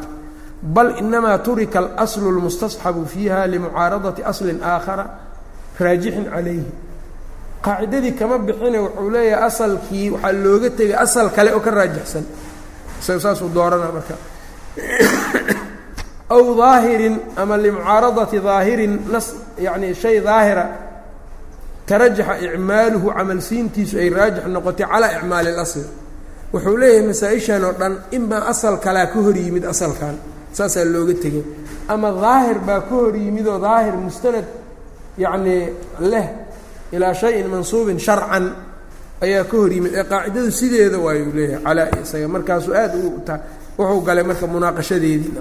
bal 0.74 0.90
inamaa 1.02 1.38
turika 1.46 1.78
alaslu 1.84 2.26
اlmustasxabu 2.34 3.02
fiiha 3.12 3.40
limucaaradati 3.52 4.22
aslin 4.30 4.58
aakhara 4.72 5.04
raajixin 5.84 6.24
calayhi 6.32 6.66
qaacidadii 7.66 8.12
kama 8.20 8.36
bixine 8.46 8.78
wuxuu 8.84 9.10
leeyahay 9.14 9.44
asalkii 9.50 10.06
waxaa 10.14 10.32
looga 10.44 10.70
tegay 10.78 10.96
asal 11.04 11.26
kale 11.36 11.50
oo 11.56 11.60
ka 11.66 11.70
raajixsan 11.78 12.24
saasuu 13.06 13.48
doorana 13.56 13.88
marka 13.96 14.14
aw 16.36 16.44
daahirin 16.60 17.16
ama 17.42 17.54
limucaaradati 17.64 18.38
daahirin 18.48 18.94
nas 19.12 19.26
yacni 19.66 19.88
shay 20.02 20.16
daahira 20.26 20.64
tarajaxa 21.88 22.34
icmaaluhu 22.46 23.08
camalsiintiisu 23.16 23.94
ay 24.02 24.08
raajix 24.18 24.44
noqotay 24.54 24.86
calaa 24.92 25.10
icmaali 25.18 25.48
اlasl 25.54 25.84
wuxuu 26.52 26.76
leeyahay 26.82 27.06
masaa-ishan 27.10 27.62
oo 27.68 27.72
dhan 27.80 27.94
imaa 28.16 28.42
asal 28.52 28.74
kalaa 28.84 29.06
ka 29.12 29.18
hor 29.24 29.36
yimid 29.44 29.64
asalkan 29.72 30.16
saasaa 30.56 30.84
looga 30.94 31.14
tegay 31.22 31.44
ama 31.92 32.08
daahir 32.22 32.58
baa 32.68 32.80
ka 32.88 32.94
hor 33.00 33.14
yimid 33.24 33.46
oo 33.52 33.58
daahir 33.66 33.94
mustanad 34.04 34.44
yacnii 35.24 35.62
leh 36.12 36.26
ilaa 36.94 37.14
shayin 37.20 37.46
mansuubin 37.52 37.98
sharcan 38.06 38.44
ayaa 39.24 39.44
ka 39.50 39.56
hor 39.60 39.70
yimid 39.76 39.92
ee 40.00 40.04
qaacidadu 40.12 40.50
sideeda 40.60 40.98
waayuu 41.04 41.32
leeyahay 41.38 41.62
calaa 41.66 41.86
isaga 42.04 42.28
markaasuu 42.34 42.74
aad 42.82 42.92
wuxuu 43.78 44.00
galay 44.06 44.24
marka 44.30 44.46
munaaqashadeedii. 44.46 45.32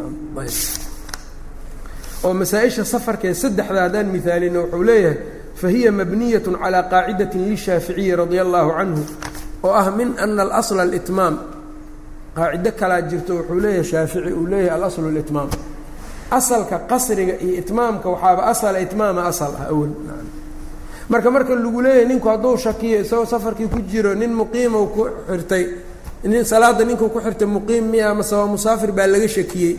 Oo 2.24 2.34
masaa-isha 2.34 2.84
safarkee 2.86 3.34
saddexda 3.34 3.82
haddaan 3.86 4.08
mihaalina 4.14 4.60
wuxuu 4.64 4.84
leeyahay 4.90 5.18
fa 5.60 5.68
hiya 5.74 5.92
mabniyat 5.92 6.46
calaa 6.62 6.84
qaacidatin 6.92 7.42
lishaaficiyi 7.50 8.16
radia 8.20 8.42
allaahu 8.46 8.72
canhu 8.78 9.04
oo 9.64 9.72
ah 9.82 9.92
min 9.98 10.10
ana 10.24 10.42
alasla 10.46 10.82
alitmaam 10.88 11.36
qaacido 12.38 12.72
kalaa 12.80 13.02
jirto 13.10 13.32
wuxuu 13.40 13.60
leeyahay 13.64 13.84
shaafici 13.92 14.32
uu 14.40 14.46
leeyahay 14.52 14.76
alaslu 14.80 15.10
litmaam 15.18 15.50
asalka 16.38 16.78
qasriga 16.92 17.36
iyo 17.46 17.54
itmaamka 17.62 18.08
waxaaba 18.14 18.42
asala 18.52 18.78
itmaama 18.86 19.22
asal 19.32 19.52
ah 19.62 19.68
awel 19.72 19.92
marka 21.12 21.30
marka 21.36 21.54
lagu 21.56 21.80
leeyahay 21.86 22.06
ninku 22.12 22.28
hadduu 22.32 22.58
shakiyo 22.66 22.98
isagoo 23.06 23.26
safarkii 23.34 23.68
ku 23.74 23.80
jiro 23.92 24.12
nin 24.22 24.32
muqiima 24.40 24.78
ku 24.96 25.02
xirtay 25.30 25.64
salaada 26.43 26.84
ninkuu 26.86 27.09
ku 27.09 27.20
xirtay 27.20 27.47
muqiim 27.47 27.86
miya 27.91 28.13
mase 28.13 28.34
waa 28.36 28.47
musaafir 28.47 28.91
baa 28.91 29.07
laga 29.07 29.28
shakiyey. 29.28 29.76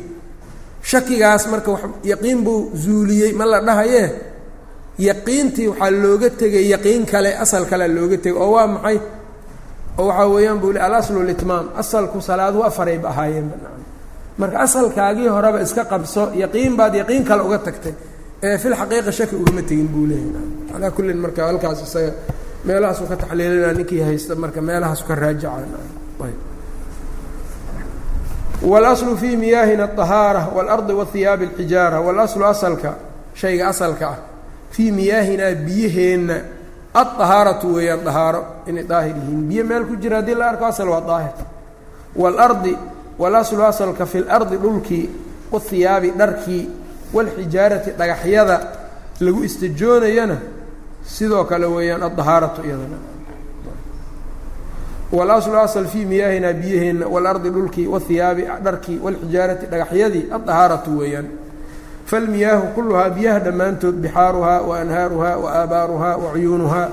Shakigaas 0.83 1.47
marka 1.51 1.73
yaqiin 2.05 2.45
buu 2.45 2.71
zuuliyey 2.75 3.33
ma 3.33 3.45
la 3.45 3.61
dhahayee 3.61 4.09
yaqiintii 4.99 5.69
waxaa 5.69 5.91
looga 5.91 6.31
tegay 6.31 6.65
yaqiin 6.75 7.05
kale 7.07 7.31
asal 7.45 7.65
kalea 7.71 7.89
looga 7.89 8.17
tegay 8.17 8.39
oo 8.39 8.51
waa 8.55 8.67
maxay? 8.67 8.99
Oo 9.99 10.07
waxaa 10.09 10.29
weeyaan 10.35 10.59
buu 10.63 10.73
le 10.73 10.81
alaslu 10.81 11.23
litmaam 11.27 11.67
asalku 11.77 12.21
salaaduhu 12.21 12.63
afarayba 12.71 13.09
ahaayeenba 13.13 13.57
marka 14.39 14.57
asalkaagii 14.67 15.29
horeba 15.29 15.59
iska 15.67 15.85
qabso 15.93 16.23
yaqiin 16.43 16.77
baad 16.79 16.95
yaqiin 16.95 17.25
kale 17.29 17.43
uga 17.43 17.59
tagtay. 17.67 17.95
Ee 18.43 18.59
fil 18.63 18.75
xaqiiqa 18.81 19.13
shaki 19.19 19.35
ugama 19.43 19.63
tegin 19.69 19.89
buu 19.93 20.07
leeyahy 20.07 20.71
calaa 20.71 20.91
kullin 20.97 21.19
marka 21.25 21.43
halkaas 21.49 21.83
isaga 21.87 22.13
meelahaasu 22.67 23.03
ka 23.11 23.17
taxliilinaa 23.23 23.73
ninkii 23.79 24.01
haysta 24.07 24.35
marka 24.43 24.61
meelahaasu 24.69 25.05
ka 25.09 25.15
raajaca 25.15 25.67
wاlaslu 28.62 29.18
fii 29.18 29.36
miyaahina 29.38 29.84
الطahaarة 29.86 30.44
wاlardi 30.56 30.94
wاhiyaabi 30.94 31.46
اlxijaara 31.46 32.00
wاlaslu 32.06 32.46
asalka 32.46 32.92
shayga 33.34 33.68
asalka 33.68 34.08
ah 34.10 34.18
fii 34.72 34.92
miyaahinaa 34.92 35.56
biyaheenna 35.66 36.36
aلطahaaratu 36.94 37.68
weeyaan 37.76 38.04
dahaaro 38.06 38.42
inay 38.70 38.84
daahir 38.92 39.16
yihiin 39.16 39.44
biyo 39.50 39.64
meel 39.66 39.84
ku 39.90 39.96
jira 39.96 40.18
haddii 40.18 40.36
la 40.36 40.46
arko 40.50 40.66
asal 40.66 40.88
waa 40.90 41.02
daahir 41.02 41.34
wاlardi 42.16 42.78
walaslu 43.20 43.64
asalka 43.66 44.06
fi 44.06 44.18
اlardi 44.24 44.58
dhulkii 44.64 45.10
wاhiyaabi 45.52 46.10
dharkii 46.22 46.64
wاlxijaarati 47.14 47.92
dhagaxyada 48.00 48.58
lagu 49.20 49.44
istajoonayana 49.44 50.38
sidoo 51.16 51.44
kale 51.44 51.66
weeyaan 51.76 52.04
adahaaratu 52.04 52.60
iyadana 52.68 52.98
walaslu 55.13 55.59
asal 55.59 55.87
fii 55.87 56.05
miyaahina 56.05 56.53
biyaheenna 56.53 57.07
walardi 57.07 57.51
dhulkii 57.51 57.87
wahiyaabi 57.87 58.43
dharkii 58.63 58.99
wاlxijaarati 59.03 59.67
dhagaxyadii 59.67 60.27
adahaaratu 60.33 60.99
weeyaan. 60.99 61.29
Falmiyaahu 62.07 62.67
kuluhaa 62.67 63.11
biyaha 63.11 63.39
dhammaantood 63.39 63.95
bixaaruhaa 63.95 64.61
waanhaaruhaa 64.61 65.37
waaabaaruhaa 65.37 66.17
wacuyuunuhaa 66.17 66.89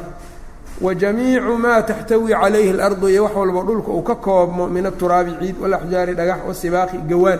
wajamiicu 0.82 1.58
maa 1.58 1.82
taxtawi 1.82 2.34
calayhi 2.34 2.70
اlardu 2.70 3.10
iyo 3.10 3.24
wax 3.24 3.36
walba 3.36 3.62
dhulka 3.62 3.92
uu 3.92 4.02
ka 4.02 4.16
koobmo 4.16 4.68
min 4.68 4.86
aturaabi 4.86 5.36
ciid 5.40 5.62
walaxjaari 5.62 6.14
dhagax 6.14 6.40
wasibaaqi 6.48 6.98
gawaan 6.98 7.40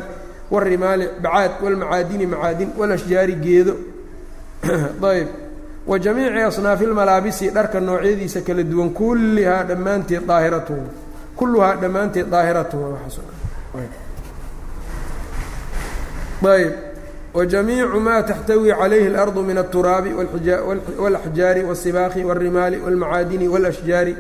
warimaali 0.52 1.10
bacaad 1.22 1.52
walmacaadini 1.64 2.26
macaadin 2.26 2.70
walashjaari 2.78 3.36
geedo. 3.36 3.76
Ayb 5.12 5.45
wa 5.87 5.99
jamiici 5.99 6.41
asnaafi 6.51 6.87
lmalaabisi 6.87 7.51
dharka 7.51 7.81
noocyadiisa 7.81 8.41
kala 8.41 8.63
duwan 8.63 8.91
kullihaa 8.91 9.63
dhammaanteed 9.65 10.27
daahiratun 10.27 10.83
kulluhaa 11.37 11.75
dhammaanteed 11.77 12.31
daahiratun 12.31 12.97
ayb 16.53 16.73
wa 17.35 17.47
jamiicu 17.47 18.01
maa 18.01 18.23
taxtawi 18.23 18.73
calayhi 18.81 19.07
اlardu 19.07 19.43
min 19.43 19.59
aلturaabi 19.59 20.11
wاlaxjaari 20.99 21.63
wاsibaaqi 21.69 22.25
wاrimaali 22.25 22.77
wاlmacaadini 22.85 23.49
wاlashjaari 23.49 24.17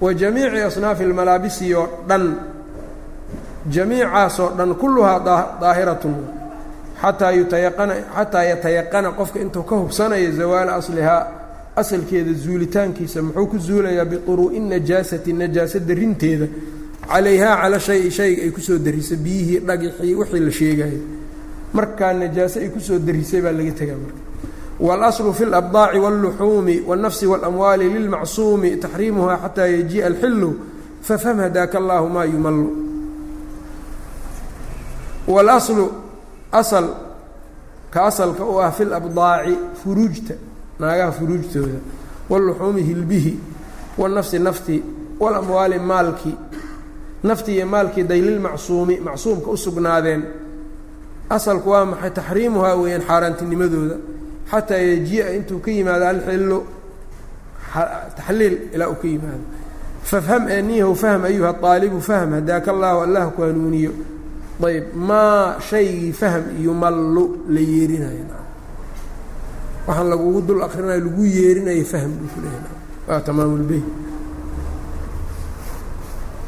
wa 0.00 0.14
jamiici 0.14 0.62
asnaafi 0.62 1.04
اlmalaabisi 1.04 1.74
oo 1.74 1.88
dhan 2.08 2.34
jamiicaasoo 3.74 4.50
dhan 4.58 4.74
kulluhaa 4.74 5.18
daahiratun 5.60 6.14
xataa 7.02 7.32
yutayaqana 7.32 7.94
xataa 8.16 8.44
yatayaqana 8.44 9.12
qofka 9.18 9.40
intuu 9.40 9.62
ka 9.62 9.76
hubsanayo 9.76 10.32
zawaala 10.32 10.74
aslihaa 10.74 11.26
asalkeeda 11.76 12.32
zuulitaankiisa 12.32 13.22
muxuu 13.22 13.46
ku 13.46 13.58
zuulayaa 13.58 14.04
biطuruu'i 14.04 14.60
najaasati 14.60 15.32
najaasa 15.32 15.78
darinteeda 15.78 16.46
calayhaa 17.08 17.56
cala 17.62 17.80
shayi 17.80 18.10
shayga 18.10 18.42
ay 18.42 18.50
kusoo 18.50 18.78
darisay 18.78 19.16
biyihii 19.16 19.58
dhagixii 19.58 20.14
wixii 20.14 20.40
la 20.40 20.50
sheegayo 20.50 21.00
markaa 21.72 22.12
najaase 22.12 22.60
ay 22.60 22.68
kusoo 22.68 22.98
darisay 22.98 23.40
baa 23.40 23.52
laga 23.52 23.72
tegaa 23.72 23.96
marka 24.02 24.20
wاlaslu 24.80 25.34
fi 25.34 25.44
اlabdaaci 25.44 25.98
wاlluxuumi 25.98 26.82
wالnafsi 26.88 27.26
wاlamwaali 27.26 27.88
lilmacsuumi 27.94 28.76
taxriimuhaa 28.76 29.38
xataa 29.44 29.66
yajii'a 29.66 30.06
alxilu 30.06 30.50
fafham 31.02 31.38
hadaaka 31.38 31.78
allahu 31.78 32.08
maa 32.08 32.24
yumallu 32.24 32.68
wاlaslu 35.28 36.01
asal 36.61 36.85
ka 37.93 37.99
asalka 38.09 38.43
u 38.45 38.59
ah 38.65 38.71
fi 38.71 38.83
labdaaci 38.85 39.55
furuujta 39.83 40.33
naagaha 40.79 41.11
furuujtooda 41.11 41.79
wاlluxuumi 42.29 42.81
hilbihi 42.89 43.33
wاnafsi 43.97 44.39
nafti 44.39 44.83
walamwaali 45.19 45.79
maalkii 45.79 46.37
nafti 47.23 47.55
iyo 47.55 47.65
maalkii 47.65 48.03
daylilmacsuumi 48.03 48.99
macsuumka 48.99 49.51
u 49.51 49.57
sugnaadeen. 49.57 50.23
Asalku 51.29 51.69
waa 51.69 51.85
maxay? 51.85 52.09
Taxriimuhaa 52.09 52.75
weeyaan 52.75 53.01
xaaraantinimadooda. 53.07 53.95
Xataa 54.51 54.77
yajii'a 54.77 55.29
intuu 55.37 55.59
ka 55.59 55.71
yimaado 55.71 56.05
alxillu 56.07 56.59
taxliil 58.17 58.55
ilaa 58.73 58.89
uu 58.89 58.95
ka 59.01 59.07
yimaado. 59.07 59.45
Fafham 60.03 60.47
aniyahu 60.47 60.95
fahm 60.95 61.23
ayuha 61.23 61.55
aalibu 61.63 62.01
fahm 62.01 62.33
hadaaka 62.33 62.71
allahu 62.71 62.99
allah 63.05 63.31
ku 63.35 63.41
hanuuniyo 63.41 63.91
ayb 64.67 64.85
maa 64.95 65.59
shaygii 65.69 66.13
fahm 66.13 66.43
yumallu 66.65 67.23
la 67.49 67.59
yeerinayo. 67.59 68.25
Waxaan 69.87 70.07
lagugu 70.09 70.41
dul 70.47 70.61
akrinayo 70.63 70.99
lagu 71.07 71.23
yeerinayo 71.25 71.83
fahm 71.85 72.11
buu 72.19 72.29
ku 72.33 72.39
leeyahay. 72.43 72.77
Waa 73.07 73.19
tamaamulbey 73.27 73.83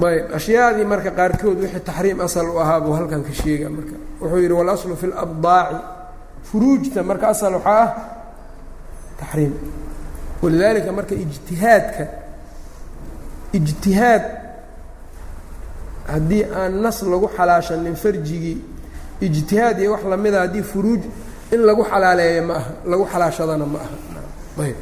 ayb 0.06 0.26
ashyaadii 0.38 0.86
marka 0.86 1.12
qaarkood 1.12 1.58
wixii 1.64 1.80
taxriim 1.90 2.20
asal 2.22 2.48
u 2.50 2.60
ahaa 2.60 2.80
buu 2.82 2.94
halkan 2.98 3.24
ka 3.24 3.34
sheega 3.34 3.70
marka. 3.70 3.96
Wuxuu 4.22 4.40
yidhi 4.44 4.54
walaslu 4.54 4.96
fi 5.02 5.08
labdaaci 5.08 5.78
furuujta 6.50 7.04
marka 7.04 7.28
asal 7.34 7.54
waxaa 7.58 7.84
ah 7.84 7.90
taxriim. 9.20 9.54
Walidaalika 10.42 10.92
marka 10.92 11.16
ijtihaadka 11.16 12.04
ijtihaad 13.58 14.24
haddii 16.12 16.44
aan 16.60 16.74
nas 16.84 16.98
lagu 17.12 17.28
xalaashanin 17.38 17.96
farjigii 18.04 18.58
ijtihaad 19.26 19.78
iyo 19.82 19.92
wax 19.94 20.04
lamida 20.12 20.40
haddii 20.44 20.64
furuuj 20.72 21.02
in 21.54 21.62
lagu 21.68 21.84
xalaaleeyo 21.92 22.42
ma 22.48 22.54
aha 22.60 22.72
lagu 22.92 23.06
xalaashadana 23.12 23.66
ma 23.74 23.80
aha. 23.86 23.96
Ayb 24.64 24.76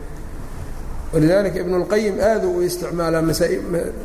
walidaalika 1.13 1.59
ibn 1.63 1.73
اlqayim 1.81 2.15
aad 2.29 2.43
u 2.45 2.61
isticmaalaa 2.67 3.21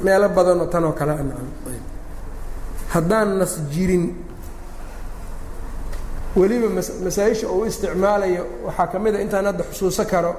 meelo 0.04 0.28
badanoo 0.36 0.66
tanoo 0.74 0.92
kale. 0.98 1.12
Ayb 1.12 1.84
haddaan 2.94 3.28
nas 3.40 3.52
jirin 3.72 4.04
weliba 6.36 6.68
masaa-isha 7.04 7.46
uu 7.54 7.64
isticmaalayo 7.70 8.42
waxaa 8.66 8.86
ka 8.92 8.98
mid 9.04 9.14
a 9.14 9.20
intaan 9.24 9.44
hadda 9.48 9.64
xusuuso 9.72 10.04
karo 10.12 10.32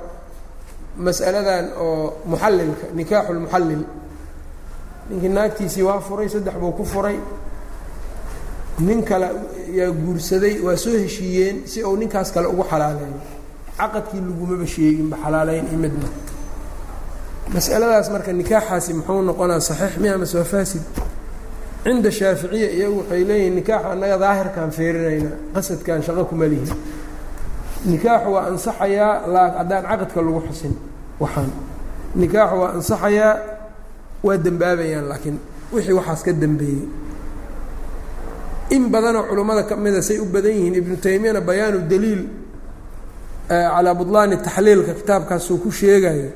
mas'aladan 1.05 1.65
oo 1.85 2.13
muxallilka 2.31 2.85
nikaaxu 2.97 3.31
lmuxallil 3.37 3.83
ninkii 5.09 5.29
naagtiisii 5.29 5.83
waa 5.89 5.99
furay 6.07 6.29
saddex 6.29 6.53
buu 6.61 6.71
ku 6.71 6.83
furay. 6.85 7.17
Nin 8.79 9.03
kale 9.03 9.27
yaa 9.77 9.91
guursaday 9.91 10.55
waa 10.65 10.75
soo 10.77 10.91
heshiiyeen 11.03 11.67
si 11.67 11.83
uu 11.83 11.95
ninkaas 11.97 12.31
kale 12.31 12.47
ugu 12.47 12.63
xalaaleeyo 12.63 13.19
caqadkii 13.77 14.21
lagumaba 14.27 14.65
sheeginba 14.73 15.17
xalaaleyn 15.23 15.65
iyo 15.69 15.77
midna. 15.83 16.07
Mas'aladaas 17.53 18.07
marka 18.13 18.31
nikaaxaasi 18.39 18.91
muxuu 18.97 19.21
noqonaa 19.29 19.59
saxiix 19.69 19.93
miya 20.01 20.17
mase 20.21 20.37
waa 20.37 20.43
faasid? 20.53 20.81
Cinda 21.83 22.11
shaaficiya 22.11 22.69
iyagu 22.77 22.97
waxay 22.99 23.23
leeyihiin 23.29 23.55
nikaaxa 23.59 23.87
annaga 23.93 24.17
daahirkaan 24.23 24.71
feerinaynaa 24.77 25.35
qasadkaan 25.55 26.01
shaqo 26.05 26.23
kuma 26.29 26.45
lihin. 26.51 26.69
Nikaaxu 27.91 28.29
waa 28.33 28.45
ansaxayaa 28.51 29.13
laa 29.33 29.49
haddaan 29.57 29.83
caqadka 29.89 30.19
lagu 30.25 30.41
xusin 30.47 30.73
waxaan. 31.21 31.49
Nikaaxu 32.21 32.55
waa 32.61 32.71
ansaxayaa 32.77 33.33
waa 34.25 34.37
dembaabayaan 34.45 35.05
laakiin 35.11 35.37
wixii 35.73 35.93
waxaas 35.99 36.21
ka 36.25 36.31
dembeeyey 36.41 36.83
in 38.75 38.83
badanoo 38.93 39.23
culummada 39.29 39.63
ka 39.69 39.75
mida 39.75 40.01
say 40.01 40.17
u 40.19 40.25
badan 40.33 40.51
yihiin 40.57 40.75
ibnu 40.81 40.95
taymiyana 41.05 41.41
bayaanu 41.49 41.79
daliil 41.91 42.23
calaa 43.49 43.93
budlaani 43.99 44.37
taxliilka 44.45 44.93
kitaabkaasuu 44.99 45.57
ku 45.63 45.69
sheegayo 45.79 46.29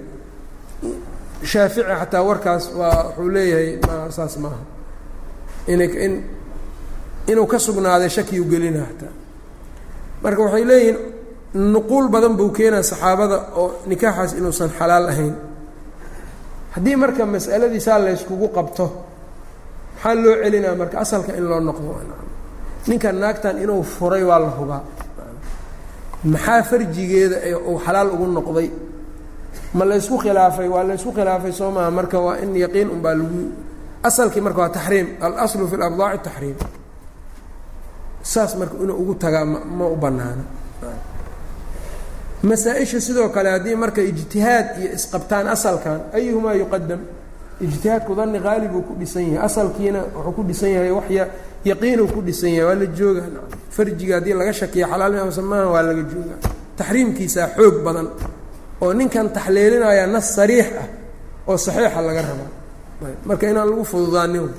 shaafici 1.51 1.83
xataa 1.99 2.23
warkaas 2.27 2.63
waa 2.79 3.03
wuxuu 3.07 3.29
leeyahay 3.35 3.69
ma 3.87 4.11
saas 4.17 4.33
maaha 4.43 4.61
ina 5.71 5.83
in 6.05 6.13
inuu 7.31 7.45
ka 7.51 7.57
sugnaaday 7.65 8.09
shakiyu 8.15 8.43
gelina 8.51 8.79
hataa 8.89 9.13
marka 10.23 10.41
waxay 10.45 10.65
leeyihiin 10.71 10.97
nuquul 11.73 12.05
badan 12.13 12.33
buu 12.39 12.49
keenaa 12.57 12.83
saxaabada 12.91 13.37
oo 13.61 13.67
nikaaxaas 13.89 14.31
inuusan 14.39 14.69
xalaal 14.79 15.05
ahayn 15.11 15.35
haddii 16.73 16.95
marka 17.03 17.23
mas'aladii 17.33 17.79
saa 17.87 17.99
layskugu 18.05 18.47
qabto 18.57 18.85
maxaa 19.95 20.15
loo 20.23 20.35
celinaa 20.43 20.75
marka 20.81 20.95
asalka 21.03 21.31
in 21.39 21.45
loo 21.49 21.59
noqdo? 21.67 21.91
Ninka 22.87 23.09
naagtan 23.21 23.57
inuu 23.63 23.83
furay 23.95 24.23
waa 24.29 24.39
la 24.43 24.49
hubaa. 24.57 24.81
Maxaa 26.33 26.63
farjigeeda 26.69 27.37
uu 27.69 27.77
xalaal 27.85 28.09
ugu 28.15 28.25
noqday? 28.37 28.69
Ma 29.77 29.83
laysku 29.89 30.15
khilaafay? 30.23 30.67
Waa 30.73 30.83
laysku 30.89 31.11
khilaafay 31.17 31.51
soo 31.59 31.71
maaha? 31.75 31.91
Marka 31.97 32.17
waa 32.25 32.37
in 32.43 32.51
yaqiin 32.63 32.89
unbaa 32.95 33.15
lagu 33.19 33.41
asalkii 34.07 34.41
marka 34.45 34.59
waa 34.63 34.69
taxriim. 34.77 35.07
Alaslu 35.25 35.65
fi 35.71 35.75
labdaaci 35.83 36.19
taxriim. 36.27 36.57
Saas 38.31 38.51
marka 38.59 38.75
inuu 38.83 38.97
ugu 39.01 39.13
tagaa 39.23 39.45
ma 39.51 39.59
ma 39.77 39.85
u 39.87 39.95
bannaano 40.03 40.43
masaa-isha 42.43 42.99
sidoo 43.01 43.29
kale 43.35 43.49
haddii 43.55 43.75
marka 43.83 44.01
ijtihaad 44.11 44.67
iyo 44.81 44.89
isqabtaan 44.97 45.47
asalkan 45.55 45.99
ayuhumaa 46.17 46.53
yuqadam 46.61 46.99
ijtihaadku 47.65 48.11
danni 48.19 48.39
qaali 48.45 48.67
buu 48.73 48.81
ku 48.87 48.93
dhisan 48.99 49.23
yahay 49.33 49.45
asalkiina 49.47 49.99
wuxuu 50.15 50.31
ku 50.37 50.41
dhisan 50.49 50.69
yahay 50.75 50.91
waxya 50.99 51.23
yaqiinuu 51.69 52.07
ku 52.13 52.19
dhisan 52.27 52.49
yahay 52.57 52.65
waa 52.69 52.75
la 52.81 52.85
jooga 52.97 53.23
farjiga 53.75 54.13
haddii 54.17 54.33
laga 54.39 54.53
shakiya 54.59 54.85
xalaal 54.91 55.13
mase 55.27 55.41
maaha 55.51 55.67
waa 55.73 55.83
laga 55.89 56.03
jooga 56.11 56.35
taxriimkiisaa 56.79 57.47
xoog 57.57 57.75
badan 57.85 58.07
oo 58.83 58.91
ninkan 58.99 59.27
taxliilinaya 59.35 60.05
nas 60.13 60.27
sariix 60.35 60.67
ah 60.83 60.87
oo 61.49 61.57
saxiixa 61.65 61.99
laga 62.07 62.21
rabaa 62.27 62.49
marka 63.27 63.45
inaan 63.51 63.67
lagu 63.71 63.83
fududaanin. 63.91 64.49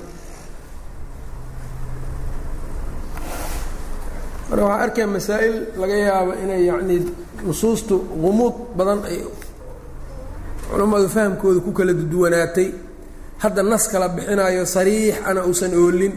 Marka 4.49 4.63
waxaa 4.65 4.81
arkaya 4.85 5.07
masaa'il 5.15 5.55
laga 5.81 5.95
yaabo 6.07 6.31
inay 6.43 6.61
yacnii 6.69 7.01
nusuustu 7.45 7.95
gumuud 8.23 8.55
badan 8.77 8.99
ay 9.09 9.19
culammadu 10.69 11.07
fahamkooda 11.15 11.59
ku 11.65 11.71
kala 11.77 11.93
duwanaatay. 11.93 12.69
Hadda 13.43 13.61
nas 13.63 13.85
kala 13.91 14.07
bixinayo 14.15 14.63
sariix 14.75 15.15
ana 15.29 15.41
uusan 15.47 15.71
oolin. 15.81 16.13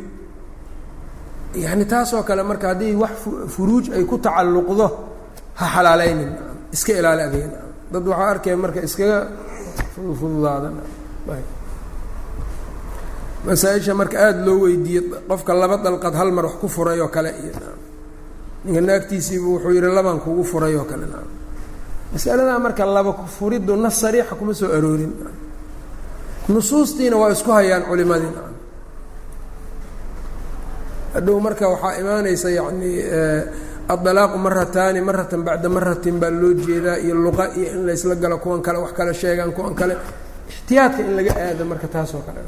Yacni 1.63 1.85
taasoo 1.93 2.23
kale 2.29 2.43
marka 2.51 2.67
haddii 2.73 2.95
wax 3.03 3.11
furuuj 3.55 3.87
ay 3.97 4.05
ku 4.11 4.17
tacalluqdo 4.25 4.87
ha 5.59 5.65
xalaalaynin. 5.75 6.31
Iska 6.75 6.93
ilaali 7.01 7.23
adeeg 7.29 7.51
dad 7.93 8.05
waxaa 8.11 8.31
arkaya 8.33 8.57
marka 8.65 8.81
iskaga 8.89 9.19
fududaada. 10.21 10.69
Masaa-isha 13.47 13.95
marka 14.01 14.17
aada 14.27 14.41
loo 14.47 14.59
weydiiyey 14.65 15.05
qofka 15.29 15.53
laba 15.61 15.77
dalqad 15.85 16.15
hal 16.21 16.31
mar 16.37 16.45
wax 16.49 16.57
ku 16.61 16.69
furay 16.75 17.01
oo 17.01 17.09
kale 17.17 17.31
iyo 17.43 17.53
naagtiisiibu 18.65 19.53
wuxuu 19.55 19.71
yidhi 19.77 19.87
labaan 19.99 20.21
kugu 20.21 20.45
furay 20.45 20.75
oo 20.77 20.85
kale. 20.85 21.07
Masaladaa 22.13 22.59
marka 22.59 22.85
laba 22.87 23.13
furiddu 23.39 23.77
nas 23.77 24.01
sariixa 24.01 24.35
kuma 24.35 24.55
soo 24.55 24.73
aroorin. 24.73 25.13
Nusuustiina 26.49 27.17
waa 27.17 27.31
isku 27.33 27.51
hayaan 27.53 27.83
culimadii 27.83 28.33
hadhow 31.15 31.41
marka 31.41 31.69
waxaa 31.69 32.01
imaanaysa 32.01 32.49
yacni 32.51 32.91
addalaaqu 33.89 34.39
marataani 34.39 35.01
maratan 35.01 35.43
bacda 35.47 35.69
maratin 35.69 36.17
baa 36.21 36.31
loo 36.31 36.53
jeedaa 36.55 36.97
iyo 37.05 37.15
luqa 37.15 37.45
iyo 37.57 37.69
in 37.73 37.87
laysla 37.87 38.15
galo 38.15 38.39
kuwan 38.39 38.63
kale 38.63 38.79
wax 38.79 38.93
kale 38.93 39.15
sheegaan 39.15 39.53
kuwan 39.53 39.75
kale. 39.75 39.97
Ixtiyaadka 40.49 41.01
in 41.03 41.17
laga 41.17 41.33
aado 41.45 41.65
marka 41.65 41.89
taasoo 41.89 42.23
kale. 42.27 42.41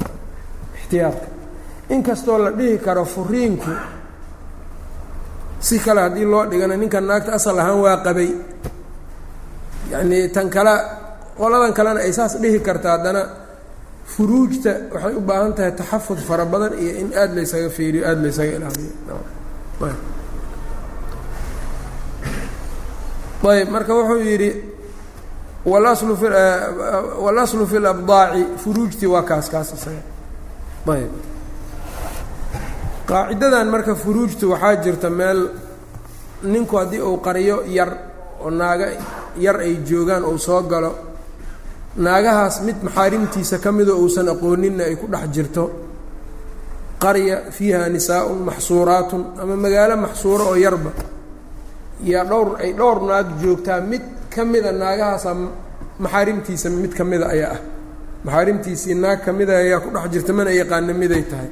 Ixtiyaadka. 0.79 1.27
Inkastoo 1.89 2.37
la 2.37 2.51
dhihi 2.51 2.77
karo 2.77 3.05
furiinku 3.05 3.69
si 5.67 5.75
kale 5.85 6.01
haddii 6.05 6.25
loo 6.31 6.43
dhigana 6.51 6.75
ninka 6.81 6.99
naagta 7.09 7.31
asal 7.37 7.57
ahaan 7.61 7.79
waa 7.85 7.97
qabay 8.05 8.29
yacnii 9.91 10.25
tan 10.35 10.47
kale 10.55 10.73
qoladan 11.39 11.73
kalena 11.77 11.99
ay 12.05 12.13
saas 12.17 12.33
dhihi 12.41 12.59
karta 12.67 12.87
haddana 12.97 13.21
furuujta 14.13 14.71
waxay 14.93 15.13
u 15.15 15.21
baahan 15.29 15.53
tahay 15.57 15.71
taxafud 15.79 16.19
fara 16.27 16.45
badan 16.53 16.73
iyo 16.83 16.91
in 17.01 17.09
aada 17.21 17.33
laysaga 17.37 17.69
fiiriyo 17.77 18.03
aada 18.09 18.21
laysaga 18.25 18.51
ilaaliyo 18.57 18.91
ayb 23.51 23.69
marka 23.73 23.93
wuxuu 23.97 24.21
yidhi 24.29 24.49
walaslu 25.65 26.13
fi 26.21 26.27
walaslu 27.25 27.63
fi 27.71 27.77
labdaaci 27.79 28.41
furuujtii 28.63 29.07
waa 29.13 29.23
kaas 29.29 29.49
kaas 29.53 29.69
isaga. 29.77 30.01
Ayb 30.93 31.11
qaacidadan 33.09 33.67
marka 33.69 33.95
furuujtu 33.95 34.49
waxaa 34.51 34.75
jirta 34.83 35.09
meel 35.09 35.49
ninku 36.43 36.77
haddii 36.77 37.01
uu 37.01 37.17
qariyo 37.17 37.63
yar 37.67 37.91
oo 38.43 38.49
naaga 38.49 38.87
yar 39.37 39.57
ay 39.59 39.73
joogaan 39.87 40.23
uu 40.25 40.37
soo 40.37 40.61
galo 40.63 40.91
naagahaas 41.95 42.61
mid 42.65 42.77
maxaarimtiisa 42.83 43.59
ka 43.59 43.71
midoo 43.71 43.99
uusan 44.03 44.27
aqooninna 44.29 44.83
ay 44.83 44.95
ku 44.95 45.07
dhex 45.07 45.27
jirto. 45.35 45.63
Qarya 47.01 47.51
fiiha 47.51 47.89
nisaa-un 47.89 48.39
maxsuuraatun 48.45 49.23
ama 49.41 49.55
magaalo 49.55 49.95
maxsuuro 49.97 50.43
oo 50.45 50.55
yarba. 50.55 50.91
Yaa 52.03 52.25
dhowr 52.25 52.47
ay 52.63 52.73
dhowr 52.73 52.97
naag 53.09 53.27
joogtaa 53.41 53.81
mid 53.81 54.01
ka 54.29 54.45
mida 54.45 54.71
naagahaasaa 54.71 55.35
maxaarimtiisa 55.99 56.69
mid 56.69 56.93
ka 56.93 57.03
mida 57.03 57.27
ayaa 57.27 57.51
ah. 57.53 57.59
Maxaarimtiisii 58.25 58.95
naag 58.95 59.25
ka 59.25 59.33
mida 59.33 59.53
ayaa 59.57 59.79
ku 59.79 59.89
dhex 59.89 60.11
jirta 60.13 60.33
mana 60.33 60.51
yaqaana 60.51 60.93
miday 60.93 61.23
tahay 61.31 61.49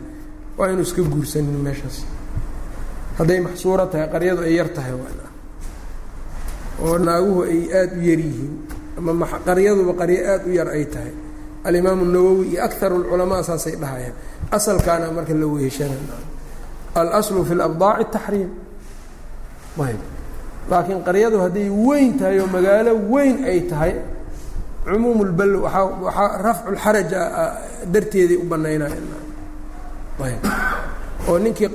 waa 0.59 0.67
inu 0.71 0.81
iska 0.87 1.01
guursanin 1.11 1.55
meeshaas. 1.65 1.97
Hadday 3.17 3.39
maxsuuro 3.45 3.85
tahay 3.91 4.07
qaryadu 4.13 4.41
ay 4.47 4.53
yar 4.59 4.69
tahay 4.75 4.93
oo 6.83 6.95
naaguhu 7.07 7.41
ay 7.51 7.59
aada 7.79 7.95
u 7.95 8.01
yar 8.09 8.19
yihiin. 8.27 8.53
Ama 8.99 9.25
qaryaduba 9.47 9.93
qaryo 10.01 10.19
aada 10.31 10.45
u 10.47 10.51
yar 10.59 10.69
ay 10.77 10.85
tahay. 10.93 11.13
Alimaamu 11.67 12.03
nawowi 12.13 12.45
iyo 12.55 12.59
akaru 12.67 12.95
lculamaa 13.03 13.43
saasay 13.43 13.75
dhahayaan 13.81 14.15
asalkaana 14.55 15.11
marka 15.11 15.33
la 15.41 15.45
weheshana 15.53 15.95
alaslu 16.99 17.41
fi 17.47 17.53
labdaaci 17.61 18.05
taxriim 18.15 18.49
ayb 19.87 19.99
laakiin 20.71 20.99
qaryadu 21.07 21.37
hadday 21.43 21.67
weyn 21.87 22.11
tahay 22.19 22.37
oo 22.43 22.47
magaalo 22.55 22.91
weyn 23.13 23.35
ay 23.51 23.59
tahay 23.71 23.93
cumuum 24.87 25.19
lbal 25.31 25.53
waaa 25.67 25.83
waxaa 26.05 26.37
rafcu 26.47 26.69
lxaraj 26.75 27.11
darteeday 27.93 28.37
u 28.39 28.45
banaynayaan 28.51 29.03
ayb 29.19 29.28
oo 31.29 31.37
ninkii 31.43 31.69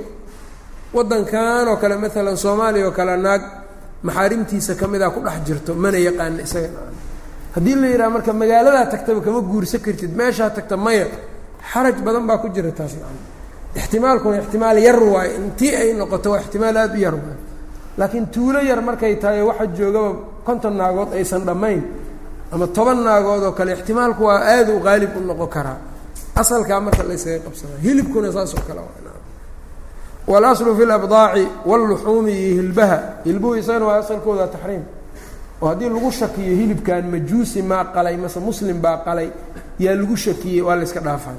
waddankan 0.95 1.67
oo 1.71 1.77
kale 1.81 1.95
maalan 2.03 2.37
soomaaliya 2.43 2.85
oo 2.87 2.91
kale 2.91 3.15
naag 3.17 3.41
maxaarimtiisa 4.03 4.75
ka 4.79 4.87
mida 4.87 5.09
ku 5.09 5.19
dhex 5.25 5.37
jirto 5.47 5.71
mana 5.73 5.97
yaqaana 5.97 6.41
isaga. 6.47 6.69
Haddii 7.55 7.75
la 7.81 7.87
yidhaha 7.87 8.09
marka 8.15 8.31
magaaladaa 8.33 8.85
tagtaba 8.93 9.19
kama 9.25 9.39
guursan 9.49 9.79
kartid 9.85 10.11
meeshaa 10.19 10.49
tagta 10.55 10.75
maya 10.77 11.05
xaraj 11.71 11.97
badan 12.05 12.25
baa 12.29 12.37
ku 12.43 12.47
jira 12.55 12.71
taas 12.71 12.93
ixtimaalkuna 13.79 14.37
ixtimaal 14.43 14.77
yar 14.87 14.99
waayo 15.13 15.31
intii 15.41 15.73
ay 15.81 15.89
noqoto 15.99 16.27
waa 16.31 16.39
ixtimaal 16.43 16.77
aada 16.77 16.93
u 16.93 16.99
yar 17.05 17.15
waayo 17.15 17.37
laakiin 17.97 18.25
tuulo 18.33 18.59
yar 18.69 18.81
markay 18.87 19.15
tahay 19.23 19.41
waxa 19.49 19.65
joogaba 19.77 20.09
konton 20.47 20.73
naagood 20.79 21.09
aysan 21.17 21.41
dhammayn 21.47 21.81
ama 22.53 22.67
toban 22.67 22.99
naagood 23.07 23.43
oo 23.47 23.51
kale 23.57 23.71
ixtimaalku 23.77 24.21
waa 24.29 24.39
aada 24.53 24.71
u 24.75 24.79
qaalib 24.87 25.11
u 25.17 25.19
noqon 25.29 25.49
karaa 25.55 25.77
asalkaa 26.35 26.79
marka 26.79 27.03
la 27.03 27.13
ysaga 27.13 27.39
qabsana 27.45 27.75
hilibkuna 27.83 28.31
saas 28.31 28.53
oo 28.53 28.61
kale 28.67 28.81
walaslu 30.27 30.75
fi 30.77 30.85
labdaaci 30.85 31.47
wاlluxuumi 31.65 32.31
iyo 32.33 32.61
hilbaha. 32.61 32.97
Hilbuhu 33.25 33.55
isagana 33.55 33.85
waa 33.85 33.97
asalkooda 33.97 34.47
taxriim. 34.47 34.81
Oo 35.61 35.67
haddii 35.67 35.89
lagu 35.89 36.11
shakiyo 36.11 36.55
hilibkan 36.59 37.03
majuusi 37.11 37.61
maa 37.61 37.85
qalay 37.95 38.17
mase 38.17 38.39
muslim 38.39 38.81
baa 38.81 38.97
qalay 39.05 39.29
yaa 39.79 39.95
lagu 39.95 40.15
shakiyey 40.17 40.61
waa 40.61 40.75
la 40.75 40.83
yska 40.83 40.99
dhaafaa. 40.99 41.33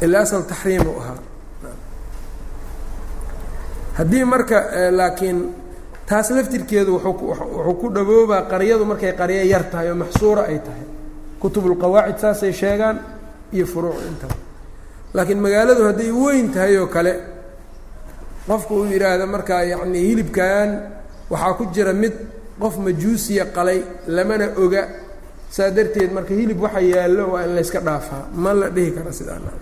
Ila 0.00 0.18
asal 0.20 0.42
taxriim 0.42 0.86
u 0.86 0.94
ahaa. 1.00 1.18
Haddii 3.98 4.24
marka 4.24 4.58
laakiin 4.90 5.38
taas 6.06 6.30
laftirkeedu 6.30 6.92
wuxuu 6.94 7.74
ku 7.80 7.86
dhaboobaa 7.90 8.42
qaryadu 8.50 8.84
markay 8.84 9.12
qaryo 9.12 9.44
yar 9.52 9.64
tahay 9.70 9.90
oo 9.90 9.94
maxsuura 9.94 10.42
ay 10.46 10.58
tahay. 10.58 10.86
Kutubulqawaacid 11.40 12.18
saasay 12.18 12.52
sheegaan 12.52 12.96
iyo 13.56 13.66
furuuc 13.72 13.98
intaba 14.10 14.36
laakiin 15.14 15.40
magaaladu 15.44 15.82
hadday 15.88 16.10
weyn 16.22 16.46
tahay 16.54 16.74
oo 16.82 16.86
kale 16.86 17.12
qofku 18.48 18.72
uu 18.80 18.86
yidhaahdo 18.92 19.26
markaa 19.34 19.62
yacnii 19.72 20.04
hilibkan 20.08 20.68
waxaa 21.32 21.54
ku 21.58 21.64
jira 21.74 21.92
mid 22.02 22.14
qof 22.62 22.74
majuusiya 22.84 23.44
qalay 23.56 23.80
lamana 24.06 24.46
oga. 24.64 24.82
Saa 25.52 25.70
darteed 25.76 26.10
marka 26.16 26.32
hilib 26.34 26.58
waxa 26.64 26.80
yaallo 26.80 27.24
waa 27.32 27.44
in 27.46 27.52
layska 27.56 27.80
dhaafaa 27.86 28.24
ma 28.42 28.50
la 28.60 28.68
dhihi 28.76 28.90
kara 28.96 29.12
sidaa 29.12 29.52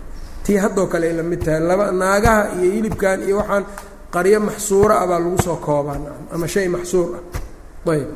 tii 0.44 0.56
haddoo 0.62 0.86
kale 0.92 1.04
ay 1.10 1.14
la 1.18 1.22
mid 1.22 1.40
tahay 1.44 1.60
laba 1.70 1.84
naagaha 1.92 2.42
iyo 2.62 2.70
hilibkan 2.76 3.18
iyo 3.26 3.36
waxaan 3.42 3.64
qaryo 4.14 4.38
maxsuura 4.48 4.94
ah 5.02 5.06
baa 5.10 5.18
lagu 5.24 5.38
soo 5.46 5.56
koobaa 5.66 5.98
ama 6.34 6.46
shay 6.54 6.68
maxsuur 6.68 7.08
ah. 7.18 7.90
Ayb 7.92 8.08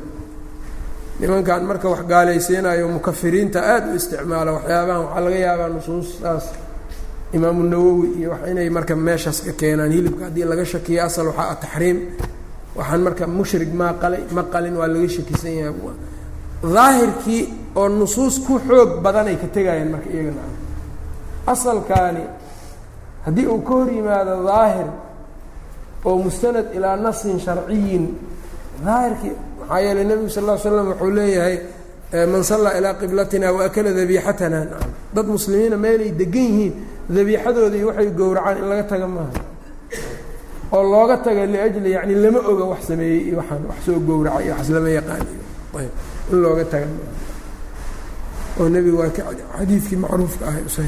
nimankan 1.19 1.63
marka 1.69 1.87
wax 1.89 2.01
gaalaysiinayo 2.11 2.87
mukafiriinta 2.95 3.59
aada 3.73 3.87
u 3.91 3.95
isticmaala 3.99 4.51
waxyaabahan 4.57 5.01
waxaa 5.05 5.21
laga 5.25 5.37
yaabaa 5.47 5.69
nusuustaas. 5.75 6.45
Imaamu 7.35 7.63
nawowi 7.71 8.07
iyo 8.19 8.29
wax 8.31 8.41
inay 8.51 8.69
marka 8.77 8.95
meeshaas 8.95 9.39
ka 9.45 9.51
keenaan 9.59 9.91
hilibka 9.95 10.23
haddii 10.27 10.45
laga 10.51 10.65
shakiyo 10.65 10.99
asal 11.07 11.27
waxaa 11.27 11.49
a 11.51 11.55
taxriim. 11.63 11.97
Waxaan 12.77 13.01
marka 13.05 13.23
mushrig 13.37 13.71
maa 13.79 13.93
qalay 14.01 14.23
ma 14.35 14.43
qalin 14.53 14.75
waa 14.79 14.87
laga 14.93 15.09
shakisan 15.15 15.53
yahay. 15.61 15.95
Daahirkii 16.75 17.43
oo 17.79 17.87
nusuus 17.89 18.35
ku 18.45 18.53
xoog 18.67 18.91
badanay 19.03 19.35
ka 19.41 19.47
tegayaan 19.55 19.89
marka 19.93 20.09
iyagana 20.15 20.43
asalkaani 21.53 22.23
haddii 23.25 23.47
uu 23.53 23.61
ka 23.67 23.73
hor 23.77 23.89
yimaado 23.95 24.33
daahir 24.47 24.87
oo 26.05 26.15
mustanad 26.23 26.67
ilaa 26.77 26.95
nasin 27.05 27.37
sharciyin 27.45 28.05
daahirkii 28.85 29.33
maxaa 29.69 29.81
yeelay 29.85 30.05
nebigu 30.09 30.29
sal 30.35 30.43
ll 30.49 30.57
slam 30.63 30.87
wuxuu 30.91 31.11
leeyahay 31.17 31.55
man 32.31 32.43
sallaa 32.49 32.73
ilaa 32.79 32.93
qiblatina 33.01 33.47
waakala 33.57 33.89
dabiixatana 33.99 34.59
dad 35.15 35.27
muslimiina 35.35 35.77
meelay 35.85 36.11
degan 36.19 36.47
yihiin 36.51 36.73
dabiixadooda 37.15 37.75
iyo 37.79 37.87
waxay 37.91 38.09
gowracaan 38.19 38.57
in 38.61 38.65
laga 38.71 38.83
taga 38.91 39.07
maaha. 39.15 39.33
Oo 40.75 40.83
looga 40.93 41.17
taga 41.25 41.43
liajli 41.53 41.89
yani 41.95 42.13
lama 42.23 42.39
oga 42.51 42.65
wax 42.71 42.81
sameeyey 42.89 43.19
iyo 43.29 43.35
waxaan 43.41 43.61
wax 43.69 43.77
soo 43.85 43.99
gowracay 44.07 44.43
iyo 44.45 44.53
waxas 44.55 44.69
lama 44.75 44.89
yaqaan 44.97 45.23
in 46.31 46.37
looga 46.43 46.65
taga 46.73 46.87
maaha. 46.95 47.13
Oo 48.59 48.67
nebigu 48.73 48.97
waa 49.01 49.11
xadiidkii 49.57 49.97
macruufka 50.03 50.43
ahay 50.49 50.63
usa 50.69 50.81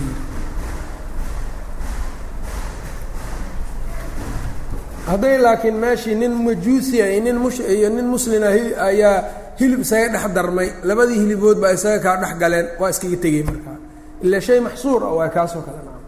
hadday 5.10 5.38
laakiin 5.46 5.76
meeshii 5.84 6.16
nin 6.22 6.34
majuusi 6.46 6.96
iyo 7.00 7.20
nin 7.26 7.38
mus 7.44 7.58
iyo 7.60 7.90
nin 7.96 8.06
muslina 8.14 8.48
ayaa 8.90 9.24
hilib 9.60 9.80
isaga 9.86 10.08
dhex 10.14 10.26
darmay 10.36 10.70
labadii 10.90 11.20
hilibood 11.24 11.58
baa 11.64 11.72
isaga 11.78 12.00
kaa 12.06 12.16
dhex 12.22 12.34
galeen 12.42 12.68
waa 12.80 12.90
iskaga 12.94 13.18
tegey 13.24 13.44
markaa. 13.50 13.78
Ila 14.26 14.38
shay 14.48 14.60
maxsuur 14.68 15.02
ah 15.10 15.14
waa 15.20 15.30
kaasoo 15.36 15.62
kale 15.68 15.82
naa 15.88 16.00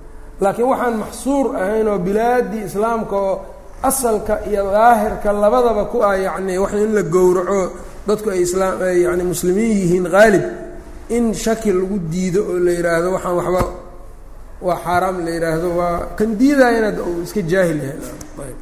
laakiin 0.44 0.68
waxaan 0.72 0.96
maxsuur 1.04 1.46
ahayn 1.62 1.88
oo 1.94 2.00
bilaadii 2.08 2.64
islaamka 2.70 3.16
oo 3.28 3.36
asalka 3.90 4.34
iyo 4.50 4.64
daahirka 4.76 5.30
labadaba 5.44 5.84
ku 5.92 5.98
ah 6.10 6.16
yacni 6.26 6.54
wax 6.64 6.72
in 6.86 6.92
la 6.98 7.04
gowraco 7.16 7.62
dadku 8.08 8.28
ay 8.34 8.42
islaam 8.48 8.76
yani 9.06 9.24
muslimiin 9.32 9.72
yihiin 9.82 10.06
haalib 10.16 10.46
in 11.16 11.26
shaki 11.44 11.72
lagu 11.80 11.98
diido 12.12 12.42
oo 12.52 12.58
la 12.66 12.72
yidhaahdo 12.78 13.08
waxaan 13.16 13.36
waxba 13.40 13.62
waa 14.68 14.78
xaaraam 14.86 15.18
la 15.26 15.32
yidhaahdo 15.36 15.70
waa 15.80 15.96
kan 16.18 16.30
diidayana 16.40 16.90
uu 17.10 17.22
iska 17.26 17.42
jaahil 17.52 17.80
yahay 17.86 18.54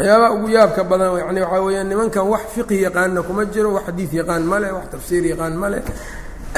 waxyaabaha 0.00 0.32
ugu 0.34 0.48
yaabka 0.56 0.82
badan 0.90 1.10
yani 1.20 1.40
waxaa 1.44 1.60
weeyaan 1.66 1.88
nimankan 1.92 2.24
wax 2.32 2.42
fiqhi 2.54 2.76
yaqaana 2.86 3.20
kuma 3.22 3.44
jiro 3.52 3.70
wax 3.76 3.84
xadiid 3.86 4.12
yaqaan 4.20 4.42
ma 4.50 4.56
wax 4.76 4.86
tafsiir 4.94 5.24
yaqaan 5.32 5.54
ma 5.60 5.68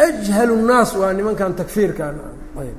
ajhalu 0.07 0.57
nnaas 0.63 0.91
waa 1.01 1.13
nimankan 1.13 1.53
takfiirkan 1.61 2.15
ayb. 2.61 2.77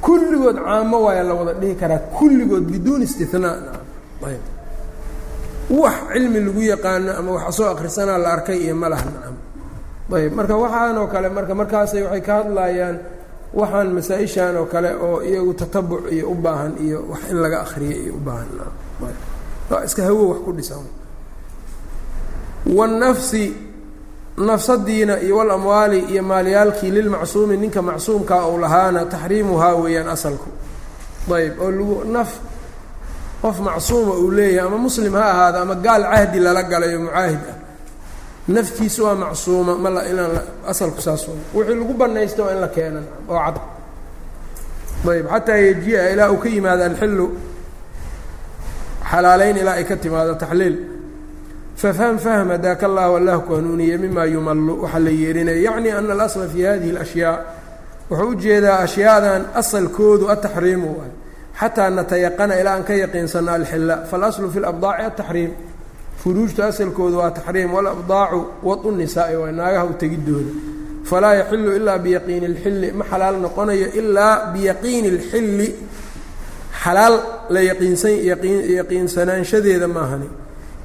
Kulligood 0.00 0.56
caamo 0.64 0.98
waaya 1.04 1.22
la 1.28 1.34
wada 1.34 1.52
dhihi 1.60 1.74
karaa 1.74 1.98
kulligood 2.18 2.64
biduun 2.72 3.02
istinaa 3.02 3.56
ayb. 4.30 4.42
Wax 5.70 5.96
cilmi 6.12 6.40
lagu 6.46 6.60
yaqaano 6.72 7.10
ama 7.18 7.30
wax 7.36 7.56
soo 7.56 7.68
akrisanaa 7.74 8.18
la 8.18 8.28
arkay 8.36 8.58
iyo 8.64 8.74
ma 8.74 8.88
nacam. 8.88 9.34
Ayb. 10.12 10.32
Marka 10.32 10.54
waxaan 10.56 10.96
oo 10.98 11.06
kale 11.12 11.28
marka 11.28 11.54
markaasay 11.60 12.02
waxay 12.06 12.22
ka 12.28 12.32
hadlayaan 12.40 12.96
waxaan 13.52 13.88
masaa-ishan 13.96 14.54
oo 14.56 14.66
kale 14.72 14.90
oo 15.06 15.20
iyagu 15.20 15.52
tatabuc 15.60 16.02
iyo 16.14 16.30
u 16.30 16.34
baahan 16.34 16.72
iyo 16.80 16.98
wax 17.10 17.22
in 17.30 17.38
laga 17.44 17.58
akriyo 17.66 17.96
iyo 18.04 18.12
u 18.14 18.20
baahan 18.26 18.48
iska 19.84 20.02
hawo 20.02 20.28
wax 20.28 20.40
ku 20.44 20.52
dhisan. 20.52 20.86
Wاnnafsi 22.66 23.54
nafsadiina 24.36 25.20
iyo 25.20 25.36
walamwaali 25.36 25.98
iyo 26.00 26.22
maalyaalkii 26.22 26.90
lilmacsuumi 26.90 27.56
ninka 27.56 27.82
macsuumkaa 27.82 28.42
ou 28.46 28.58
lahaana 28.58 29.04
taxriimuhaa 29.04 29.74
weeyaan 29.74 30.08
asalku. 30.08 30.48
Ayb 31.34 31.60
oo 31.60 31.70
lagu 31.70 32.04
naf 32.04 32.30
qof 33.42 33.60
macsuuma 33.60 34.14
uu 34.14 34.30
leeyahay 34.30 34.68
ama 34.68 34.78
muslim 34.78 35.14
ha 35.14 35.24
ahaada 35.30 35.60
ama 35.60 35.74
gaal 35.74 36.02
cahdi 36.02 36.38
lala 36.38 36.62
galayo 36.62 37.00
mucaahid 37.00 37.38
ah. 37.50 37.56
Naftiisa 38.48 39.02
waa 39.02 39.14
macsuuma 39.14 39.74
ma 39.74 39.90
la 39.90 40.02
inaan 40.10 40.40
asalku 40.68 41.00
saas 41.02 41.26
wixii 41.54 41.74
lagu 41.74 41.94
banaysta 41.94 42.52
in 42.52 42.60
la 42.60 42.68
keena 42.68 43.00
oo 43.28 43.38
cad. 43.38 43.56
Ayb 45.10 45.26
xataa 45.26 45.56
yejia 45.56 46.10
ilaa 46.10 46.30
uu 46.30 46.36
ka 46.36 46.48
yimaado 46.48 46.84
alxilu 46.84 47.26
xalaalayn 49.11 49.57
ilaa 49.57 49.73
ay 49.79 49.83
ka 49.89 49.95
timaado 50.03 50.33
taxliil 50.35 50.75
fafham 51.81 52.17
fahm 52.25 52.49
hadaaka 52.55 52.85
allah 52.85 53.05
allah 53.19 53.39
ku 53.45 53.53
hanuuniye 53.55 53.97
mima 53.97 54.25
yumallu 54.25 54.73
waxaa 54.83 54.99
la 54.99 55.11
yeerinaya 55.11 55.61
yacni 55.67 55.89
ana 55.91 56.13
alasla 56.13 56.47
fi 56.53 56.59
hadihi 56.69 56.91
اlashyaa 56.95 57.37
wuxuu 58.09 58.29
ujeedaa 58.35 58.77
ashyaadan 58.85 59.41
asalkoodu 59.61 60.25
ataxriimu 60.33 60.87
waay 60.97 61.11
xataa 61.59 61.89
natayaqana 61.89 62.53
ilaa 62.61 62.75
aan 62.75 62.83
ka 62.83 62.93
yaqiinsano 63.03 63.51
alxila 63.51 63.95
faاlaslu 64.09 64.47
fi 64.53 64.59
اlabdaaci 64.59 65.03
ataxriim 65.11 65.51
furuujta 66.23 66.61
asalkoodu 66.71 67.17
waa 67.21 67.31
taxriim 67.37 67.73
walabdaacu 67.73 68.39
wadu 68.63 68.91
nisaa'i 68.91 69.35
waa 69.41 69.51
naagaha 69.51 69.85
u 69.85 69.93
tegidooda 70.01 70.51
falaa 71.09 71.33
yaxilu 71.41 71.75
ilaa 71.79 71.97
biyaqiini 72.05 72.45
اlxilli 72.51 72.91
ma 72.91 73.05
xalaal 73.11 73.35
noqonayo 73.45 73.87
ilaa 73.99 74.35
biyaqiini 74.53 75.07
اlxilli 75.15 75.67
xalaal 76.86 77.14
la 77.54 77.60
yaqiinsan 77.70 78.14
yaqiinsanaanshadeeda 78.78 79.88
maahani. 79.96 80.28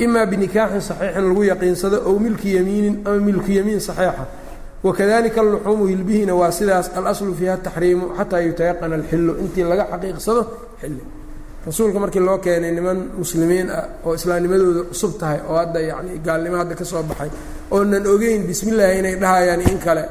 Imaa 0.06 0.26
binikaaxin 0.32 0.82
saxiixin 0.89 1.26
lagu 1.30 1.43
yaqiinsado 1.52 1.97
ow 2.10 2.16
milki 2.26 2.49
yamiinin 2.58 2.95
ama 3.06 3.20
milku 3.28 3.52
yamiin 3.60 3.80
saxiixa. 3.88 4.26
Wakadalika 4.84 5.41
aluxuumu 5.41 5.86
hilbihiina 5.91 6.34
waa 6.36 6.52
sidaas 6.52 6.88
alaslu 6.97 7.34
fiiha 7.39 7.58
taxriimu 7.66 8.06
xataa 8.18 8.41
yutayaqana 8.47 8.95
alxilu 8.99 9.34
intii 9.43 9.64
laga 9.72 9.86
xaqiiqsado 9.91 10.41
xilli. 10.82 11.04
Rasuulka 11.68 11.99
markii 12.04 12.20
loo 12.28 12.38
keenay 12.45 12.72
niman 12.78 12.99
muslimiin 13.22 13.70
ah 13.70 13.86
oo 14.06 14.14
islaamnimadooda 14.18 14.82
cusub 14.89 15.12
tahay 15.20 15.39
oo 15.49 15.56
hadda 15.62 15.80
yacni 15.89 16.18
gaalnimo 16.26 16.58
hadda 16.62 16.76
ka 16.80 16.86
soo 16.91 17.04
baxay 17.10 17.30
oonan 17.76 18.08
ogeyn 18.14 18.41
bismi 18.49 18.72
llaahi 18.78 18.99
inay 18.99 19.16
dhahayaan 19.22 19.62
in 19.70 19.78
kale 19.86 20.04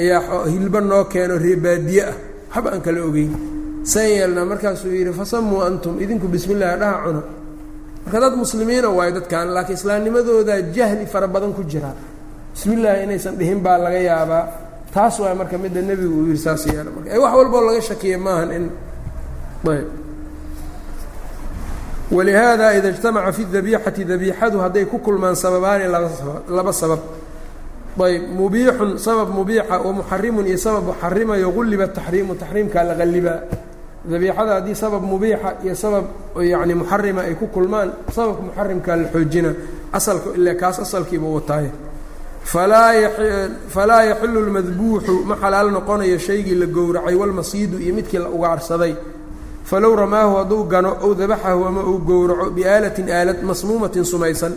ayaa 0.00 0.42
hilbo 0.52 0.80
noo 0.80 1.04
keeno 1.12 1.34
reebaadiye 1.38 2.02
ah. 2.10 2.16
Waxba 2.50 2.68
aan 2.74 2.82
kala 2.86 3.00
ogeyn 3.08 3.59
san 3.82 4.04
yeelnaa 4.08 4.44
markaasuu 4.44 4.92
yidhi 4.92 5.12
fasamuu 5.12 5.62
antum 5.62 6.00
idinku 6.00 6.28
bismi 6.28 6.54
llahi 6.54 6.78
dhaha 6.80 7.02
cuno. 7.04 7.22
Marka 8.04 8.20
dad 8.20 8.34
muslimiina 8.36 8.88
waayo 8.88 9.12
dadkan 9.20 9.48
laakiin 9.54 9.76
islaamnimadooda 9.78 10.62
jahli 10.72 11.06
fara 11.06 11.28
badan 11.28 11.52
ku 11.52 11.62
jira. 11.64 11.94
Bismi 12.54 12.76
llaahi 12.76 13.04
inaysan 13.04 13.36
dhihin 13.38 13.60
baa 13.60 13.78
laga 13.78 13.98
yaabaa. 13.98 14.44
Taas 14.94 15.18
waa 15.20 15.34
marka 15.34 15.58
midda 15.58 15.80
nebigu 15.82 16.14
uu 16.20 16.26
yihi 16.26 16.38
saas 16.38 16.66
yeela 16.66 16.90
marka 16.90 17.20
wax 17.20 17.32
walboo 17.36 17.60
laga 17.66 17.80
shakiya 17.80 18.18
maahan 18.18 18.50
in 18.52 18.70
ayb. 19.68 19.88
Walihaada 22.10 22.74
ida 22.74 22.88
اجtamaca 22.88 23.32
fi 23.32 23.44
dabiixati 23.44 24.04
dabiixadu 24.04 24.58
hadday 24.58 24.84
ku 24.86 24.98
kulmaan 24.98 25.36
sababaani 25.36 25.86
laba 26.48 26.72
sabab. 26.72 27.00
Ayb 28.00 28.22
mubiixun 28.34 28.98
sabab 28.98 29.28
mubiixa 29.30 29.78
wa 29.78 29.92
muxarimun 29.92 30.46
iyo 30.46 30.56
sabab 30.56 30.96
xarimayo 31.00 31.50
gulliba 31.52 31.86
taxriimu 31.88 32.34
taxriimkaa 32.34 32.82
la 32.82 32.94
dabiixada 34.04 34.54
haddii 34.54 34.74
sabab 34.74 35.02
mubiixa 35.02 35.54
iyo 35.64 35.74
sabab 35.74 36.04
yani 36.40 36.74
muxarima 36.74 37.22
ay 37.22 37.34
ku 37.34 37.46
kulmaan 37.46 37.92
sababka 38.14 38.42
muxarimkaa 38.42 38.96
la 38.96 39.08
xoojina 39.12 39.54
asalka 39.92 40.30
ile 40.36 40.54
kaas 40.54 40.80
asalkiiba 40.80 41.26
wataaye 41.26 41.70
falaa 42.44 44.02
yaxilu 44.02 44.40
lmadbuuxu 44.46 45.24
ma 45.24 45.36
xalaal 45.36 45.70
noqonayo 45.70 46.18
shaygii 46.18 46.54
la 46.54 46.66
gowracay 46.66 47.14
walmasiidu 47.14 47.78
iyo 47.78 47.94
midkii 47.94 48.18
la 48.18 48.28
ugaarsaday. 48.28 48.94
Falow 49.64 49.96
ramaahu 49.96 50.36
hadduu 50.36 50.64
gano 50.64 50.96
ow 51.02 51.14
dabaxahu 51.14 51.64
ama 51.64 51.82
uu 51.84 51.98
gowraco 51.98 52.50
biaalatin 52.50 53.10
aalad 53.10 53.42
masmuumatin 53.42 54.04
sumaysan. 54.04 54.56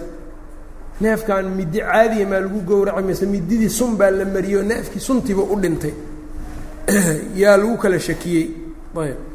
Neefkan 1.02 1.50
midi 1.50 1.80
caadiya 1.80 2.28
maa 2.28 2.40
lagu 2.40 2.62
gowracay 2.62 3.04
mise 3.04 3.26
mididii 3.26 3.70
sun 3.70 3.98
baa 3.98 4.12
la 4.12 4.26
mariyo 4.26 4.64
neefkii 4.64 5.00
suntiiba 5.00 5.44
u 5.44 5.60
dhintay. 5.60 5.94
Yaa 7.36 7.58
lagu 7.58 7.78
kala 7.78 8.00
shakiyey. 8.00 8.50
Ayb 8.96 9.33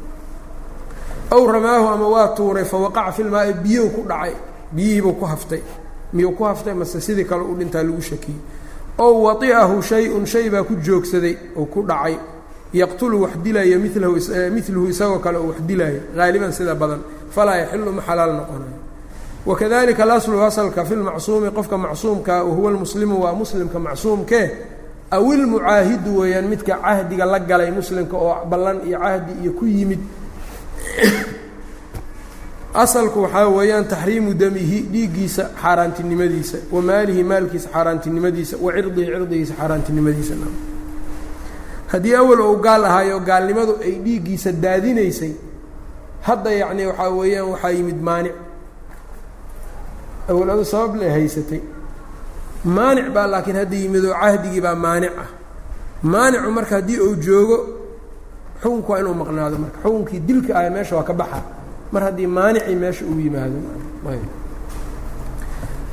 aw 1.31 1.41
ramaahu 1.47 1.87
ama 1.87 2.07
waa 2.07 2.27
tuuray 2.35 2.65
fawaqaca 2.65 3.11
fi 3.11 3.23
lmaai 3.23 3.53
biyow 3.53 3.87
ku 3.89 4.01
dhacay. 4.07 4.33
Biyihiibuu 4.71 5.13
ku 5.19 5.25
haftay. 5.25 5.61
Miyuu 6.13 6.31
ku 6.37 6.43
haftay? 6.43 6.73
Mase 6.73 7.01
sidii 7.01 7.25
kale 7.25 7.43
u 7.43 7.55
dhintaa 7.55 7.83
lagu 7.83 8.01
shakiyey. 8.01 8.37
Ow 8.97 9.13
wai'ahu 9.25 9.81
shay-un 9.81 10.25
shay 10.25 10.49
baa 10.49 10.63
ku 10.63 10.75
joogsaday 10.75 11.37
oo 11.57 11.65
ku 11.65 11.81
dhacay. 11.85 12.17
Yaqtulu 12.73 13.21
wax 13.21 13.31
dilaya 13.43 13.77
milahu 13.79 14.17
miluhu 14.53 14.87
isagoo 14.89 15.19
kale 15.19 15.37
oo 15.37 15.47
wax 15.49 15.61
dilaayo 15.67 16.01
haaliban 16.17 16.51
sida 16.51 16.75
badan. 16.75 17.01
Falaa 17.29 17.57
yaxilu 17.61 17.91
ma 17.91 18.01
xalaal 18.01 18.33
noqonayo 18.33 18.77
wakadalika 19.45 20.03
alaslu 20.03 20.41
asalka 20.43 20.85
fi 20.85 20.95
lmacsuumi 20.95 21.49
qofka 21.51 21.77
macsuumkaa 21.77 22.43
wahuwa 22.43 22.71
lmuslimu 22.71 23.21
waa 23.23 23.33
muslimka 23.33 23.79
macsuumkee 23.79 24.51
aw 25.11 25.23
ilmucaahidu 25.33 26.17
weeyaan 26.19 26.47
midka 26.47 26.75
cahdiga 26.83 27.25
la 27.25 27.39
galay 27.39 27.71
muslimka 27.71 28.17
oo 28.17 28.35
ballan 28.49 28.81
iyo 28.87 28.99
cahdi 28.99 29.33
iyo 29.43 29.51
ku 29.53 29.65
yimid 29.65 29.99
asalku 32.73 33.21
waxaa 33.23 33.47
weeyaan 33.47 33.87
taxriimu 33.87 34.33
damihi 34.33 34.81
dhiiggiisa 34.91 35.49
xaaraantinimadiisa 35.61 36.57
wa 36.71 36.81
maalihi 36.81 37.23
maalkiisa 37.23 37.69
xaaraantinimadiisa 37.73 38.57
wa 38.61 38.73
cirdihi 38.73 39.05
cirdigiisa 39.05 39.53
xaaraantinimadiisa. 39.53 40.33
Haddii 41.87 42.15
awal 42.15 42.41
ou 42.41 42.55
gaal 42.57 42.85
ahaayo 42.85 43.19
gaalnimadu 43.19 43.77
ay 43.81 43.95
dhiiggiisa 44.05 44.51
daadinaysay 44.51 45.33
hadda 46.21 46.51
yacni 46.51 46.85
waxaa 46.85 47.09
weeyaan 47.09 47.49
waxaa 47.49 47.69
yimid 47.69 48.01
maanic. 48.01 48.35
Awal 50.29 50.49
adu 50.49 50.65
sabab 50.65 50.95
le 50.95 51.09
haysatay. 51.09 51.61
Maanic 52.65 53.13
baa 53.13 53.27
laakiin 53.27 53.55
hadda 53.55 53.75
yimid 53.75 54.05
oo 54.05 54.13
cahdigii 54.13 54.61
baa 54.61 54.75
maanic 54.75 55.11
ah. 55.17 55.29
Maanicu 56.03 56.51
marka 56.51 56.75
haddii 56.75 56.99
uu 56.99 57.15
joogo 57.15 57.78
xukunku 58.61 58.91
waa 58.91 58.99
inuu 59.01 59.13
maqnaado 59.21 59.55
marka. 59.63 59.77
Xukunkii 59.83 60.19
dilka 60.27 60.51
ah 60.59 60.69
meesha 60.69 60.95
waa 60.95 61.03
ka 61.09 61.13
baxa. 61.13 61.39
Mar 61.91 62.01
haddii 62.03 62.27
maanicii 62.27 62.75
meesha 62.75 63.03
uu 63.05 63.19
yimaado. 63.19 63.57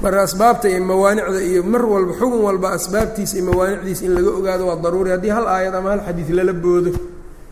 Marka 0.02 0.22
asbaabta 0.22 0.68
iyo 0.68 0.84
mawaanicda 0.84 1.40
iyo 1.50 1.62
mar 1.72 1.82
walba 1.92 2.12
xugun 2.20 2.40
walba 2.46 2.68
asbaabtiisa 2.76 3.34
iyo 3.38 3.44
mawaanicdiisa 3.50 4.02
in 4.06 4.12
laga 4.14 4.30
ogaado 4.38 4.64
waa 4.68 4.76
daruuri. 4.84 5.10
Haddii 5.10 5.32
hal 5.36 5.46
aayad 5.48 5.74
ama 5.74 5.90
hal 5.90 6.00
xadiid 6.06 6.30
lala 6.36 6.52
boodo 6.52 6.90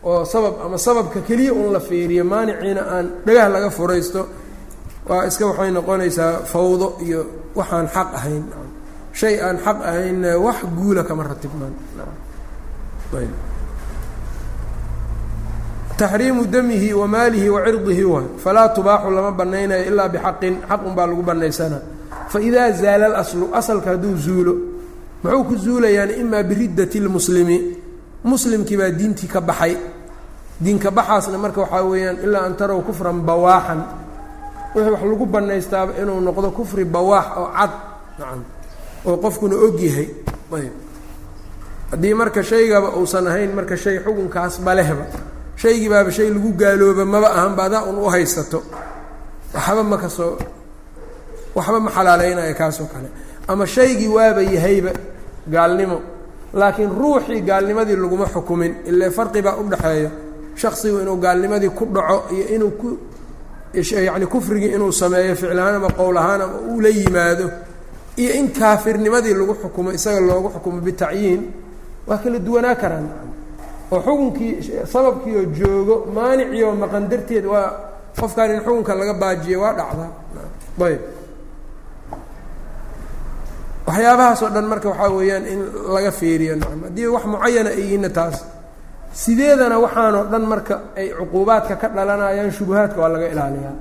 oo 0.05 0.25
sabab 0.25 0.53
ama 0.65 0.77
sababka 0.77 1.19
keliya 1.27 1.53
un 1.53 1.73
la 1.73 1.79
fiiriyo 1.79 2.23
maaniciina 2.31 2.81
aan 2.93 3.05
dhagah 3.25 3.47
laga 3.49 3.69
furaysto 3.77 4.21
waa 5.09 5.25
iska 5.29 5.45
waxay 5.49 5.71
noqonaysaa 5.77 6.45
fawdo 6.51 6.87
iyo 7.05 7.19
waxaan 7.57 7.87
xaq 7.95 8.09
ahayn. 8.19 8.43
Shay 9.19 9.35
aan 9.41 9.57
xaq 9.65 9.77
ahayn 9.89 10.21
wax 10.45 10.57
guula 10.77 11.01
kama 11.03 11.23
ratibmaan 11.23 11.73
taxriimu 15.97 16.45
damihi 16.45 16.93
wa 16.93 17.07
maalihi 17.07 17.49
wa 17.49 17.63
cirdihi 17.65 18.03
waay 18.03 18.25
falaa 18.43 18.69
tubaaxu 18.69 19.09
lama 19.11 19.31
banaynayo 19.31 19.83
ilaa 19.87 20.09
bixaqin 20.09 20.55
xaq 20.69 20.81
un 20.87 20.93
baa 20.95 21.07
lagu 21.07 21.21
banaysana 21.23 21.79
faidaa 22.29 22.71
zaala 22.71 23.05
alaslu 23.05 23.49
asalka 23.55 23.89
hadduu 23.95 24.15
zuulo 24.17 24.53
muxuu 25.23 25.43
ku 25.43 25.55
zuulayaan 25.55 26.11
imaa 26.19 26.43
biriddati 26.43 26.99
lmuslimi 26.99 27.57
muslimkii 28.23 28.77
baa 28.77 28.89
diintii 28.91 29.27
ka 29.27 29.41
baxay. 29.41 29.77
Diinka 30.59 30.91
baxaasna 30.91 31.37
marka 31.37 31.61
waxaa 31.61 31.83
weeyaan 31.83 32.17
ilaa 32.23 32.45
an 32.47 32.55
tarow 32.55 32.79
kufran 32.81 33.19
bawaaxan. 33.27 33.81
Wixii 34.75 34.91
wax 34.91 35.01
lagu 35.03 35.25
banaystaaba 35.25 35.91
inuu 36.01 36.19
noqdo 36.21 36.51
kufri 36.51 36.85
bawaax 36.85 37.25
oo 37.37 37.47
cad 37.57 37.71
nacam 38.19 38.41
oo 39.05 39.17
qofkuna 39.23 39.55
og 39.55 39.79
yahay. 39.79 40.07
Ayb 40.55 40.73
haddii 41.91 42.13
marka 42.13 42.43
shaygaba 42.43 42.95
uusan 42.97 43.27
ahayn 43.27 43.51
marka 43.55 43.75
shay 43.77 43.99
xukunkaas 43.99 44.59
balehba 44.65 45.05
shaygii 45.65 45.89
baaba 45.89 46.11
shay 46.11 46.29
lagu 46.29 46.49
gaalooba 46.61 47.05
maba 47.05 47.29
ahanba 47.37 47.63
adaa 47.67 47.83
un 47.89 47.97
u 47.97 48.05
haysato. 48.13 48.59
Waxba 49.53 49.83
ma 49.83 49.97
ka 49.97 50.09
soo 50.09 50.37
waxba 51.55 51.79
ma 51.85 51.89
xalaaleynaya 51.95 52.53
kaasoo 52.53 52.85
kale. 52.93 53.09
Ama 53.47 53.65
shaygii 53.65 54.07
waaba 54.17 54.41
yahayba 54.41 54.91
gaalnimo. 55.53 55.97
Laakiin 56.53 56.89
ruuxii 56.99 57.41
gaalnimadii 57.49 57.95
laguma 58.03 58.25
xukumin 58.33 58.73
ile 58.89 59.09
farqi 59.11 59.41
baa 59.41 59.55
u 59.57 59.63
dhaxeeya 59.71 60.09
shaksigu 60.55 60.97
inuu 61.03 61.17
gaalnimadii 61.25 61.69
ku 61.77 61.83
dhaco 61.95 62.17
iyo 62.35 62.45
inuu 62.55 62.71
ku 62.79 62.89
yacni 63.73 64.25
kufrigii 64.33 64.71
inuu 64.75 64.91
sameeyo 64.91 65.35
ficlahaan 65.35 65.75
ama 65.75 65.89
qowl 65.97 66.17
ahaan 66.17 66.41
ama 66.41 66.57
uu 66.71 66.79
la 66.81 66.89
yimaado 66.89 67.47
iyo 68.21 68.31
in 68.39 68.47
kaafirnimadii 68.59 69.33
lagu 69.33 69.53
xukumo 69.61 69.91
isaga 69.91 70.19
loogu 70.19 70.49
xukumo 70.55 70.79
bitacyiin 70.81 71.41
waa 72.07 72.17
kala 72.23 72.39
duwanaa 72.39 72.75
karaan 72.75 73.07
oo 73.95 74.01
xukunkii 74.07 74.53
sababkiioo 74.93 75.45
joogo 75.57 75.95
maaniciioo 76.15 76.73
maqan 76.83 77.03
darteed 77.11 77.45
waa 77.53 77.67
qofkan 78.19 78.49
in 78.55 78.61
xukunka 78.65 78.91
laga 78.99 79.13
baajiyo 79.21 79.57
waa 79.63 79.73
dhacdaa. 79.79 80.09
Ayb. 80.87 81.01
Waxyaabahaas 83.87 84.41
oo 84.43 84.49
dhan 84.55 84.65
marka 84.71 84.89
waxaa 84.91 85.09
weeyaan 85.17 85.45
in 85.53 85.59
laga 85.95 86.11
fiiriyo 86.19 86.53
nacam 86.61 86.81
haddii 86.87 87.07
wax 87.15 87.23
mucayana 87.31 87.69
ay 87.69 87.79
yihiinna 87.81 88.09
taas 88.17 88.37
sideedana 89.21 89.77
waxaanoo 89.85 90.23
dhan 90.31 90.43
marka 90.51 90.75
ay 90.99 91.07
cuquubaadka 91.19 91.75
ka 91.81 91.87
dhalanayaan 91.95 92.51
shubahaadka 92.57 92.97
waa 93.01 93.11
laga 93.15 93.27
ilaaliyaa. 93.33 93.75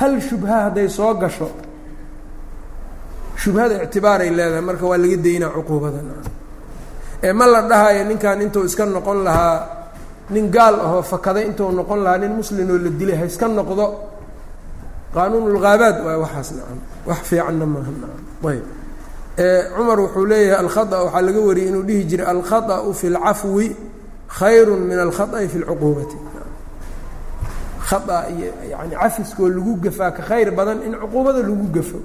Hal 0.00 0.12
shubha 0.28 0.54
hadday 0.64 0.88
soo 0.88 1.14
gasho 1.22 1.48
shubhada 3.42 3.74
ictibaaray 3.84 4.30
leedahay 4.38 4.64
marka 4.68 4.84
waa 4.90 4.98
laga 5.02 5.16
daynaa 5.26 5.50
cuquubada 5.56 6.00
ee 7.23 7.33
ma 7.33 7.45
la 7.47 7.61
dhahayo 7.61 8.03
ninkan 8.09 8.41
intuu 8.41 8.65
iska 8.65 8.85
noqon 8.85 9.23
lahaa 9.27 9.57
nin 10.29 10.49
gaal 10.51 10.75
ahoo 10.79 11.01
fakaday 11.01 11.45
intuu 11.49 11.71
noqon 11.71 11.99
lahaa 12.03 12.17
nin 12.17 12.31
muslimoo 12.39 12.77
la 12.77 12.89
dilay 12.89 13.17
ha 13.17 13.25
iska 13.25 13.47
noqdo 13.47 13.85
qaanuunulghaabaad 15.13 15.95
waay 16.05 16.17
waxaas 16.23 16.49
nacam 16.57 16.79
wax 17.09 17.19
fiicanna 17.29 17.65
maaha 17.65 17.91
nacam 18.01 18.49
ayb 18.49 18.65
cumar 19.75 19.99
wuxuu 19.99 20.25
leeyahay 20.25 20.59
alkhaa 20.65 21.03
waxaa 21.05 21.21
laga 21.27 21.39
wariyey 21.47 21.69
inuu 21.71 21.83
dhihi 21.89 22.03
jiray 22.09 22.27
alkhaطأu 22.35 22.93
fi 22.93 23.07
اlcafwi 23.07 23.67
khayru 24.39 24.73
min 24.89 24.99
alkhaطأi 24.99 25.47
fi 25.51 25.57
اlcuquubati 25.61 26.17
khaa 27.89 28.23
iyo 28.29 28.53
yani 28.71 28.95
cafiskoo 28.95 29.49
lagu 29.49 29.75
gafaa 29.81 30.11
ka 30.11 30.21
khayr 30.23 30.51
badan 30.51 30.83
in 30.85 30.93
cuquubada 30.93 31.39
lagu 31.41 31.67
gafo 31.73 31.99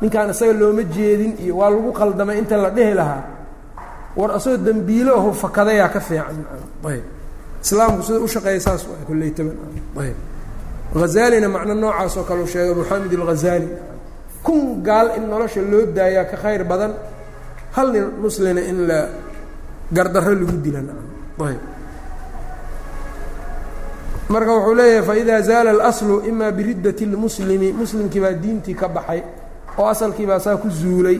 ninkaan 0.00 0.30
isaga 0.30 0.52
looma 0.52 0.82
jeedin 0.94 1.34
iyo 1.42 1.56
waa 1.56 1.70
lagu 1.70 1.90
qaldamay 1.92 2.38
inta 2.38 2.56
la 2.56 2.70
dhehi 2.70 2.94
lahaa 2.94 3.22
war 4.15 4.31
asagoo 4.31 4.57
dambiiloahu 4.57 5.33
fakadayaa 5.33 5.89
ka 5.89 5.99
fiican. 5.99 6.45
Ayb 6.85 7.03
islaamku 7.63 8.03
sida 8.03 8.19
ushaqeeya 8.19 8.59
saas 8.59 8.85
waa 8.87 9.05
kulley 9.07 9.33
ayb 10.01 10.15
hazaalina 10.93 11.47
macno 11.49 11.73
noocaas 11.73 12.17
oo 12.17 12.45
sheegay 12.45 12.75
maxamed 12.75 13.13
alghazaali 13.19 13.67
kun 14.43 14.83
gaal 14.83 15.07
in 15.17 15.23
nolosha 15.29 15.61
loo 15.61 15.85
daayaa 15.85 16.25
ka 16.25 16.37
khayr 16.37 16.63
badan 16.63 16.93
hal 17.75 17.91
nin 17.91 18.05
muslina 18.21 18.61
in 18.61 18.87
la 18.87 18.99
gardarro 19.91 20.35
lagu 20.35 20.57
dilan 20.65 20.87
ayb 21.39 21.61
marka 24.29 24.51
wuxuu 24.55 24.75
leeyahay 24.75 25.05
faidaa 25.07 25.41
zaala 25.41 25.69
alaslu 25.71 26.21
imaa 26.27 26.51
biridati 26.51 27.05
lmuslimi 27.05 27.73
muslimkii 27.73 28.19
baa 28.19 28.33
diintii 28.33 28.75
ka 28.75 28.87
baxay 28.87 29.21
oo 29.77 29.87
asalkii 29.87 30.25
baa 30.25 30.39
saa 30.39 30.57
ku 30.57 30.69
zuulay. 30.69 31.19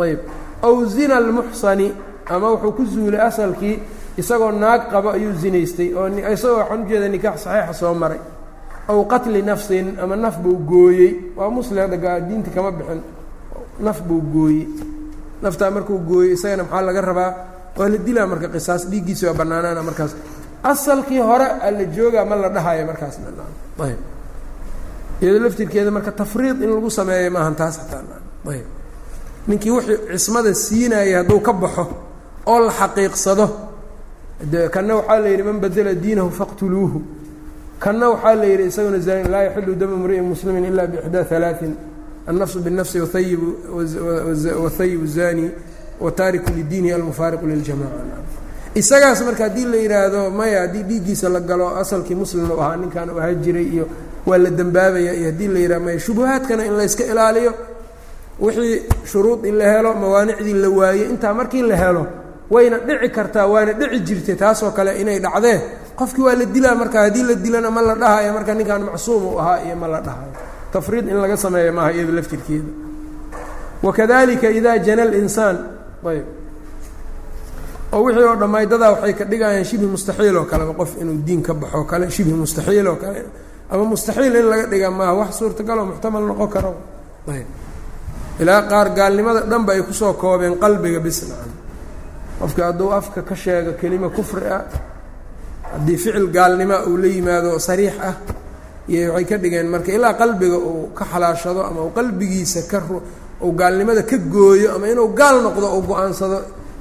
Ayb 0.00 0.18
aw 0.62 0.84
zina 0.86 1.16
almuxsani 1.16 1.92
ama 2.34 2.46
wuxuu 2.54 2.72
ku 2.76 2.82
zuulay 2.92 3.20
asalkii 3.20 3.76
isagoo 4.20 4.52
naag 4.52 4.82
qabo 4.92 5.08
ayuu 5.16 5.32
zinaystay 5.42 5.88
oo 5.94 6.06
isagoo 6.34 6.58
waxaan 6.60 6.82
ujeeda 6.84 7.08
nikaax 7.08 7.38
saxiixa 7.44 7.74
soo 7.80 7.94
maray. 7.94 8.20
Aw 8.90 8.98
qatli 9.12 9.42
nafsin 9.42 9.86
ama 10.02 10.16
naf 10.16 10.36
buu 10.42 10.56
gooyey. 10.70 11.10
Waa 11.36 11.50
muslim 11.50 11.78
hadda 11.78 12.20
diinta 12.28 12.50
kama 12.54 12.70
bixin. 12.72 13.00
Naf 13.86 13.98
buu 14.02 14.20
gooyey. 14.34 14.66
Naftaa 15.42 15.70
markuu 15.70 15.98
gooyey 16.08 16.32
isagana 16.36 16.62
maxaa 16.64 16.82
laga 16.82 17.00
rabaa? 17.00 17.30
Waa 17.78 17.88
la 17.88 17.98
dilaa 18.06 18.26
marka 18.26 18.48
qisaas 18.54 18.82
dhiiggiisi 18.90 19.26
waa 19.26 19.34
bannaanaana 19.34 19.82
markaas. 19.82 20.12
Asalkii 20.62 21.18
hore 21.18 21.46
alla 21.66 21.84
joogaa 21.96 22.24
ma 22.24 22.36
la 22.36 22.48
dhahayo 22.48 22.86
markaasna. 22.86 23.26
Ayb 23.84 23.98
iyadoo 25.22 25.42
laftirkeeda 25.44 25.90
marka 25.90 26.12
tafriid 26.12 26.62
in 26.62 26.70
lagu 26.74 26.90
sameeyo 26.90 27.30
maahan 27.30 27.54
taas 27.54 27.76
hataa 27.78 28.02
ayb 28.52 28.66
ninkii 29.48 29.70
wixii 29.70 29.96
cismada 30.12 30.54
siinayay 30.54 31.12
hadduu 31.18 31.40
ka 31.40 31.52
baxo 31.52 31.84
oo 32.49 32.59
la 32.65 32.71
xaqiiqsado 32.71 33.47
de 34.51 34.69
kanna 34.69 34.95
waxaa 34.95 35.19
la 35.19 35.27
yidhi 35.29 35.43
man 35.43 35.59
badela 35.59 35.93
diinahu 35.93 36.29
faqtuluuhu 36.31 37.01
kanna 37.79 38.09
waxaa 38.09 38.35
la 38.35 38.45
yidhi 38.45 38.65
isaguna 38.71 38.99
zani 38.99 39.29
laa 39.29 39.43
yaxilu 39.43 39.75
damu 39.75 39.95
mri'in 40.03 40.23
muslimin 40.31 40.65
ila 40.65 40.87
bixdaa 40.87 41.25
alaain 41.37 41.75
النفس 42.29 42.57
بالنفس 42.57 42.95
وثyب 42.95 43.39
وثyب 44.63 45.01
الزاني 45.03 45.49
وtaariku 46.01 46.49
لdiinihi 46.57 46.93
almufaariqu 46.93 47.45
liljamaca 47.47 48.01
isagaas 48.75 49.21
marka 49.21 49.43
haddii 49.43 49.65
la 49.65 49.77
yidhaahdo 49.77 50.29
maya 50.29 50.61
haddii 50.61 50.83
dhiiggiisa 50.83 51.29
la 51.29 51.39
galo 51.39 51.67
asalkii 51.77 52.15
muslimna 52.15 52.53
u 52.53 52.59
ahaa 52.61 52.77
ninkan 52.77 53.09
u 53.09 53.19
ahaa 53.19 53.33
jiray 53.33 53.63
iyo 53.73 53.85
waa 54.25 54.37
la 54.37 54.49
dembaabaya 54.49 55.13
iyo 55.13 55.25
haddii 55.25 55.47
la 55.47 55.59
yidhahdo 55.59 55.85
maya 55.85 55.99
shubuhaadkana 55.99 56.65
in 56.65 56.73
layska 56.77 57.03
ilaaliyo 57.11 57.53
wixii 58.39 58.81
shuruud 59.11 59.45
in 59.45 59.55
la 59.57 59.65
helo 59.73 59.93
mawaanicdii 59.93 60.53
la 60.53 60.69
waaye 60.69 61.05
intaa 61.05 61.33
markii 61.33 61.61
la 61.61 61.75
helo 61.75 62.07
wayna 62.50 62.78
dhici 62.86 63.08
kartaa 63.16 63.46
waana 63.52 63.72
dhici 63.72 64.00
jirtay 64.06 64.36
taasoo 64.36 64.70
kale 64.76 64.90
inay 65.00 65.18
dhacdee 65.24 65.58
qofkii 65.98 66.22
waa 66.26 66.34
la 66.34 66.44
dilaa 66.44 66.74
marka 66.74 66.98
haddii 67.04 67.22
la 67.30 67.34
dilana 67.34 67.70
ma 67.70 67.80
la 67.82 67.94
dhahayo 67.94 68.32
marka 68.32 68.54
ninkan 68.54 68.82
macsuum 68.88 69.22
u 69.34 69.38
ahaa 69.38 69.58
iyo 69.66 69.76
ma 69.76 69.86
la 69.88 70.00
dhahayo. 70.00 70.32
Tafriid 70.72 71.08
in 71.08 71.16
laga 71.22 71.36
sameeyo 71.36 71.72
maaha 71.72 71.90
iyada 71.92 72.12
laftirkeeda. 72.12 72.70
Wakadalika 73.82 74.50
ida 74.50 74.78
jana 74.78 75.04
linsaan 75.04 75.56
ayb. 76.06 76.24
Oo 77.92 78.02
wixii 78.04 78.24
oo 78.24 78.36
dhammaydadaa 78.36 78.90
waxay 78.94 79.14
ka 79.18 79.24
dhigayaan 79.24 79.64
shibhi 79.64 79.86
mustaxiil 79.86 80.36
oo 80.36 80.44
kaleba 80.44 80.72
qof 80.74 80.90
inuu 81.02 81.18
diin 81.26 81.42
ka 81.42 81.54
baxo 81.54 81.84
kale 81.90 82.10
shibhi 82.10 82.32
mustaxiil 82.32 82.86
oo 82.86 82.96
kale 83.02 83.24
ama 83.70 83.84
mustaxiil 83.84 84.34
in 84.36 84.46
laga 84.50 84.66
dhiga 84.70 84.90
maaha 84.90 85.14
wax 85.20 85.30
suurtagaloo 85.38 85.86
muxtamal 85.90 86.22
noqon 86.30 86.48
karo. 86.54 86.72
Ayb. 87.34 87.46
Ilaa 88.40 88.62
qaar 88.70 88.88
gaalnimada 88.94 89.40
dhanba 89.50 89.72
ay 89.72 89.82
ku 89.82 89.92
soo 89.92 90.12
koobeen 90.14 90.54
qalbiga 90.62 91.00
bisnacan 91.00 91.50
qofka 92.40 92.62
hadduu 92.68 92.90
afka 92.98 93.20
ka 93.28 93.34
sheego 93.42 93.72
kelima 93.80 94.08
kufri 94.16 94.46
ah 94.56 94.62
haddii 95.72 95.96
ficil 96.02 96.26
gaalnima 96.36 96.76
uu 96.88 96.96
la 97.02 97.06
yimaado 97.14 97.50
sariix 97.68 97.94
ah 98.08 98.14
iyo 98.92 99.12
waxay 99.14 99.26
ka 99.30 99.36
dhigeen 99.42 99.68
marka 99.74 99.90
ilaa 99.96 100.14
qalbiga 100.20 100.58
uu 100.70 100.90
ka 100.98 101.04
xalaashado 101.12 101.60
ama 101.68 101.80
uu 101.86 101.92
qalbigiisa 101.98 102.60
ka 102.70 102.78
uu 103.44 103.52
gaalnimada 103.60 104.02
ka 104.10 104.16
gooyo 104.34 104.68
ama 104.76 104.86
inuu 104.92 105.08
gaal 105.20 105.36
noqdo 105.46 105.66
uu 105.76 105.82
go'aansado 105.90 106.38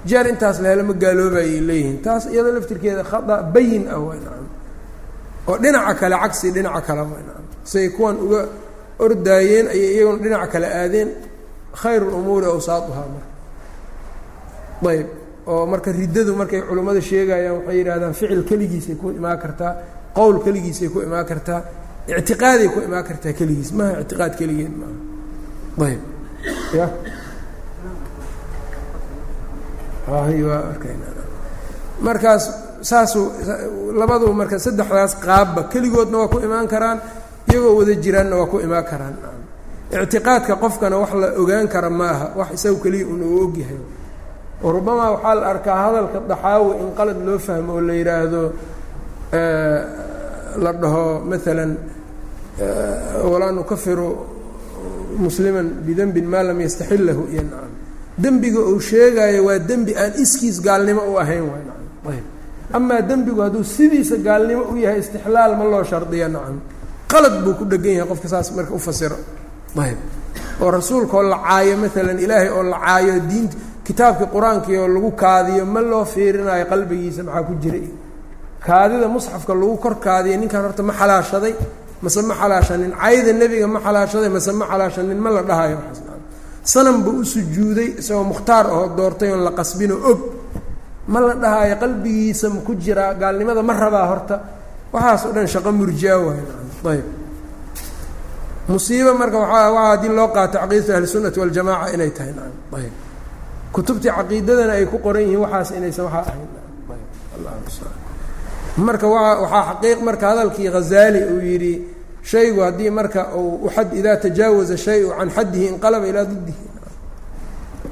jeer 0.10 0.26
intaas 0.32 0.58
la 0.64 0.68
helo 0.72 0.84
ma 0.90 0.94
gaaloobayay 1.04 1.60
leeyihiin. 1.70 1.98
Taas 2.06 2.24
iyadoo 2.34 2.54
laftirkeeda 2.58 3.04
khada 3.12 3.36
bayin 3.54 3.84
ah 3.94 4.00
way 4.08 4.18
nacam. 4.26 4.48
Oo 5.50 5.56
dhinaca 5.64 5.94
kale 6.00 6.16
cagsi 6.24 6.48
dhinaca 6.56 6.82
kale 6.88 7.02
way 7.12 7.24
nacam. 7.28 7.46
Say 7.72 7.86
kuwan 7.96 8.16
uga 8.26 8.42
ordaayeen 9.06 9.66
ayay 9.74 9.90
iyaguna 9.96 10.20
dhinaca 10.24 10.48
kale 10.54 10.68
aadeen 10.82 11.10
khayr 11.82 12.02
lumuuri 12.12 12.46
awsaatuhaa 12.54 13.08
marka. 13.14 13.30
Ayb 14.92 15.08
oo 15.52 15.66
marka 15.72 15.90
riddadu 16.00 16.32
markay 16.42 16.62
culimmada 16.70 17.02
sheegayaan 17.10 17.56
waxay 17.58 17.78
yidhahdaan 17.80 18.14
ficil 18.20 18.42
keligiisay 18.50 18.96
ku 19.02 19.08
imaan 19.20 19.38
kartaa 19.44 19.72
qowl 20.18 20.36
keligiisay 20.46 20.90
ku 20.94 21.00
imaan 21.08 21.26
kartaa 21.32 21.60
ictiqaaday 22.20 22.68
ku 22.74 22.80
imaan 22.88 23.04
kartaa 23.10 23.34
keligiis. 23.40 23.70
Maaha 23.78 24.02
ictiqaad 24.04 24.34
keligeed 24.40 24.74
maaha. 24.82 24.96
Ayb 25.90 26.02
ya? 26.78 26.88
Waa 30.08 30.60
arkayna. 30.74 31.06
Markaas 32.02 32.44
saasuu 32.82 33.26
labadu 34.00 34.34
marka 34.34 34.58
saddexdaas 34.66 35.14
qaabba 35.26 35.62
keligoodna 35.72 36.18
waa 36.18 36.28
ku 36.34 36.38
imaan 36.48 36.68
karaan 36.68 37.00
iyagoo 37.52 37.76
wada 37.80 37.94
jiraanna 38.04 38.36
waa 38.40 38.48
ku 38.52 38.58
imaan 38.60 38.86
karaan. 38.92 39.16
Ictiqaadka 39.92 40.54
qofkana 40.64 40.96
wax 41.02 41.12
la 41.22 41.28
ogaan 41.42 41.68
kara 41.68 41.90
ma 41.90 42.08
aha 42.14 42.26
wax 42.40 42.50
isagu 42.58 42.78
keliya 42.84 43.06
un 43.14 43.22
uu 43.22 43.40
ogyahay 43.46 43.78
rubamaa 44.64 45.12
waxaa 45.16 45.36
la 45.36 45.46
arkaa 45.54 45.78
hadalka 45.86 46.20
daxaawi 46.30 46.72
in 46.84 46.90
qalad 46.98 47.20
loo 47.28 47.40
fahmo 47.40 47.72
oo 47.78 47.82
la 47.88 47.94
yidhaahdo 48.00 48.42
la 50.64 50.72
dhaho 50.82 51.06
maalan 51.30 51.72
walaa 53.32 53.52
nukafiru 53.52 54.10
musliman 55.24 55.68
bidenbin 55.86 56.26
maa 56.32 56.44
lam 56.44 56.60
yastaxillahu 56.66 57.24
iyo 57.34 57.44
nacam. 57.44 57.72
Dembiga 58.24 58.60
uu 58.60 58.80
sheegaayo 58.80 59.46
waa 59.48 59.60
dembi 59.70 59.92
aan 59.96 60.12
iskiis 60.24 60.58
gaalnimo 60.62 61.02
u 61.12 61.18
ahayn 61.22 61.44
waay 61.52 61.64
nacam. 61.70 62.12
Ayb 62.12 62.26
amaa 62.78 63.02
dembigu 63.10 63.42
hadduu 63.42 63.64
sidiisa 63.64 64.16
gaalnimo 64.28 64.64
u 64.72 64.76
yahay 64.84 65.00
istixlaal 65.00 65.52
ma 65.60 65.64
loo 65.72 65.84
shardiya 65.84 66.28
nacam. 66.36 66.58
Qalad 67.12 67.36
buu 67.44 67.54
ku 67.60 67.64
dhegan 67.72 67.94
yahay 67.98 68.08
qofka 68.12 68.28
saas 68.34 68.52
marka 68.56 68.74
u 68.74 68.80
fasiro. 68.80 69.16
Ayb 69.86 69.98
oo 70.62 70.70
rasuulkaoo 70.72 71.24
la 71.32 71.38
caayo 71.48 71.74
maalan 71.84 72.20
ilaahay 72.20 72.50
oo 72.58 72.64
la 72.64 72.78
caayo 72.86 73.14
diinta 73.30 73.56
kitaabkii 73.90 74.28
qur'aankii 74.36 74.78
oo 74.84 74.88
lagu 74.96 75.12
kaadiyo 75.24 75.64
ma 75.74 75.82
loo 75.92 76.06
fiirinayo 76.14 76.66
qalbigiisa 76.72 77.22
maxaa 77.28 77.44
ku 77.50 77.54
jira 77.64 77.80
kaadida 78.68 79.08
musxafka 79.16 79.54
lagu 79.62 79.76
kor 79.84 79.96
kaadiya 80.06 80.38
ninkan 80.42 80.62
horta 80.66 80.82
ma 80.90 80.94
xalaashaday 81.00 81.54
mase 82.04 82.22
ma 82.30 82.34
xalaashanin. 82.42 82.92
Cayda 83.02 83.32
nebiga 83.42 83.68
ma 83.76 83.80
xalaashaday 83.86 84.30
mase 84.36 84.52
ma 84.60 84.66
xalaashanin 84.72 85.18
ma 85.26 85.30
la 85.36 85.42
dhahayo. 85.50 85.78
Sanam 86.72 86.98
buu 87.04 87.20
u 87.22 87.26
sujuuday 87.34 87.90
isagoo 88.00 88.24
mukhtaar 88.32 88.66
ahoo 88.74 88.88
doortay 88.98 89.30
oon 89.34 89.44
la 89.48 89.52
qasbinoo 89.60 90.00
og. 90.12 90.20
Ma 91.12 91.20
la 91.20 91.34
dhahayo 91.44 91.76
qalbigiisa 91.84 92.46
ma 92.54 92.60
ku 92.68 92.72
jiraa 92.84 93.14
gaalnimada 93.22 93.62
ma 93.70 93.74
rabaa 93.74 94.06
horta. 94.12 94.36
Waxaas 94.94 95.22
o 95.26 95.32
dhan 95.36 95.48
shaqo 95.54 95.72
murjaa 95.80 96.18
waay. 96.26 96.42
Ayb. 96.94 97.06
Musiibo 98.70 99.12
marka 99.22 99.38
waa 99.44 99.72
waa 99.76 99.88
haddii 99.92 100.14
loo 100.18 100.28
qaato 100.36 100.58
caqiidatu 100.62 100.92
ahlisunnati 100.98 101.40
waljamaca 101.42 101.86
inay 101.96 102.12
tahay. 102.18 102.34
Ayb 102.78 102.94
kutubtii 103.74 104.12
caqiidadana 104.18 104.74
ay 104.74 104.86
ku 104.86 104.98
qoran 105.00 105.22
yihiin 105.24 105.40
waxaas 105.46 105.72
inaysan 105.78 106.06
waxaa 106.06 106.22
ahayn. 106.26 106.48
Marka 108.78 109.08
waa 109.08 109.42
waxaa 109.44 109.64
xaqiiq 109.70 110.00
marka 110.08 110.26
hadalkii 110.32 110.70
ghazaali 110.76 111.20
uu 111.34 111.40
yidhi 111.50 111.74
shaygu 112.24 112.62
haddii 112.62 112.90
marka 112.90 113.22
uu 113.36 113.66
uxad 113.68 113.94
idaa 114.00 114.18
tajaawaza 114.18 114.78
shayu 114.78 115.10
can 115.18 115.30
xaddihi 115.30 115.66
inqalaba 115.74 116.08
ilaa 116.08 116.26
diddihi. 116.26 116.64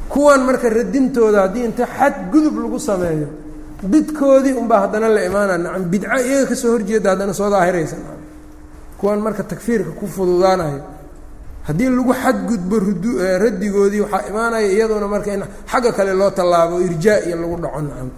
Kuwan 0.10 0.42
marka 0.48 0.70
radintooda 0.70 1.42
haddii 1.46 1.66
inta 1.70 1.86
xad 1.86 2.16
gudub 2.32 2.56
lagu 2.64 2.80
sameeyo 2.80 3.28
bidkoodii 3.84 4.54
unbaa 4.54 4.80
haddana 4.88 5.08
la 5.10 5.22
imaana 5.26 5.58
nacam 5.58 5.84
bidco 5.92 6.18
iyaga 6.28 6.46
ka 6.50 6.56
soo 6.56 6.72
horjeeda 6.72 7.10
haddana 7.10 7.34
soo 7.34 7.50
daahiraysa. 7.50 7.96
Kuwan 8.98 9.20
marka 9.20 9.44
takfiirka 9.44 9.92
ku 10.00 10.08
fududaanayo 10.08 10.82
haddii 11.68 11.90
lagu 11.90 12.14
xadgudbo 12.14 12.76
rudu 12.80 13.12
raddigoodii 13.44 14.02
waxaa 14.02 14.30
imaanaya 14.30 14.68
iyaduna 14.72 15.08
marka 15.08 15.34
in 15.34 15.44
xagga 15.72 15.92
kale 15.92 16.14
loo 16.14 16.32
tallaabo 16.32 16.80
irjaa 16.88 17.20
iyo 17.28 17.36
lagu 17.42 17.56
dhaco 17.64 17.82
nacam. 17.82 18.10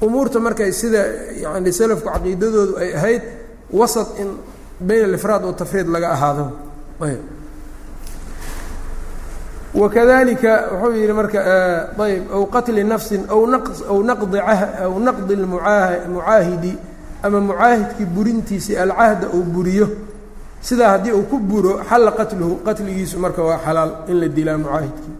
Umuurta 0.00 0.40
markay 0.40 0.72
sida 0.72 1.02
yani 1.44 1.72
salafku 1.72 2.08
caqiidadoodu 2.08 2.74
ay 2.82 2.90
ahayd 2.98 3.22
wasat 3.72 4.08
in 4.20 4.28
bayn 4.80 5.04
alifraad 5.04 5.44
watafriid 5.44 5.88
laga 5.88 6.08
ahaado. 6.16 6.46
Wakadalika 9.74 10.52
wuxuu 10.72 10.96
yihi 10.96 11.12
marka 11.12 11.40
ayb 12.00 12.32
aw 12.32 12.42
qatli 12.48 12.84
nafsin 12.84 13.22
aw 13.28 13.40
naqdi 14.08 14.38
aw 14.40 14.98
naqdi 15.06 15.34
mucaahidi 15.36 16.72
ama 17.22 17.40
mucaahidkii 17.40 18.04
burintiisi 18.14 18.72
alcahda 18.76 19.28
uu 19.36 19.42
buriyo 19.44 19.88
sidaa 20.60 20.88
haddii 20.90 21.12
uu 21.12 21.22
ku 21.22 21.38
buro 21.38 21.80
xalla 21.88 22.10
qatluhu 22.12 22.54
qatligiisu 22.64 23.18
marka 23.18 23.42
waa 23.42 23.58
xalaal 23.64 23.90
in 24.08 24.20
la 24.20 24.28
dilaa 24.28 24.58
mucaahidkii. 24.58 25.14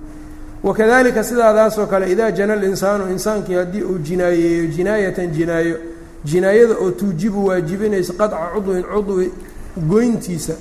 Wakadalika 0.63 1.25
sidaadaasoo 1.25 1.87
kale 1.87 2.11
idaa 2.13 2.31
jana 2.31 2.53
alinsaanu 2.53 3.11
insaankii 3.13 3.55
haddii 3.55 3.83
uu 3.83 3.99
jinaayeeyo 3.99 4.67
jinaayatan 4.67 5.29
jinaayo 5.33 5.77
jinaayada 6.25 6.75
oo 6.83 6.91
tuujibu 6.91 7.47
waajibinaysa 7.47 8.13
qadca 8.13 8.37
cudwin 8.55 8.83
cudwi 8.83 9.33
goyntiisa 9.89 10.53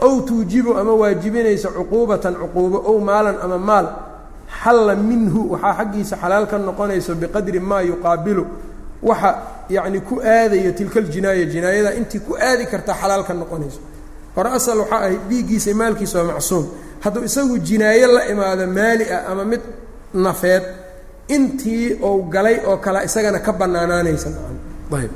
ow 0.00 0.20
tuujibu 0.20 0.78
ama 0.78 0.92
waajibinaysa 0.94 1.68
cuquubatan 1.68 2.34
cuquubo 2.34 2.82
ow 2.90 2.98
maalan 3.00 3.36
ama 3.42 3.58
maal 3.58 3.86
xalla 4.64 4.94
minhu 4.96 5.52
waxaa 5.52 5.74
xaggiisa 5.78 6.16
xalaal 6.16 6.46
ka 6.46 6.58
noqonayso 6.58 7.14
biqadri 7.14 7.60
maa 7.60 7.80
yuqaabilu 7.82 8.46
waxa 9.02 9.30
yacni 9.70 10.00
ku 10.00 10.20
aadayo 10.20 10.72
tilka 10.72 11.00
ljinaaya 11.00 11.44
jinaayada 11.44 11.94
intii 11.94 12.18
ku 12.20 12.34
aadi 12.40 12.66
kartaa 12.66 12.94
xalaal 12.94 13.24
ka 13.24 13.34
noqonayso 13.34 13.80
hore 14.36 14.50
asal 14.58 14.78
waxaa 14.82 15.00
ahayd 15.06 15.20
dhiiggiisa 15.30 15.70
maalkiisa 15.80 16.16
waa 16.22 16.28
macsuum. 16.34 16.64
Hadduu 17.04 17.22
isagu 17.28 17.54
jinaayo 17.68 18.06
la 18.16 18.22
imaado 18.32 18.66
maali 18.78 19.04
ah 19.16 19.22
ama 19.30 19.44
mid 19.44 19.60
nafeed 20.26 20.62
intii 21.36 21.86
uu 22.08 22.22
galay 22.34 22.56
oo 22.68 22.76
kale 22.84 22.98
isagana 23.08 23.38
ka 23.46 23.52
bannaanaanaysa. 23.60 24.28
Ayb 24.98 25.12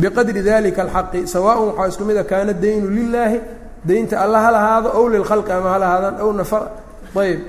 biqadri 0.00 0.42
dalika 0.48 0.82
alxaqi 0.86 1.20
sawaaءn 1.34 1.66
waxaa 1.68 1.88
isku 1.92 2.04
mid 2.08 2.16
a 2.16 2.24
kaana 2.24 2.52
daynu 2.64 2.88
lilaahi 2.96 3.38
daynta 3.88 4.14
alla 4.24 4.38
ha 4.44 4.50
lahaado 4.56 4.88
ow 4.98 5.04
lilkhalqi 5.14 5.52
ama 5.58 5.68
ha 5.74 5.78
lahaadaan 5.84 6.14
ow 6.24 6.30
nafa 6.40 6.58
ayb 7.24 7.40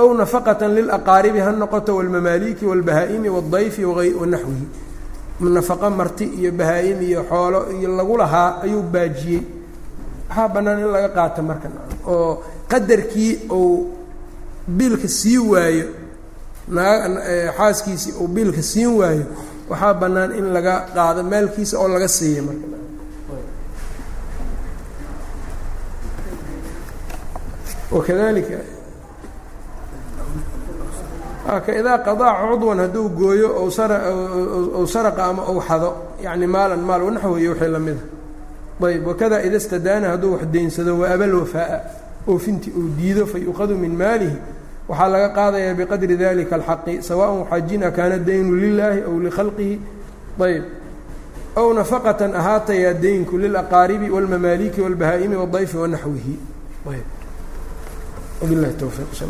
aw 0.00 0.08
nafaqatan 0.20 0.70
lilaqaaribi 0.78 1.40
ha 1.46 1.50
noqoto 1.62 1.90
walmamaaliki 1.98 2.64
walbahaa-imi 2.70 3.28
waaldayfi 3.36 3.82
wanaxwihi 4.20 4.64
nafaqo 5.40 5.90
marti 5.90 6.24
iyo 6.38 6.50
bahaa-im 6.52 7.00
iyo 7.02 7.20
xoolo 7.30 7.60
iyo 7.78 7.88
lagu 7.96 8.16
lahaa 8.18 8.62
ayuu 8.62 8.82
baajiyey. 8.82 9.42
Waxaa 10.28 10.48
bannaan 10.54 10.78
in 10.80 10.88
laga 10.94 11.08
qaato 11.16 11.42
marka 11.42 11.68
oo 12.06 12.42
qadarkii 12.70 13.32
uu 13.50 13.90
biilka 14.76 15.08
sii 15.08 15.38
waayo 15.38 15.86
xaaskiisii 17.58 18.12
uu 18.20 18.28
biilka 18.34 18.62
siin 18.62 18.90
waayo 19.00 19.24
waxaa 19.70 19.94
bannaan 20.00 20.30
in 20.38 20.46
laga 20.54 20.74
qaado 20.94 21.22
maalkiisa 21.22 21.74
oo 21.82 21.88
laga 21.94 22.08
siiya 22.08 22.42
marka 22.42 22.66
wakadalika 27.90 28.58
idaa 31.79 31.97
qadaaca 32.07 32.43
cudwan 32.51 32.79
hadduu 32.83 33.09
gooyo 33.09 33.49
ou 34.77 34.85
saraqa 34.87 35.23
ama 35.29 35.43
ou 35.51 35.59
xado 35.67 35.89
yani 36.23 36.47
maalan 36.47 36.81
maal 36.89 37.01
wanaxw 37.07 37.37
iyo 37.41 37.51
wixii 37.51 37.71
lamida 37.75 38.03
ayb 38.87 39.07
wakada 39.07 39.43
ida 39.43 39.59
stadaana 39.59 40.07
hadduu 40.13 40.31
wax 40.33 40.43
deynsado 40.53 40.97
waabal 41.01 41.33
wafaa'a 41.41 41.79
oofinti 42.27 42.69
uu 42.71 42.89
diido 42.97 43.25
fa 43.25 43.37
yuqadu 43.37 43.75
min 43.77 43.93
maalihi 44.01 44.37
waxaa 44.89 45.09
laga 45.13 45.29
qaadayaa 45.37 45.73
biqadri 45.79 46.15
dalika 46.17 46.55
alxaqi 46.55 47.01
sawaaءn 47.01 47.39
waxajina 47.41 47.91
kaana 47.91 48.17
daynu 48.27 48.55
lilaahi 48.63 49.01
aw 49.07 49.15
likhalqihi 49.25 49.75
ayb 50.45 50.63
aw 51.59 51.67
nafaqatan 51.79 52.31
ahaatayaa 52.39 52.93
daynku 53.03 53.37
lilaqaaribi 53.43 54.07
wاlmamaaliki 54.15 54.79
wاlbahaa'imi 54.85 55.35
wاdayfi 55.41 55.75
wanaxwihi 55.83 56.35
wabilahi 58.41 58.73
towfiiq 58.81 59.09
sal 59.19 59.29